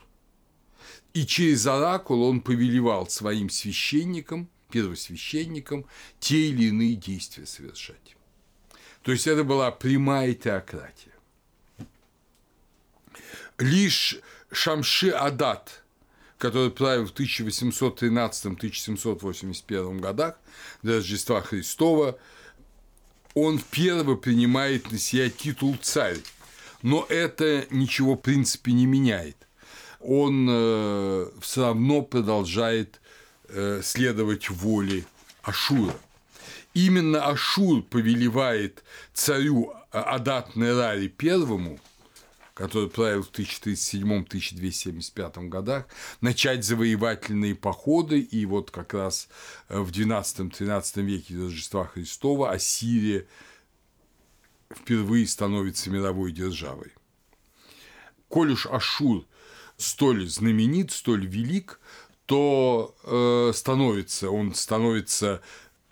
И 1.14 1.26
через 1.26 1.66
оракул 1.66 2.22
он 2.22 2.40
повелевал 2.40 3.09
своим 3.09 3.50
священникам, 3.50 4.48
первосвященникам, 4.70 5.84
те 6.20 6.48
или 6.48 6.66
иные 6.66 6.94
действия 6.94 7.46
совершать. 7.46 8.16
То 9.02 9.11
есть 9.12 9.26
это 9.26 9.44
была 9.44 9.70
прямая 9.70 10.34
теократия. 10.34 11.12
Лишь 13.59 14.18
Шамши 14.52 15.09
Адат, 15.11 15.82
который 16.36 16.70
правил 16.70 17.06
в 17.06 17.14
1813-1781 17.14 19.98
годах 19.98 20.38
до 20.82 20.96
Рождества 20.96 21.40
Христова, 21.40 22.18
он 23.34 23.59
впервые 23.59 24.16
принимает 24.16 24.92
на 24.92 24.98
себя 24.98 25.28
титул 25.30 25.76
царь. 25.80 26.18
Но 26.82 27.06
это 27.09 27.66
ничего 27.70 28.14
в 28.14 28.18
принципе 28.18 28.72
не 28.72 28.86
меняет. 28.86 29.47
Он 30.01 30.46
э, 30.51 31.26
все 31.40 31.62
равно 31.62 32.03
продолжает 32.03 33.01
э, 33.49 33.80
следовать 33.82 34.51
воле 34.51 35.05
Ашура. 35.42 35.94
Именно 36.74 37.26
Ашур 37.26 37.82
повелевает 37.82 38.84
царю 39.12 39.72
Адат 39.90 40.55
Нерари 40.55 41.09
первому 41.09 41.80
который 42.59 42.90
правил 42.90 43.22
в 43.22 43.30
1037-1275 43.30 45.46
годах, 45.46 45.86
начать 46.20 46.64
завоевательные 46.64 47.55
походы, 47.55 48.18
и 48.18 48.44
вот 48.46 48.72
как 48.72 48.94
раз 48.94 49.28
э, 49.68 49.78
в 49.78 49.92
XII-XIII 49.92 51.03
веке 51.03 51.34
до 51.34 51.44
Рождества 51.44 51.86
Христова 51.86 52.51
Ассирия 52.51 53.28
впервые 54.74 55.28
становится 55.28 55.88
мировой 55.88 56.32
державой. 56.32 56.90
Коль 58.26 58.51
уж 58.51 58.66
Ашур 58.66 59.24
столь 59.79 60.29
знаменит, 60.29 60.91
столь 60.91 61.26
велик, 61.26 61.81
то 62.26 62.95
э, 63.05 63.53
становится, 63.55 64.31
он 64.31 64.55
становится 64.55 65.41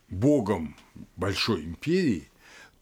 богом 0.09 0.77
большой 1.17 1.65
империи, 1.65 2.31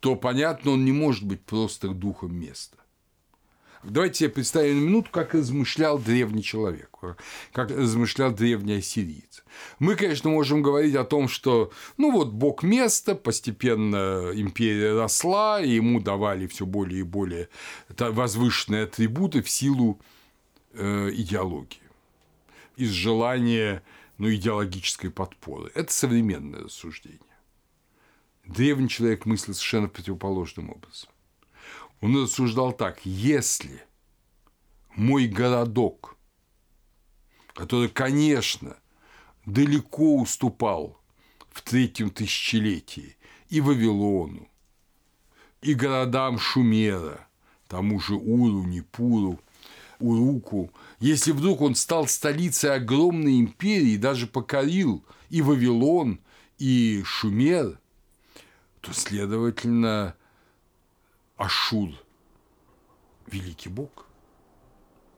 то, 0.01 0.17
понятно, 0.17 0.73
он 0.73 0.85
не 0.85 0.93
может 0.93 1.25
быть 1.25 1.43
просто 1.43 1.89
духом 1.89 2.35
места. 2.35 2.77
Давайте 3.85 4.21
себе 4.21 4.31
представим 4.31 4.87
минуту, 4.87 5.11
как 5.11 5.35
размышлял 5.35 5.99
древний 5.99 6.43
человек, 6.43 6.91
как 7.53 7.71
размышлял 7.71 8.33
древний 8.33 8.77
ассириец. 8.77 9.45
Мы, 9.79 9.95
конечно, 9.95 10.31
можем 10.31 10.63
говорить 10.63 10.95
о 10.95 11.05
том, 11.05 11.29
что, 11.29 11.71
ну 11.99 12.11
вот, 12.11 12.33
бог 12.33 12.63
места, 12.63 13.15
постепенно 13.15 14.31
империя 14.35 14.95
росла, 14.95 15.61
и 15.61 15.75
ему 15.75 16.01
давали 16.01 16.47
все 16.47 16.65
более 16.65 17.01
и 17.01 17.03
более 17.05 17.51
возвышенные 17.99 18.85
атрибуты 18.85 19.43
в 19.43 19.51
силу 19.51 20.01
э, 20.75 21.11
идеологии, 21.12 21.81
из 22.77 22.91
желания 22.91 23.83
ну, 24.18 24.33
идеологической 24.33 25.11
подпоры. 25.11 25.70
Это 25.75 25.93
современное 25.93 26.64
рассуждение. 26.64 27.20
Древний 28.45 28.89
человек 28.89 29.25
мыслит 29.25 29.57
совершенно 29.57 29.89
противоположным 29.89 30.70
образом. 30.70 31.11
Он 32.01 32.22
рассуждал 32.22 32.72
так, 32.72 33.05
если 33.07 33.83
мой 34.95 35.27
городок, 35.27 36.16
который, 37.55 37.89
конечно, 37.89 38.77
далеко 39.47 40.20
уступал 40.20 41.01
в 41.51 41.62
третьем 41.62 42.11
тысячелетии 42.11 43.16
и 43.49 43.61
Вавилону, 43.61 44.49
и 45.62 45.72
городам 45.72 46.39
Шумера, 46.39 47.27
тому 47.68 47.99
же 47.99 48.14
Уру, 48.14 48.64
Непуру, 48.64 49.41
Уруку, 50.01 50.70
если 50.99 51.32
вдруг 51.32 51.61
он 51.61 51.74
стал 51.74 52.07
столицей 52.09 52.74
огромной 52.74 53.38
империи, 53.38 53.97
даже 53.97 54.26
покорил 54.26 55.05
и 55.30 55.40
Вавилон, 55.42 56.20
и 56.59 57.03
Шумер, 57.05 57.78
то, 58.80 58.92
следовательно, 58.92 60.14
Ашур– 61.36 61.90
великий 63.26 63.68
Бог. 63.68 64.07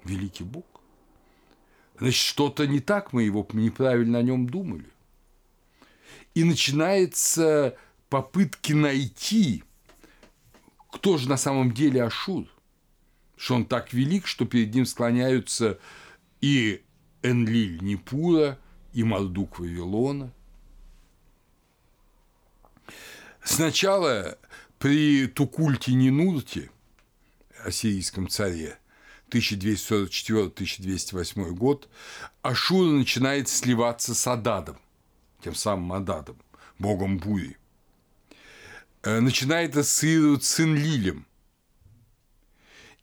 Великий 0.04 0.44
Бог. 0.44 0.64
Значит, 1.98 2.20
что-то 2.20 2.66
не 2.66 2.80
так 2.80 3.12
мы 3.12 3.22
его 3.22 3.46
неправильно 3.52 4.18
о 4.18 4.22
нем 4.22 4.48
думали. 4.48 4.90
И 6.34 6.44
начинается 6.44 7.76
попытки 8.08 8.72
найти, 8.72 9.64
кто 10.92 11.16
же 11.16 11.28
на 11.28 11.36
самом 11.36 11.72
деле 11.72 12.04
Ашур, 12.04 12.46
что 13.36 13.56
он 13.56 13.66
так 13.66 13.92
велик, 13.92 14.26
что 14.26 14.46
перед 14.46 14.74
ним 14.74 14.86
склоняются 14.86 15.78
и 16.40 16.82
Энлиль 17.22 17.82
Непура, 17.82 18.58
и 18.92 19.02
Мардук 19.02 19.58
Вавилона. 19.58 20.32
Сначала 23.44 24.38
при 24.78 25.26
Тукульте 25.26 25.92
Нинурте, 25.92 26.70
ассирийском 27.62 28.28
царе, 28.28 28.78
1244-1208 29.30 31.50
год, 31.50 31.88
Ашура 32.42 32.90
начинает 32.90 33.48
сливаться 33.48 34.14
с 34.14 34.26
Ададом, 34.26 34.78
тем 35.42 35.54
самым 35.54 35.92
Ададом, 35.92 36.36
богом 36.78 37.18
бури. 37.18 37.56
Э, 39.02 39.20
начинает 39.20 39.76
ассоциировать 39.76 40.44
с 40.44 40.60
Энлилем. 40.60 41.26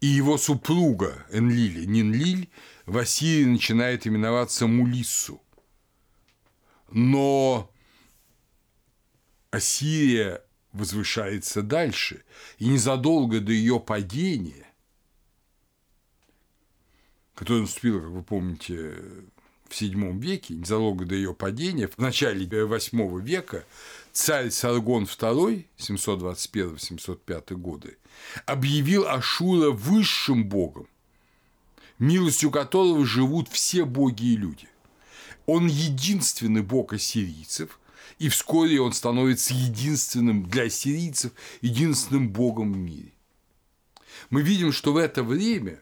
И 0.03 0.07
его 0.07 0.37
супруга 0.37 1.25
Энлили, 1.31 1.85
Нинлиль, 1.85 2.49
в 2.85 2.97
Ассирии 2.97 3.45
начинает 3.45 4.05
именоваться 4.05 4.67
Мулиссу. 4.67 5.41
Но 6.91 7.71
Ассирия 9.49 10.41
возвышается 10.73 11.61
дальше, 11.61 12.25
и 12.57 12.67
незадолго 12.67 13.39
до 13.39 13.53
ее 13.53 13.79
падения, 13.79 14.67
которое 17.33 17.61
наступило, 17.61 18.01
как 18.01 18.09
вы 18.09 18.23
помните, 18.23 18.95
в 19.69 19.71
VII 19.71 20.19
веке, 20.19 20.55
незадолго 20.55 21.05
до 21.05 21.15
ее 21.15 21.33
падения, 21.33 21.87
в 21.87 21.97
начале 21.97 22.45
VIII 22.45 23.21
века, 23.21 23.65
царь 24.13 24.51
Саргон 24.51 25.03
II, 25.03 25.65
721-705 25.77 27.55
годы, 27.55 27.97
объявил 28.45 29.07
Ашура 29.07 29.71
высшим 29.71 30.45
богом, 30.45 30.87
милостью 31.99 32.51
которого 32.51 33.05
живут 33.05 33.49
все 33.49 33.85
боги 33.85 34.33
и 34.33 34.37
люди. 34.37 34.67
Он 35.45 35.67
единственный 35.67 36.61
бог 36.61 36.93
ассирийцев, 36.93 37.79
и 38.19 38.29
вскоре 38.29 38.79
он 38.79 38.93
становится 38.93 39.53
единственным 39.53 40.47
для 40.47 40.69
сирийцев, 40.69 41.33
единственным 41.61 42.29
богом 42.29 42.71
в 42.71 42.77
мире. 42.77 43.11
Мы 44.29 44.41
видим, 44.43 44.71
что 44.71 44.93
в 44.93 44.97
это 44.97 45.23
время, 45.23 45.81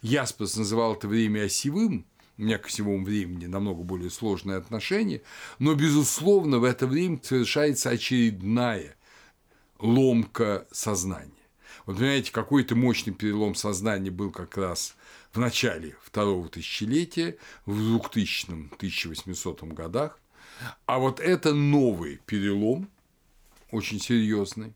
Яспас 0.00 0.56
называл 0.56 0.94
это 0.94 1.06
время 1.06 1.44
осевым, 1.44 2.06
у 2.38 2.42
меня 2.42 2.58
к 2.58 2.66
осевому 2.66 3.04
времени 3.04 3.46
намного 3.46 3.82
более 3.82 4.10
сложное 4.10 4.58
отношение, 4.58 5.22
но, 5.58 5.74
безусловно, 5.74 6.58
в 6.58 6.64
это 6.64 6.86
время 6.86 7.20
совершается 7.22 7.90
очередная 7.90 8.96
ломка 9.78 10.66
сознания. 10.70 11.30
Вот 11.84 11.96
понимаете, 11.96 12.32
какой-то 12.32 12.76
мощный 12.76 13.12
перелом 13.12 13.54
сознания 13.54 14.10
был 14.10 14.30
как 14.30 14.56
раз 14.56 14.94
в 15.32 15.38
начале 15.38 15.96
второго 16.02 16.48
тысячелетия, 16.48 17.36
в 17.66 17.96
2000-1800 17.96 19.72
годах, 19.72 20.18
а 20.86 20.98
вот 20.98 21.20
это 21.20 21.52
новый 21.52 22.20
перелом, 22.26 22.88
очень 23.70 24.00
серьезный, 24.00 24.74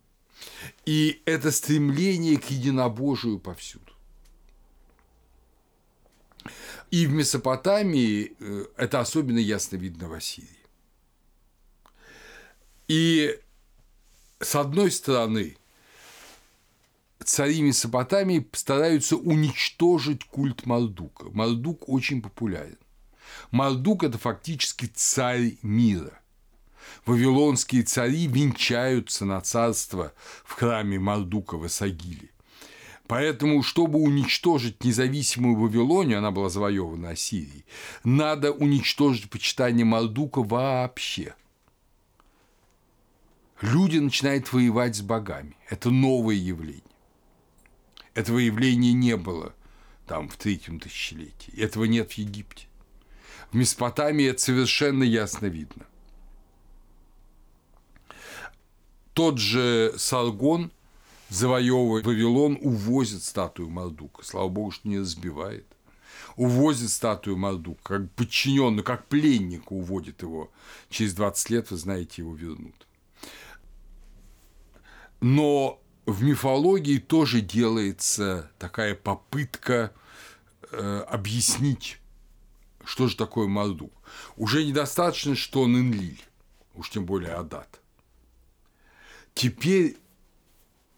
и 0.85 1.23
это 1.25 1.53
стремление 1.53 2.39
к 2.39 2.47
единобожию 2.47 3.39
повсюду. 3.39 3.86
И 6.91 7.07
в 7.07 7.13
Месопотамии 7.13 8.35
э, 8.39 8.67
это 8.77 9.01
особенно 9.01 9.39
ясно 9.39 9.77
видно 9.77 10.09
в 10.09 10.13
Ассирии. 10.13 10.49
И 12.89 13.39
с 14.41 14.55
одной 14.55 14.91
стороны, 14.91 15.57
цари 17.25 17.63
Месопотамии 17.63 18.49
стараются 18.53 19.17
уничтожить 19.17 20.25
культ 20.25 20.67
Мардука. 20.67 21.27
Мардук 21.31 21.89
очень 21.89 22.23
популярен. 22.23 22.79
Мардук– 23.51 24.05
это 24.05 24.19
фактически 24.19 24.87
царь 24.87 25.57
мира. 25.63 26.21
Вавилонские 27.05 27.83
цари 27.83 28.27
венчаются 28.27 29.25
на 29.25 29.41
царство 29.41 30.13
в 30.45 30.53
храме 30.53 30.99
Мардука 30.99 31.57
в 31.57 31.67
Исагиле. 31.67 32.31
Поэтому, 33.07 33.63
чтобы 33.63 34.01
уничтожить 34.01 34.83
независимую 34.83 35.57
Вавилонию, 35.57 36.19
она 36.19 36.33
была 36.33 36.49
завоевана 36.49 37.11
Ассирией, 37.11 37.65
надо 38.03 38.53
уничтожить 38.53 39.31
почитание 39.31 39.85
Мардука 39.85 40.43
вообще. 40.43 41.35
Люди 43.61 43.99
начинают 43.99 44.53
воевать 44.53 44.97
с 44.97 45.03
богами. 45.03 45.57
Это 45.71 45.91
новое 45.91 46.35
явление. 46.35 46.83
Этого 48.15 48.39
явления 48.39 48.93
не 48.93 49.17
было 49.17 49.55
там 50.07 50.29
в 50.29 50.37
третьем 50.37 50.81
тысячелетии. 50.81 51.57
Этого 51.57 51.85
нет 51.85 52.13
в 52.13 52.19
Египте. 52.19 52.67
В 53.51 53.55
Месопотамии 53.55 54.27
это 54.27 54.41
совершенно 54.41 55.05
ясно 55.05 55.47
видно. 55.47 55.87
Тот 59.15 59.39
же 59.39 59.95
Саргон, 59.97 60.71
завоевывая 61.29 62.03
Вавилон, 62.03 62.59
увозит 62.61 63.23
статую 63.23 63.71
Мардука. 63.71 64.25
Слава 64.25 64.49
богу, 64.49 64.71
что 64.71 64.89
не 64.89 64.99
разбивает. 64.99 65.67
Увозит 66.37 66.91
статую 66.91 67.37
Мардука, 67.37 67.99
как 67.99 68.11
подчиненный, 68.13 68.83
как 68.83 69.07
пленник 69.07 69.73
уводит 69.73 70.23
его. 70.23 70.51
Через 70.89 71.15
20 71.15 71.51
лет, 71.51 71.71
вы 71.71 71.77
знаете, 71.77 72.23
его 72.23 72.35
вернут. 72.35 72.87
Но 75.21 75.81
в 76.05 76.23
мифологии 76.23 76.99
тоже 76.99 77.41
делается 77.41 78.51
такая 78.59 78.95
попытка 78.95 79.93
э, 80.71 81.05
объяснить, 81.09 81.99
что 82.85 83.09
же 83.09 83.17
такое 83.17 83.49
Мардук. 83.49 83.93
Уже 84.37 84.65
недостаточно, 84.65 85.35
что 85.35 85.63
он 85.63 85.77
Энлиль, 85.77 86.23
уж 86.75 86.91
тем 86.91 87.07
более 87.07 87.33
Адат. 87.33 87.81
Теперь 89.35 89.97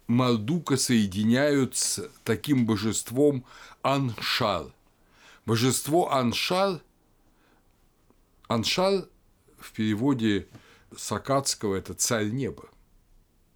Мардука 0.09 0.79
соединяют 0.79 1.77
с 1.77 2.03
таким 2.25 2.65
божеством 2.65 3.45
Аншар. 3.83 4.73
Божество 5.45 6.11
Аншар, 6.11 6.81
Аншар 8.49 9.07
в 9.59 9.73
переводе 9.73 10.49
Сакатского– 10.97 11.75
это 11.77 11.93
царь 11.93 12.31
неба, 12.31 12.71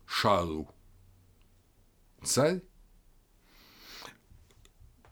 Шару, 0.05 0.69
царь, 2.23 2.61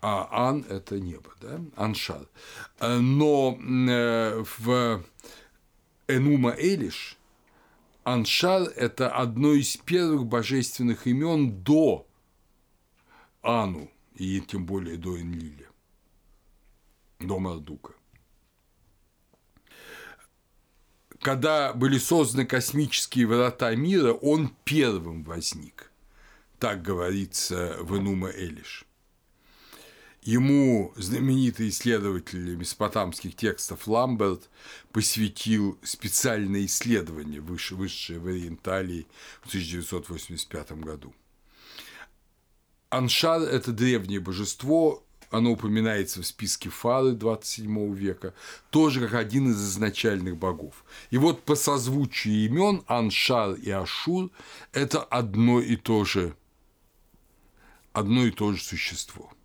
а 0.03 0.49
Ан– 0.49 0.67
это 0.69 1.01
небо, 1.01 1.33
да, 1.41 1.61
Аншар. 1.77 2.27
Но 2.81 3.59
э, 3.59 4.45
в 4.59 5.03
Энума 6.07 6.55
Элиш 6.59 7.17
Аншар– 8.05 8.63
это 8.77 9.11
одно 9.11 9.53
из 9.53 9.77
первых 9.77 10.27
божественных 10.27 11.07
имен 11.07 11.63
до 11.63 12.07
Ану, 13.43 13.91
и 14.15 14.41
тем 14.41 14.67
более 14.67 14.97
до 14.97 15.21
Энлиля, 15.21 15.69
до 17.19 17.39
Мардука. 17.39 17.95
Когда 21.21 21.75
были 21.75 21.99
созданы 21.99 22.47
космические 22.47 23.27
врата 23.27 23.75
мира, 23.75 24.13
он 24.13 24.55
первым 24.65 25.23
возник. 25.23 25.93
Так 26.59 26.83
говорится 26.83 27.77
в 27.81 27.97
Энума 27.97 28.31
Элиш. 28.31 28.87
Ему 30.23 30.93
знаменитый 30.97 31.71
исследователь 31.71 32.55
месопотамских 32.55 33.35
текстов 33.35 33.89
Ламберт 33.89 34.51
посвятил 34.93 35.79
специальное 35.83 36.67
исследование, 36.67 37.41
высшее 37.41 38.19
в 38.19 38.27
Ориенталии 38.27 39.07
в 39.41 39.49
1985 39.49 40.73
году. 40.73 41.15
Аншар– 42.91 43.41
это 43.43 43.73
древнее 43.73 44.21
божество, 44.21 45.03
оно 45.31 45.53
упоминается 45.53 46.21
в 46.21 46.27
списке 46.27 46.69
Фары 46.69 47.13
27 47.13 47.95
века, 47.95 48.35
тоже 48.69 49.01
как 49.01 49.15
один 49.15 49.53
из 49.53 49.71
изначальных 49.71 50.37
богов. 50.37 50.85
И 51.09 51.17
вот 51.17 51.45
по 51.45 51.55
созвучию 51.55 52.45
имен 52.45 52.85
Аншар 52.89 53.55
и 53.55 53.71
Ашур– 53.71 54.31
это 54.73 55.03
одно 55.03 55.63
и 55.63 55.77
то 55.77 56.05
же, 56.05 56.37
одно 57.95 58.27
и 58.27 58.31
то 58.31 58.53
же 58.53 58.63
существо– 58.63 59.33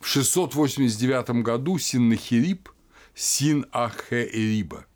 в 0.00 0.06
689 0.06 1.42
году 1.42 1.78
Синнахирип, 1.78 2.68
Син 3.14 3.66
Ахериба, 3.72 4.86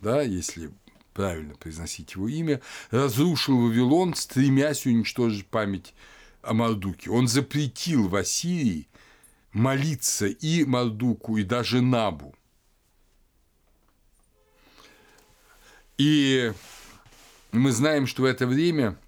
да, 0.00 0.22
если 0.22 0.70
правильно 1.14 1.54
произносить 1.54 2.14
его 2.14 2.28
имя, 2.28 2.60
разрушил 2.90 3.58
Вавилон, 3.58 4.14
стремясь 4.14 4.86
уничтожить 4.86 5.46
память 5.46 5.94
о 6.42 6.54
Мардуке. 6.54 7.10
Он 7.10 7.28
запретил 7.28 8.08
в 8.08 8.16
Ассирии 8.16 8.88
молиться 9.52 10.26
и 10.26 10.64
Мардуку, 10.64 11.36
и 11.36 11.44
даже 11.44 11.80
Набу. 11.80 12.34
И 15.98 16.52
мы 17.52 17.70
знаем, 17.70 18.06
что 18.06 18.22
в 18.22 18.24
это 18.24 18.46
время 18.46 18.98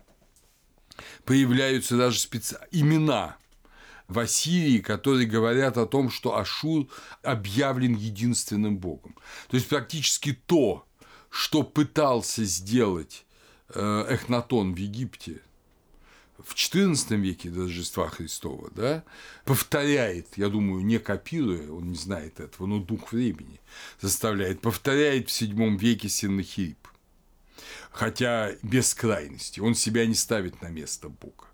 появляются 1.25 1.97
даже 1.97 2.21
специ... 2.21 2.57
имена 2.71 3.37
в 4.09 4.19
Ассирии, 4.19 4.79
которые 4.79 5.27
говорят 5.27 5.77
о 5.79 5.87
том, 5.87 6.11
что 6.11 6.37
Ашур 6.37 6.89
объявлен 7.23 7.95
единственным 7.95 8.79
богом. 8.79 9.15
То 9.49 9.57
есть 9.57 9.69
практически 9.69 10.33
то, 10.47 10.87
что 11.31 11.63
пытался 11.63 12.45
сделать 12.45 13.25
э, 13.71 14.07
Эхнатон 14.09 14.75
в 14.75 14.79
Египте 14.79 15.41
в 16.39 16.55
XIV 16.55 17.17
веке 17.17 17.49
до 17.49 17.63
Рождества 17.63 18.09
Христова, 18.09 18.71
да, 18.75 19.05
повторяет, 19.45 20.37
я 20.37 20.49
думаю, 20.49 20.85
не 20.85 20.99
копируя, 20.99 21.71
он 21.71 21.91
не 21.91 21.97
знает 21.97 22.41
этого, 22.41 22.67
но 22.67 22.81
дух 22.81 23.13
времени 23.13 23.61
заставляет, 24.01 24.61
повторяет 24.61 25.31
в 25.31 25.33
VII 25.33 25.79
веке 25.79 26.09
Синнахирип. 26.09 26.89
Хотя 27.91 28.53
без 28.63 28.93
крайности, 28.95 29.61
он 29.61 29.75
себя 29.75 30.05
не 30.07 30.15
ставит 30.15 30.61
на 30.61 30.69
место 30.69 31.09
Бога 31.09 31.47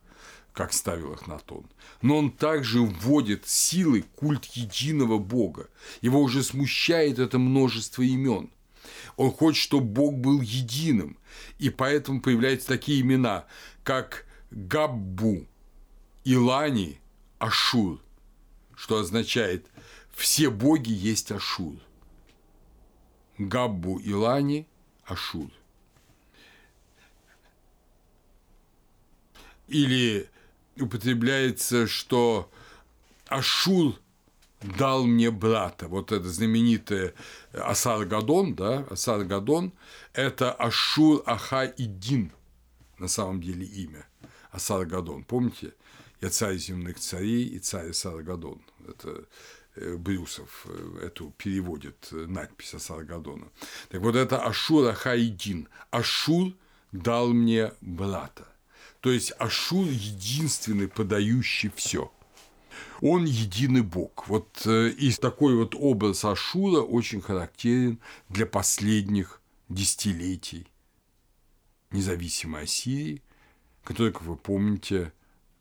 как 0.53 0.73
ставил 0.73 1.13
Ахнатон. 1.13 1.65
Но 2.03 2.19
он 2.19 2.31
также 2.31 2.81
вводит 2.81 3.47
силы 3.47 4.03
культ 4.17 4.45
единого 4.47 5.19
Бога. 5.19 5.69
Его 6.01 6.21
уже 6.21 6.43
смущает 6.43 7.19
это 7.19 7.39
множество 7.39 8.03
имен. 8.03 8.51
Он 9.17 9.31
хочет, 9.31 9.63
чтобы 9.63 9.87
Бог 9.87 10.15
был 10.17 10.41
единым. 10.41 11.19
И 11.59 11.71
поэтому 11.71 12.21
появляются 12.21 12.69
такие 12.69 13.01
имена, 13.01 13.47
как 13.85 14.27
Габбу, 14.51 15.47
Илани, 16.25 17.01
Ашур, 17.39 18.01
что 18.75 18.99
означает 18.99 19.67
«все 20.13 20.51
боги 20.51 20.91
есть 20.93 21.31
Ашур». 21.33 21.77
Габбу, 23.39 24.01
Илани, 24.01 24.67
Ашур. 25.05 25.51
Или 29.69 30.29
употребляется, 30.77 31.87
что 31.87 32.51
Ашур 33.29 33.99
дал 34.63 35.05
мне 35.05 35.31
брата. 35.31 35.89
Вот 35.89 36.13
это 36.13 36.29
знаменитое 36.29 37.15
Асар-Гадон, 37.53 38.55
да, 38.55 38.87
Асар-Гадон– 38.91 39.73
это 40.13 40.53
Ашур 40.53 41.23
Аха-Идин, 41.27 42.33
на 42.99 43.09
самом 43.09 43.41
деле 43.41 43.65
имя. 43.67 44.07
Асар-Гадон. 44.53 45.25
Помните? 45.25 45.73
Я 46.21 46.29
царь 46.29 46.59
земных 46.59 46.99
царей 46.99 47.47
и 47.47 47.59
царь 47.59 47.91
Асар-Гадон. 47.91 48.61
Это 48.87 49.25
э, 49.77 49.97
Брюсов 49.97 50.67
э, 50.69 51.07
эту 51.07 51.33
переводит 51.39 52.09
э, 52.13 52.27
надпись 52.27 52.75
Асар-Гадона. 52.75 53.49
Так 53.89 54.03
вот, 54.03 54.17
это 54.17 54.45
Ашур 54.45 54.89
Аха-Идин. 54.89 55.69
Ашур 55.91 56.53
дал 56.93 57.33
мне 57.33 57.73
брата. 57.81 58.47
То 59.01 59.11
есть 59.11 59.33
Ашур 59.39 59.87
единственный 59.87 60.89
подающий 60.89 61.71
все. 61.75 62.13
Он 63.01 63.25
единый 63.25 63.83
бог. 63.83 64.29
Вот 64.29 64.63
э, 64.67 64.91
и 64.91 65.11
такой 65.13 65.57
вот 65.57 65.75
образ 65.75 66.25
Ашура 66.25 66.81
очень 66.83 67.21
характерен 67.21 67.99
для 68.29 68.47
последних 68.47 69.41
десятилетий 69.69 70.67
независимой 71.91 72.65
Ассирии, 72.65 73.23
которая, 73.85 74.13
как 74.13 74.23
вы 74.23 74.37
помните, 74.37 75.13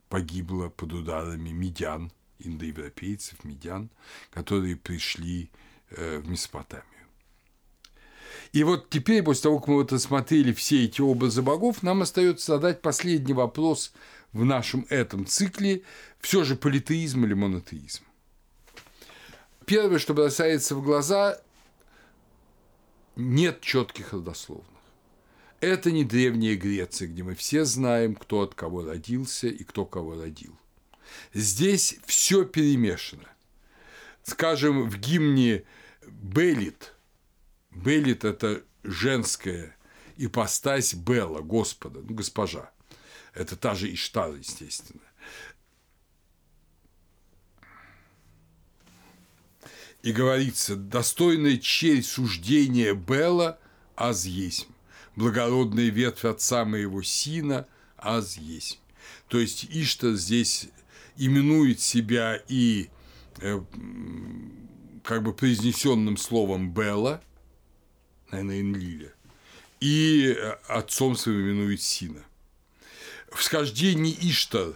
погибла 0.10 0.70
под 0.70 0.94
ударами 0.94 1.50
медян, 1.50 2.12
индоевропейцев, 2.40 3.44
медян, 3.44 3.90
которые 4.32 4.76
пришли 4.76 5.50
э, 5.90 6.20
в 6.20 6.30
Месопотамию. 6.30 6.99
И 8.52 8.64
вот 8.64 8.90
теперь, 8.90 9.22
после 9.22 9.44
того, 9.44 9.60
как 9.60 9.68
мы 9.68 9.76
вот 9.76 9.92
рассмотрели 9.92 10.54
все 10.54 10.86
эти 10.86 11.02
образы 11.02 11.42
богов, 11.42 11.84
нам 11.84 12.02
остается 12.02 12.54
задать 12.54 12.82
последний 12.82 13.34
вопрос 13.34 13.94
в 14.34 14.44
нашем 14.44 14.86
этом 14.90 15.26
цикле, 15.26 15.84
все 16.20 16.44
же 16.44 16.56
политеизм 16.56 17.26
или 17.26 17.34
монотеизм. 17.34 18.04
Первое, 19.66 20.00
что 20.00 20.16
бросается 20.16 20.76
в 20.76 20.84
глаза, 20.84 21.40
нет 23.16 23.62
четких 23.62 24.14
родословных. 24.14 24.66
Это 25.60 25.92
не 25.92 26.06
древняя 26.06 26.56
Греция, 26.56 27.08
где 27.08 27.22
мы 27.22 27.36
все 27.36 27.66
знаем, 27.66 28.16
кто 28.16 28.42
от 28.42 28.56
кого 28.56 28.84
родился 28.84 29.48
и 29.48 29.64
кто 29.64 29.86
кого 29.86 30.16
родил. 30.20 30.58
Здесь 31.34 31.98
все 32.06 32.46
перемешано. 32.46 33.28
Скажем, 34.24 34.90
в 34.90 34.98
гимне 34.98 35.64
Белит, 36.08 36.94
Белит– 37.72 38.24
это 38.26 38.64
женская 38.84 39.76
ипостась 40.18 40.94
Белла, 40.94 41.42
Господа, 41.42 42.02
ну, 42.02 42.14
госпожа. 42.14 42.72
Это 43.34 43.56
та 43.56 43.76
же 43.76 43.94
Иштар, 43.94 44.36
естественно. 44.36 45.02
И 50.02 50.12
говорится, 50.12 50.76
достойная 50.76 51.58
честь 51.58 52.10
суждения 52.10 52.94
Белла 52.94 53.60
аз 53.96 54.26
есть, 54.26 54.68
благородная 55.16 55.90
ветвь 55.90 56.24
отца 56.24 56.64
моего 56.64 57.04
сина 57.04 57.68
аз 57.98 58.38
есть. 58.38 58.80
То 59.28 59.40
есть 59.40 59.66
Иштар 59.70 60.14
здесь 60.14 60.70
именует 61.18 61.82
себя 61.82 62.42
и 62.48 62.90
э, 63.42 63.62
как 65.04 65.24
бы 65.24 65.34
произнесенным 65.34 66.16
словом 66.16 66.74
Белла, 66.74 67.22
наверное, 68.32 68.62
Энлиля, 68.62 69.14
и 69.80 70.38
отцом 70.68 71.16
своим 71.16 71.42
именует 71.42 71.82
Сина. 71.82 72.24
В 73.32 73.44
схождении 73.44 74.16
Иштар, 74.22 74.74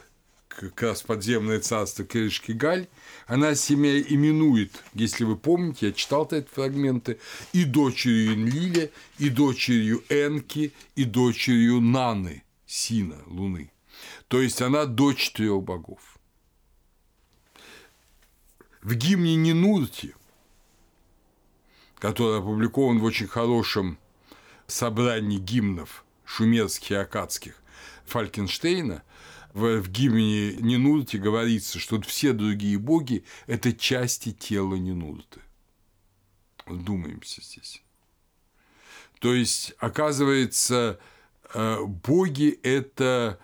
как 0.47 0.81
раз 0.81 1.01
подземное 1.01 1.59
царство 1.59 2.05
Керешкигаль, 2.05 2.87
она 3.25 3.55
себя 3.55 3.99
именует, 3.99 4.71
если 4.93 5.23
вы 5.23 5.35
помните, 5.35 5.87
я 5.87 5.91
читал 5.93 6.27
эти 6.31 6.47
фрагменты, 6.47 7.19
и 7.51 7.63
дочерью 7.63 8.35
Энлиля, 8.35 8.91
и 9.17 9.29
дочерью 9.29 10.03
Энки, 10.09 10.73
и 10.95 11.03
дочерью 11.05 11.81
Наны, 11.81 12.43
Сина, 12.67 13.17
Луны. 13.25 13.71
То 14.27 14.41
есть 14.41 14.61
она 14.61 14.85
дочь 14.85 15.31
трех 15.31 15.63
богов. 15.63 16.17
В 18.81 18.93
гимне 18.95 19.35
Нинурти, 19.35 20.13
который 22.03 22.39
опубликован 22.39 22.99
в 22.99 23.05
очень 23.05 23.27
хорошем 23.27 23.97
собрании 24.67 25.37
гимнов 25.37 26.03
шумерских 26.25 26.91
и 26.91 26.95
акадских 26.95 27.55
Фалькенштейна, 28.07 29.03
в, 29.53 29.79
в 29.79 29.89
гимне 29.89 30.55
Нинурти 30.55 31.15
говорится, 31.15 31.79
что 31.79 32.01
все 32.01 32.33
другие 32.33 32.77
боги– 32.77 33.23
это 33.47 33.71
части 33.71 34.33
тела 34.33 34.75
Нинурты. 34.75 35.39
Думаемся 36.67 37.41
здесь. 37.41 37.81
То 39.19 39.33
есть, 39.33 39.73
оказывается, 39.77 40.99
э, 41.53 41.77
боги– 41.85 42.59
это 42.63 43.39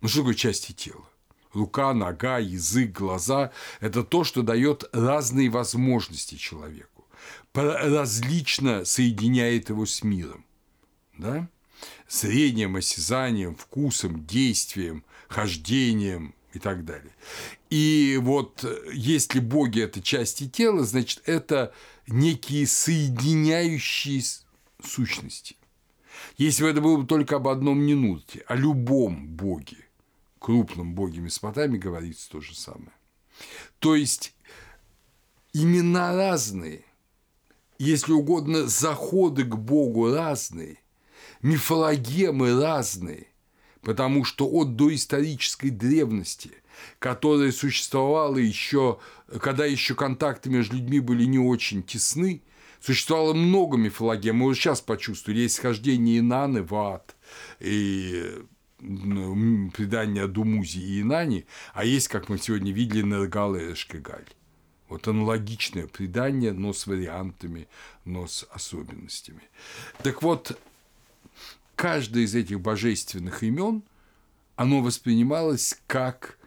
ну, 0.00 0.08
что 0.08 0.20
такое 0.20 0.34
части 0.36 0.72
тела? 0.72 1.06
Рука, 1.52 1.92
нога, 1.92 2.38
язык, 2.38 2.92
глаза– 2.92 3.52
это 3.80 4.02
то, 4.02 4.24
что 4.24 4.40
дает 4.40 4.88
разные 4.94 5.50
возможности 5.50 6.36
человеку 6.36 6.93
различно 7.54 8.84
соединяет 8.84 9.68
его 9.68 9.86
с 9.86 10.02
миром. 10.02 10.44
Да? 11.16 11.48
Зрением, 12.08 12.76
осязанием, 12.76 13.54
вкусом, 13.54 14.26
действием, 14.26 15.04
хождением 15.28 16.34
и 16.52 16.58
так 16.58 16.84
далее. 16.84 17.12
И 17.70 18.18
вот 18.22 18.64
если 18.92 19.40
боги– 19.40 19.80
это 19.82 20.02
части 20.02 20.48
тела, 20.48 20.84
значит, 20.84 21.22
это 21.26 21.72
некие 22.06 22.66
соединяющие 22.66 24.22
сущности. 24.82 25.56
Если 26.36 26.62
бы 26.62 26.68
это 26.68 26.80
было 26.80 26.96
бы 26.98 27.06
только 27.06 27.36
об 27.36 27.48
одном 27.48 27.86
Нинурте, 27.86 28.44
о 28.46 28.56
любом 28.56 29.26
боге, 29.28 29.88
крупном 30.38 30.94
боге 30.94 31.20
Месопотамии 31.20 31.78
говорится 31.78 32.30
то 32.30 32.40
же 32.40 32.54
самое. 32.54 32.92
То 33.78 33.94
есть 33.94 34.34
имена 35.52 36.14
разные– 36.14 36.84
если 37.84 38.12
угодно, 38.12 38.66
заходы 38.66 39.44
к 39.44 39.56
Богу 39.56 40.12
разные, 40.12 40.78
мифологемы 41.42 42.60
разные, 42.60 43.28
потому 43.82 44.24
что 44.24 44.48
от 44.48 44.76
доисторической 44.76 45.70
древности, 45.70 46.50
которая 46.98 47.52
существовала 47.52 48.38
еще, 48.38 48.98
когда 49.40 49.66
еще 49.66 49.94
контакты 49.94 50.50
между 50.50 50.76
людьми 50.76 51.00
были 51.00 51.24
не 51.24 51.38
очень 51.38 51.82
тесны, 51.82 52.42
существовало 52.80 53.34
много 53.34 53.76
мифологем. 53.76 54.36
Мы 54.36 54.46
уже 54.46 54.60
сейчас 54.60 54.80
почувствовали, 54.80 55.40
есть 55.40 55.56
схождение 55.56 56.18
Инаны 56.18 56.62
в 56.62 56.74
ад, 56.74 57.14
и 57.60 58.32
ну, 58.80 59.70
предание 59.70 60.24
о 60.24 60.28
Думузе 60.28 60.80
и 60.80 61.02
Инане, 61.02 61.44
а 61.72 61.84
есть, 61.84 62.08
как 62.08 62.28
мы 62.28 62.38
сегодня 62.38 62.72
видели, 62.72 63.02
Нергал 63.02 63.54
и 63.54 63.72
Эшкегаль. 63.72 64.26
Вот 64.94 65.08
аналогичное 65.08 65.88
предание, 65.88 66.52
но 66.52 66.72
с 66.72 66.86
вариантами, 66.86 67.66
но 68.04 68.28
с 68.28 68.46
особенностями. 68.52 69.42
Так 70.04 70.22
вот, 70.22 70.56
каждое 71.74 72.22
из 72.22 72.36
этих 72.36 72.60
божественных 72.60 73.42
имен, 73.42 73.82
оно 74.54 74.82
воспринималось 74.82 75.80
как 75.88 76.38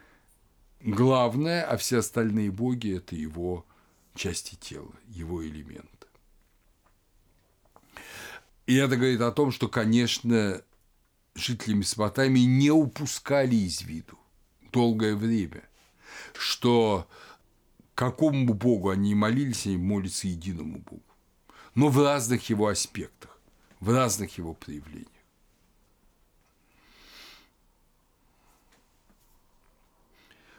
главное, 0.80 1.62
а 1.62 1.76
все 1.76 1.98
остальные 1.98 2.50
боги– 2.50 2.96
это 2.96 3.16
его 3.16 3.66
части 4.14 4.54
тела, 4.54 4.94
его 5.08 5.46
элементы. 5.46 6.06
И 8.64 8.76
это 8.76 8.96
говорит 8.96 9.20
о 9.20 9.30
том, 9.30 9.52
что, 9.52 9.68
конечно, 9.68 10.62
жители 11.34 11.74
Месопотамии 11.74 12.46
не 12.46 12.70
упускали 12.70 13.56
из 13.56 13.82
виду 13.82 14.18
долгое 14.72 15.14
время, 15.16 15.64
что 16.32 17.06
какому 17.98 18.54
Богу 18.54 18.90
они 18.90 19.12
молились, 19.16 19.66
они 19.66 19.76
молятся 19.76 20.28
единому 20.28 20.78
Богу. 20.78 21.02
Но 21.74 21.88
в 21.88 22.00
разных 22.00 22.48
его 22.48 22.68
аспектах, 22.68 23.40
в 23.80 23.90
разных 23.90 24.38
его 24.38 24.54
проявлениях. 24.54 25.08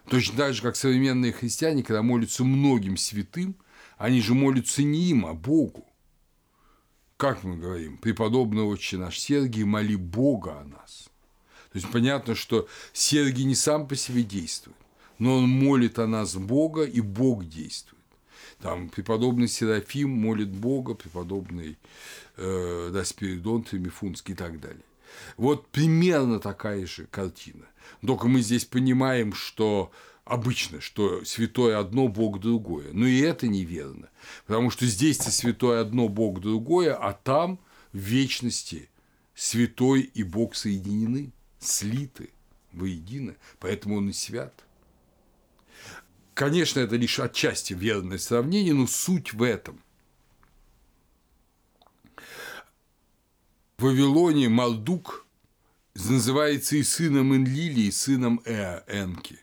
Точно 0.09 0.35
так 0.35 0.53
же, 0.53 0.61
как 0.61 0.75
современные 0.75 1.31
христиане, 1.31 1.81
когда 1.81 2.01
молятся 2.01 2.43
многим 2.43 2.97
святым, 2.97 3.55
они 3.97 4.19
же 4.19 4.33
молятся 4.33 4.83
не 4.83 5.05
им, 5.05 5.25
а 5.25 5.33
Богу. 5.33 5.87
Как 7.15 7.45
мы 7.45 7.55
говорим, 7.55 7.99
преподобный 7.99 8.63
отче 8.63 8.97
наш 8.97 9.17
Сергий, 9.17 9.63
моли 9.63 9.95
Бога 9.95 10.59
о 10.59 10.65
нас. 10.65 11.09
То 11.71 11.77
есть 11.77 11.89
понятно, 11.89 12.35
что 12.35 12.67
Сергий 12.91 13.45
не 13.45 13.55
сам 13.55 13.87
по 13.87 13.95
себе 13.95 14.23
действует 14.23 14.75
но 15.19 15.37
он 15.37 15.49
молит 15.49 15.99
о 15.99 16.07
нас 16.07 16.35
Бога, 16.35 16.83
и 16.83 17.01
Бог 17.01 17.47
действует. 17.47 17.99
Там 18.61 18.89
преподобный 18.89 19.47
Серафим 19.47 20.09
молит 20.09 20.49
Бога, 20.49 20.93
преподобный 20.93 21.77
э, 22.37 22.89
да, 22.91 23.05
Спиридон 23.05 23.63
Тремифунский 23.63 24.33
и 24.33 24.37
так 24.37 24.59
далее. 24.59 24.83
Вот 25.37 25.67
примерно 25.69 26.39
такая 26.39 26.85
же 26.85 27.05
картина. 27.05 27.65
Только 28.05 28.27
мы 28.27 28.41
здесь 28.41 28.65
понимаем, 28.65 29.33
что 29.33 29.91
обычно, 30.25 30.81
что 30.81 31.23
святое 31.25 31.79
одно, 31.79 32.07
Бог 32.07 32.39
другое. 32.39 32.87
Но 32.93 33.05
и 33.05 33.19
это 33.19 33.47
неверно. 33.47 34.09
Потому 34.45 34.69
что 34.69 34.85
здесь-то 34.85 35.31
святое 35.31 35.81
одно, 35.81 36.07
Бог 36.07 36.39
другое, 36.39 36.95
а 36.95 37.13
там 37.13 37.59
в 37.93 37.97
вечности 37.97 38.89
святой 39.35 40.01
и 40.01 40.23
Бог 40.23 40.55
соединены, 40.55 41.31
слиты 41.59 42.29
воедино, 42.73 43.35
поэтому 43.59 43.97
он 43.97 44.09
и 44.09 44.13
свят. 44.13 44.53
Конечно, 46.39 46.79
это 46.79 46.95
лишь 46.95 47.19
отчасти 47.19 47.73
верное 47.73 48.17
сравнение, 48.17 48.73
но 48.73 48.87
суть 48.87 49.33
в 49.33 49.43
этом. 49.43 49.83
В 53.77 53.83
Вавилоне 53.83 54.47
Малдук 54.47 55.27
называется 55.95 56.77
и 56.77 56.83
сыном 56.83 57.35
Энлили, 57.35 57.81
и 57.81 57.91
сыном 57.91 58.39
Э 58.45 58.83
Энки. 58.87 59.37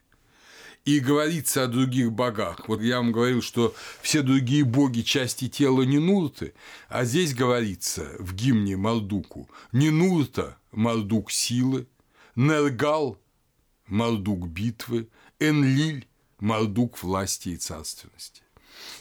И 0.86 0.98
говорится 1.00 1.64
о 1.64 1.66
других 1.66 2.12
богах. 2.12 2.66
Вот 2.66 2.80
я 2.80 2.96
вам 2.96 3.12
говорил, 3.12 3.42
что 3.42 3.74
все 4.00 4.22
другие 4.22 4.64
боги 4.64 5.02
части 5.02 5.50
тела 5.50 5.82
Нинурты, 5.82 6.54
а 6.88 7.04
здесь 7.04 7.34
говорится 7.34 8.10
в 8.18 8.34
гимне 8.34 8.78
Малдуку 8.78 9.50
Нинурта– 9.70 10.56
Малдук 10.72 11.30
силы, 11.30 11.88
Нергал– 12.36 13.20
Малдук 13.86 14.48
битвы, 14.48 15.10
Энлиль 15.38 16.08
Мардук 16.38 17.02
власти 17.02 17.50
и 17.50 17.56
царственности. 17.56 18.42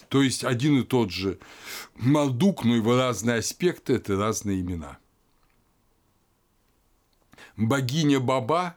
То 0.08 0.22
есть 0.22 0.44
один 0.44 0.80
и 0.80 0.84
тот 0.84 1.10
же 1.10 1.38
Мардук, 1.94 2.64
но 2.64 2.76
его 2.76 2.96
разные 2.96 3.38
аспекты– 3.38 3.94
это 3.96 4.16
разные 4.16 4.60
имена. 4.60 4.98
Богиня 7.56 8.20
Баба 8.20 8.76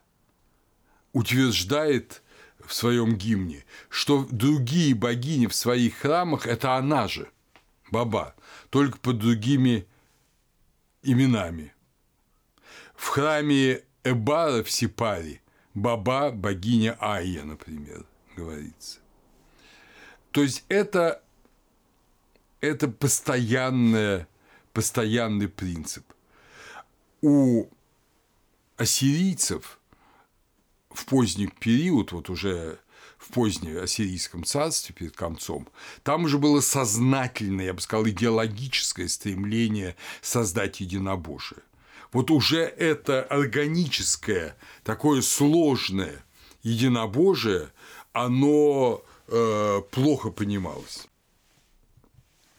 утверждает 1.14 2.22
в 2.66 2.74
своем 2.74 3.16
гимне, 3.16 3.66
что 3.90 4.28
другие 4.30 4.94
богини 4.96 5.48
в 5.48 5.56
своих 5.56 5.98
храмах– 5.98 6.46
это 6.48 6.76
она 6.76 7.08
же, 7.08 7.30
Баба, 7.92 8.36
только 8.70 8.98
под 9.00 9.18
другими 9.20 9.88
именами. 11.02 11.74
В 12.96 13.08
храме 13.08 13.84
Эбара 14.04 14.64
в 14.64 14.70
Сипаре 14.70 15.42
Баба– 15.74 16.32
богиня 16.34 16.98
Айя, 17.00 17.44
например, 17.44 18.06
говорится. 18.40 19.00
То 20.32 20.42
есть 20.42 20.64
это, 20.70 21.22
это 22.62 22.88
постоянное, 22.88 24.28
постоянный 24.74 25.48
принцип. 25.48 26.06
У 27.22 27.68
ассирийцев 28.78 29.80
в 30.90 31.06
поздний 31.06 31.48
период, 31.48 32.12
вот 32.12 32.30
уже 32.30 32.80
в 33.18 33.32
позднем 33.34 33.84
ассирийском 33.84 34.44
царстве 34.44 34.96
перед 34.96 35.16
концом, 35.16 35.68
там 36.04 36.24
уже 36.24 36.38
было 36.38 36.62
сознательное, 36.62 37.66
я 37.66 37.74
бы 37.74 37.82
сказал, 37.82 38.08
идеологическое 38.08 39.08
стремление 39.08 39.96
создать 40.22 40.80
единобожие. 40.80 41.62
Вот 42.12 42.32
уже 42.32 42.62
это 42.62 43.22
органическое, 43.22 44.56
такое 44.84 45.22
сложное 45.22 46.24
единобожие, 46.64 47.72
оно 48.26 49.04
э, 49.28 49.82
плохо 49.92 50.30
понималось. 50.30 51.08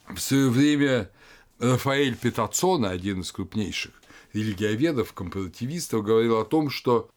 В 0.08 0.18
свое 0.18 0.48
время 0.48 1.10
Рафаэль 1.58 2.16
Петацона, 2.16 2.90
один 2.90 3.20
из 3.20 3.30
крупнейших 3.30 3.92
религиоведов, 4.32 5.12
компаративистов, 5.12 6.02
говорил 6.02 6.38
о 6.38 6.44
том, 6.44 6.70
что 6.70 7.10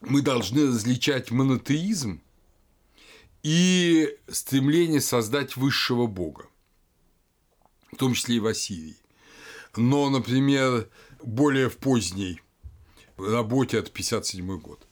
мы 0.00 0.22
должны 0.22 0.66
различать 0.66 1.30
монотеизм 1.30 2.20
и 3.42 4.18
стремление 4.28 5.00
создать 5.00 5.56
высшего 5.56 6.06
бога, 6.06 6.46
в 7.92 7.96
том 7.96 8.14
числе 8.14 8.36
и 8.36 8.40
в 8.40 8.46
Ассирии. 8.46 8.96
Но, 9.76 10.10
например, 10.10 10.88
более 11.22 11.68
в 11.68 11.76
поздней 11.76 12.40
работе 13.16 13.78
от 13.78 13.88
1957 13.88 14.58
год, 14.58 14.85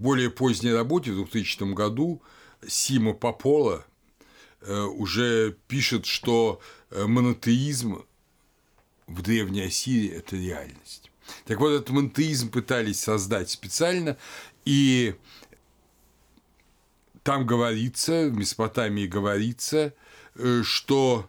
более 0.00 0.30
поздней 0.30 0.72
работе 0.72 1.12
в 1.12 1.16
2000 1.16 1.74
году 1.74 2.22
Сима 2.66 3.12
Попола 3.12 3.84
э, 4.62 4.80
уже 4.80 5.56
пишет, 5.68 6.06
что 6.06 6.60
э, 6.90 7.04
монотеизм 7.06 8.02
в 9.06 9.22
Древней 9.22 9.62
Ассирии– 9.62 10.10
это 10.16 10.36
реальность. 10.36 11.10
Так 11.44 11.60
вот, 11.60 11.70
этот 11.70 11.90
монотеизм 11.90 12.50
пытались 12.50 13.00
создать 13.00 13.50
специально, 13.50 14.16
и 14.64 15.14
там 17.22 17.46
говорится, 17.46 18.28
в 18.28 18.36
Месопотамии 18.36 19.06
говорится, 19.06 19.92
э, 20.34 20.62
что 20.64 21.28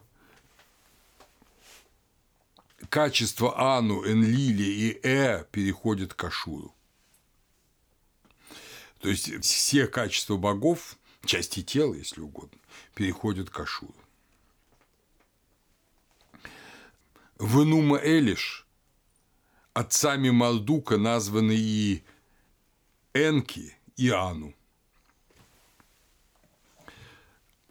качество 2.88 3.76
Ану, 3.76 4.02
Энлили 4.06 4.62
и 4.62 5.00
Э 5.02 5.44
переходят 5.52 6.14
к 6.14 6.24
Ашуру. 6.24 6.74
То 9.02 9.08
есть 9.08 9.44
все 9.44 9.88
качества 9.88 10.36
богов, 10.36 10.96
части 11.24 11.60
тела, 11.60 11.94
если 11.94 12.20
угодно, 12.20 12.56
переходят 12.94 13.50
к 13.50 13.58
Ашуру. 13.58 13.94
В 17.36 17.64
Энума 17.64 17.98
Элиш 18.00 18.64
отцами 19.74 20.30
Мaldука 20.30 20.98
названы 20.98 21.56
и 21.56 22.04
Энки, 23.12 23.76
и 23.96 24.08
Ану. 24.10 24.54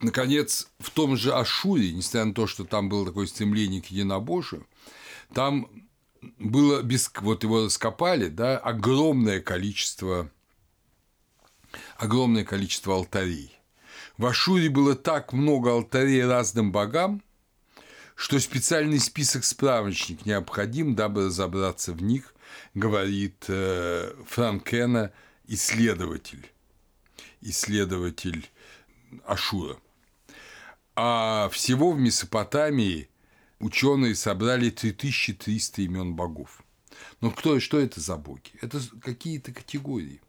Наконец, 0.01 0.69
в 0.79 0.89
том 0.89 1.15
же 1.15 1.33
Ашуре, 1.33 1.93
несмотря 1.93 2.25
на 2.25 2.33
то, 2.33 2.45
что 2.45 2.65
там 2.65 2.89
было 2.89 3.05
такое 3.05 3.25
стремление 3.27 3.81
к 3.81 3.85
единобожию, 3.85 4.67
там 5.33 5.69
было, 6.39 6.81
без, 6.81 7.09
вот 7.21 7.43
его 7.43 7.65
раскопали, 7.65 8.27
да, 8.27 8.57
огромное 8.57 9.39
количество, 9.39 10.29
огромное 12.01 12.43
количество 12.43 12.95
алтарей. 12.95 13.55
В 14.17 14.25
Ашуре 14.25 14.69
было 14.69 14.95
так 14.95 15.33
много 15.33 15.71
алтарей 15.71 16.25
разным 16.25 16.71
богам, 16.71 17.21
что 18.15 18.39
специальный 18.39 18.99
список 18.99 19.43
справочник 19.45 20.25
необходим, 20.25 20.95
дабы 20.95 21.27
разобраться 21.27 21.93
в 21.93 22.01
них, 22.01 22.33
говорит 22.73 23.45
э, 23.47 24.13
Франкена, 24.27 25.11
исследователь, 25.47 26.49
исследователь 27.41 28.49
Ашура. 29.25 29.77
А 30.95 31.49
всего 31.49 31.91
в 31.91 31.99
Месопотамии 31.99 33.09
ученые 33.59 34.15
собрали 34.15 34.71
3300 34.71 35.83
имен 35.83 36.15
богов. 36.15 36.63
Но 37.21 37.29
кто 37.29 37.57
и 37.57 37.59
что 37.59 37.79
это 37.79 38.01
за 38.01 38.17
боги? 38.17 38.51
Это 38.61 38.81
какие-то 39.01 39.53
категории. 39.53 40.19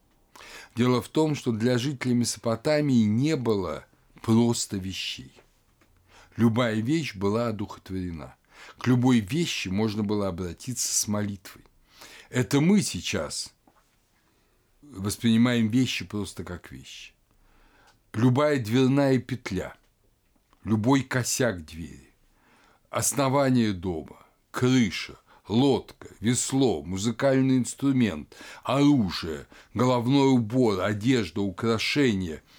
Дело 0.75 1.03
в 1.03 1.09
том, 1.09 1.35
что 1.35 1.53
для 1.53 1.79
жителей 1.79 2.15
Месопотамии 2.15 3.05
не 3.05 3.37
было 3.37 3.85
просто 4.23 4.79
вещей. 4.79 5.33
Любая 6.37 6.77
вещь 6.77 7.15
была 7.15 7.49
одухотворена. 7.49 8.35
К 8.79 8.87
любой 8.87 9.21
вещи 9.21 9.69
можно 9.69 10.03
было 10.03 10.29
обратиться 10.29 10.95
с 10.95 11.09
молитвой. 11.09 11.65
Это 12.31 12.61
мы 12.61 12.81
сейчас 12.81 13.53
воспринимаем 14.81 15.69
вещи 15.69 16.07
просто 16.07 16.45
как 16.45 16.71
вещи. 16.73 17.13
Любая 18.15 18.59
дверная 18.59 19.19
петля, 19.19 19.75
любой 20.65 21.03
косяк 21.03 21.65
двери, 21.65 22.11
основание 22.91 23.73
дома, 23.73 24.25
крыша, 24.51 25.19
лодка, 25.49 26.09
весло, 26.21 26.83
музыкальный 26.83 27.59
инструмент, 27.59 28.35
оружие, 28.63 29.47
головной 29.75 30.33
убор, 30.33 30.81
одежда, 30.81 31.41
украшения– 31.41 32.43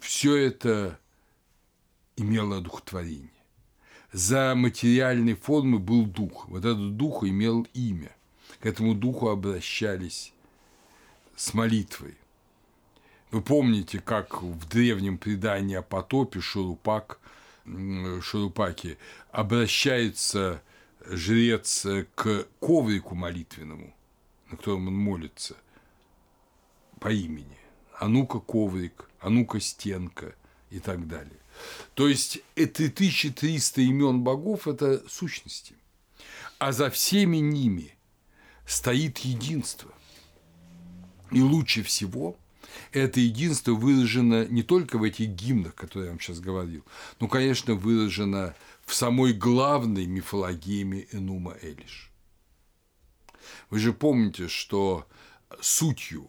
все 0.00 0.34
это 0.34 0.98
имело 2.16 2.58
одухотворение. 2.58 3.28
За 4.12 4.54
материальной 4.56 5.34
формой 5.34 5.78
был 5.78 6.06
дух. 6.06 6.48
Вот 6.48 6.64
этот 6.64 6.96
дух 6.96 7.22
имел 7.22 7.66
имя. 7.74 8.10
К 8.60 8.66
этому 8.66 8.94
духу 8.94 9.28
обращались 9.28 10.32
с 11.36 11.52
молитвой. 11.52 12.16
Вы 13.30 13.42
помните, 13.42 14.00
как 14.00 14.42
в 14.42 14.68
древнем 14.68 15.18
предании 15.18 15.76
о 15.76 15.82
потопе 15.82 16.40
Шурупак– 16.40 17.20
Шурупаки, 18.22 18.98
обращается 19.30 20.62
жрец 21.06 21.86
к 22.14 22.46
коврику 22.60 23.14
молитвенному, 23.14 23.94
на 24.50 24.56
котором 24.56 24.88
он 24.88 24.96
молится, 24.96 25.56
по 26.98 27.08
имени. 27.08 27.58
А 27.98 28.08
ну-ка 28.08 28.38
коврик, 28.38 29.10
а 29.20 29.30
ну-ка 29.30 29.60
стенка 29.60 30.34
и 30.70 30.78
так 30.78 31.06
далее. 31.06 31.38
То 31.94 32.08
есть 32.08 32.40
это 32.54 32.84
1300 32.84 33.80
имен 33.82 34.20
богов– 34.20 34.66
это 34.68 35.02
сущности. 35.08 35.74
А 36.58 36.72
за 36.72 36.90
всеми 36.90 37.38
ними 37.38 37.94
стоит 38.66 39.18
единство. 39.18 39.92
И 41.30 41.40
лучше 41.40 41.82
всего– 41.82 42.36
это 42.92 43.20
единство 43.20 43.72
выражено 43.72 44.46
не 44.46 44.62
только 44.62 44.98
в 44.98 45.02
этих 45.02 45.28
гимнах, 45.28 45.74
которые 45.74 46.06
я 46.06 46.10
вам 46.12 46.20
сейчас 46.20 46.40
говорил, 46.40 46.84
но, 47.18 47.28
конечно, 47.28 47.74
выражено 47.74 48.54
в 48.90 48.94
самой 48.94 49.32
главной 49.32 50.06
мифологеме 50.06 51.06
Энума 51.12 51.54
Элиш. 51.62 52.10
Вы 53.70 53.78
же 53.78 53.92
помните, 53.92 54.48
что 54.48 55.06
сутью 55.60 56.28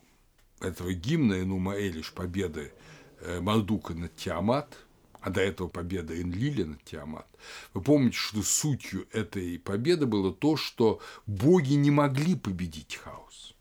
этого 0.60 0.94
гимна 0.94 1.42
Энума 1.42 1.76
Элиш 1.76 2.14
победы 2.14 2.72
э, 3.20 3.42
Мардука 3.42 3.96
над 3.96 4.16
Тиамат, 4.16 4.78
а 5.22 5.32
до 5.32 5.42
этого 5.42 5.70
победа 5.70 6.22
Энлиля 6.22 6.68
над 6.68 6.84
Тиамат, 6.84 7.28
вы 7.74 7.82
помните, 7.82 8.16
что 8.16 8.44
сутью 8.44 9.08
этой 9.12 9.58
победы 9.58 10.06
было 10.06 10.32
то, 10.32 10.56
что 10.56 11.02
боги 11.26 11.74
не 11.74 11.90
могли 11.90 12.36
победить 12.36 12.98
хаос. 12.98 13.56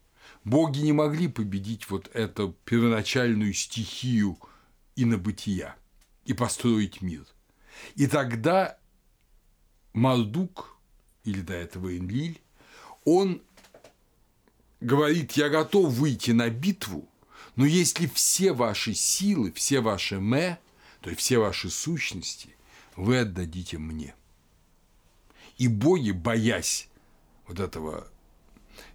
Боги 0.44 0.80
не 0.80 0.92
могли 0.92 1.28
победить 1.28 1.88
вот 1.88 2.10
эту 2.12 2.54
первоначальную 2.66 3.54
стихию 3.54 4.38
инобытия 4.94 5.74
и 6.26 6.34
построить 6.34 7.00
мир. 7.00 7.24
И 7.94 8.06
тогда 8.06 8.76
Мардук, 9.92 10.76
или 11.24 11.40
до 11.40 11.54
этого 11.54 11.96
Энлиль, 11.96 12.40
он 13.04 13.42
говорит, 14.80 15.32
я 15.32 15.48
готов 15.48 15.92
выйти 15.92 16.30
на 16.30 16.48
битву, 16.48 17.08
но 17.56 17.66
если 17.66 18.06
все 18.06 18.52
ваши 18.52 18.94
силы, 18.94 19.52
все 19.52 19.80
ваши 19.80 20.18
ме, 20.18 20.58
то 21.00 21.10
есть 21.10 21.20
все 21.20 21.38
ваши 21.38 21.70
сущности, 21.70 22.54
вы 22.96 23.18
отдадите 23.18 23.78
мне. 23.78 24.14
И 25.58 25.68
боги, 25.68 26.10
боясь 26.10 26.88
вот 27.46 27.60
этого 27.60 28.08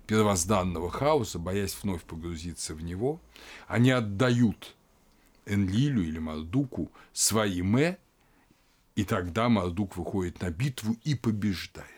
первозданного 0.07 0.89
хаоса, 0.89 1.39
боясь 1.39 1.77
вновь 1.81 2.03
погрузиться 2.03 2.73
в 2.73 2.81
него, 2.81 3.19
они 3.67 3.91
отдают 3.91 4.75
Энлилю 5.45 6.03
или 6.03 6.19
Мардуку 6.19 6.91
свои 7.13 7.61
мэ 7.61 7.97
И 8.95 9.03
тогда 9.03 9.49
Мардук 9.49 9.97
выходит 9.97 10.41
на 10.41 10.49
битву 10.49 10.97
и 11.03 11.15
побеждает. 11.15 11.89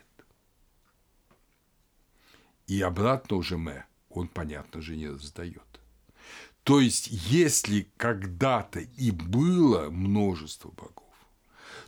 И 2.66 2.82
обратно 2.82 3.38
уже 3.38 3.58
Мэ, 3.58 3.86
он, 4.10 4.28
понятно 4.28 4.82
же, 4.82 4.96
не 4.96 5.08
раздает. 5.08 5.62
То 6.64 6.82
есть, 6.82 7.08
если 7.08 7.88
когда-то 7.96 8.80
и 8.80 9.12
было 9.12 9.90
множество 9.90 10.70
богов, 10.72 11.14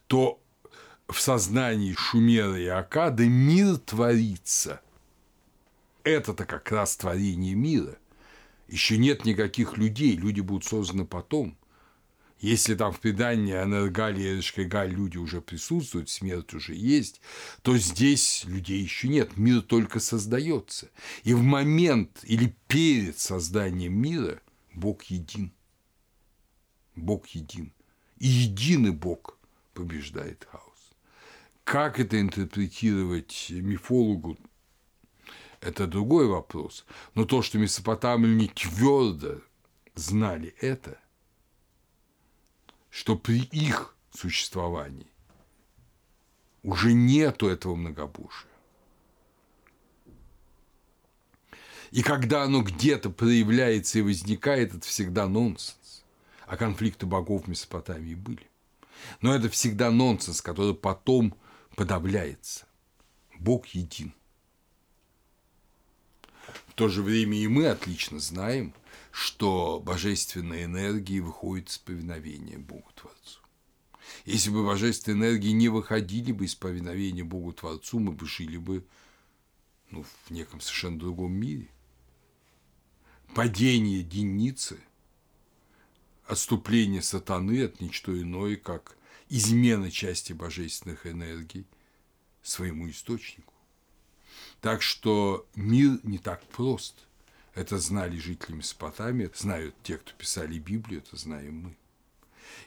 то 0.08 0.42
в 1.10 1.20
сознании 1.20 1.94
Шумера 1.94 2.58
и 2.58 2.68
Акады 2.68 3.28
мир 3.28 3.78
творится. 3.78 4.82
Это-то 6.04 6.46
как 6.46 6.72
раз 6.72 6.96
творение 6.96 7.56
мира. 7.56 7.98
Еще 8.68 8.98
нет 8.98 9.26
никаких 9.26 9.78
людей, 9.78 10.16
люди 10.16 10.40
будут 10.40 10.64
созданы 10.64 11.06
потом. 11.06 11.58
Если 12.40 12.74
там 12.76 12.94
в 12.94 13.02
предании 13.02 13.54
Анаргали 13.54 14.22
и 14.22 14.40
Эшкагаль 14.40 14.92
люди 14.92 15.18
уже 15.18 15.42
присутствуют, 15.42 16.10
смерть 16.10 16.54
уже 16.54 16.74
есть, 16.74 17.20
то 17.64 17.78
здесь 17.78 18.46
людей 18.46 18.82
еще 18.82 19.10
нет, 19.10 19.36
мир 19.36 19.62
только 19.62 20.00
создается. 20.00 20.90
И 21.24 21.34
в 21.34 21.42
момент 21.42 22.22
или 22.24 22.56
перед 22.68 23.20
созданием 23.20 23.94
мира 23.94 24.42
Бог 24.74 25.04
един. 25.04 25.52
Бог 26.96 27.28
един. 27.28 27.74
И 28.20 28.28
единый 28.28 28.92
Бог 28.92 29.38
побеждает 29.74 30.48
хаос. 30.50 30.92
Как 31.66 32.00
это 32.00 32.22
интерпретировать 32.22 33.48
мифологу, 33.50 34.38
это 35.60 35.88
другой 35.88 36.28
вопрос. 36.28 36.86
Но 37.16 37.26
то, 37.26 37.42
что 37.42 37.58
месопотамляне 37.58 38.48
твердо 38.48 39.42
знали 39.96 40.56
это– 40.62 40.98
что 42.90 43.16
при 43.16 43.42
их 43.42 43.96
существовании 44.12 45.08
уже 46.64 46.94
нету 46.94 47.48
этого 47.48 47.76
многобожия. 47.76 48.50
И 51.92 52.04
когда 52.04 52.44
оно 52.44 52.62
где-то 52.62 53.10
проявляется 53.10 54.00
и 54.00 54.04
возникает, 54.04 54.76
это 54.76 54.86
всегда 54.86 55.28
нонсенс. 55.28 56.04
А 56.46 56.58
конфликты 56.58 57.06
богов 57.06 57.46
в 57.46 57.48
Месопотамии 57.48 58.16
были. 58.16 58.48
Но 59.22 59.34
это 59.34 59.50
всегда 59.50 59.92
нонсенс, 59.92 60.42
который 60.42 60.76
потом 60.76 61.36
подавляется. 61.76 62.66
Бог 63.40 63.68
един. 63.68 64.14
В 66.68 66.74
то 66.74 66.88
же 66.90 67.02
время 67.02 67.38
и 67.38 67.48
мы 67.48 67.68
отлично 67.68 68.20
знаем, 68.20 68.74
что 69.12 69.80
божественная 69.80 70.66
энергия 70.66 71.22
выходит 71.22 71.70
из 71.70 71.78
повиновения 71.78 72.58
Богу 72.58 72.90
Творцу. 72.96 73.40
Если 74.26 74.50
бы 74.50 74.66
божественные 74.66 75.32
энергии 75.32 75.52
не 75.52 75.70
выходили 75.70 76.32
бы 76.32 76.46
из 76.46 76.56
повиновения 76.56 77.24
Богу 77.24 77.54
Творцу, 77.54 78.00
мы 78.00 78.12
бы 78.12 78.28
жили 78.28 78.58
бы 78.58 78.86
ну, 79.92 80.04
в 80.04 80.32
неком 80.32 80.62
совершенно 80.62 81.00
другом 81.00 81.34
мире. 81.34 81.70
Падение 83.34 84.00
единицы, 84.00 84.80
отступление 86.26 87.02
сатаны 87.02 87.64
от 87.64 87.80
ничто 87.80 88.20
иное, 88.20 88.56
как 88.56 88.98
измена 89.30 89.92
части 89.92 90.34
божественных 90.34 91.06
энергий 91.06 91.66
своему 92.42 92.90
источнику. 92.90 93.54
Так 94.62 94.82
что 94.82 95.48
мир 95.56 96.00
не 96.04 96.18
так 96.18 96.44
прост– 96.48 96.96
это 97.60 97.78
знали 97.78 98.18
жители 98.18 98.56
Месопотамии, 98.56 99.30
знают 99.36 99.76
те, 99.84 99.98
кто 99.98 100.14
писали 100.14 100.58
Библию, 100.58 101.02
это 101.02 101.18
знаем 101.18 101.56
мы. 101.56 101.78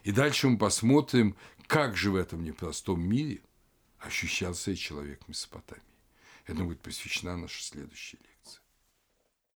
И 0.03 0.11
дальше 0.11 0.47
мы 0.47 0.59
посмотрим, 0.59 1.35
как 1.65 1.97
же 1.97 2.11
в 2.11 2.15
этом 2.15 2.43
непростом 2.43 3.01
мире 3.01 3.41
ощущался 3.97 4.75
человек 4.75 5.27
Месопотамии. 5.27 5.83
Это 6.45 6.63
будет 6.63 6.79
посвящена 6.79 7.37
наша 7.37 7.63
следующая 7.63 8.17
лекция. 8.17 8.32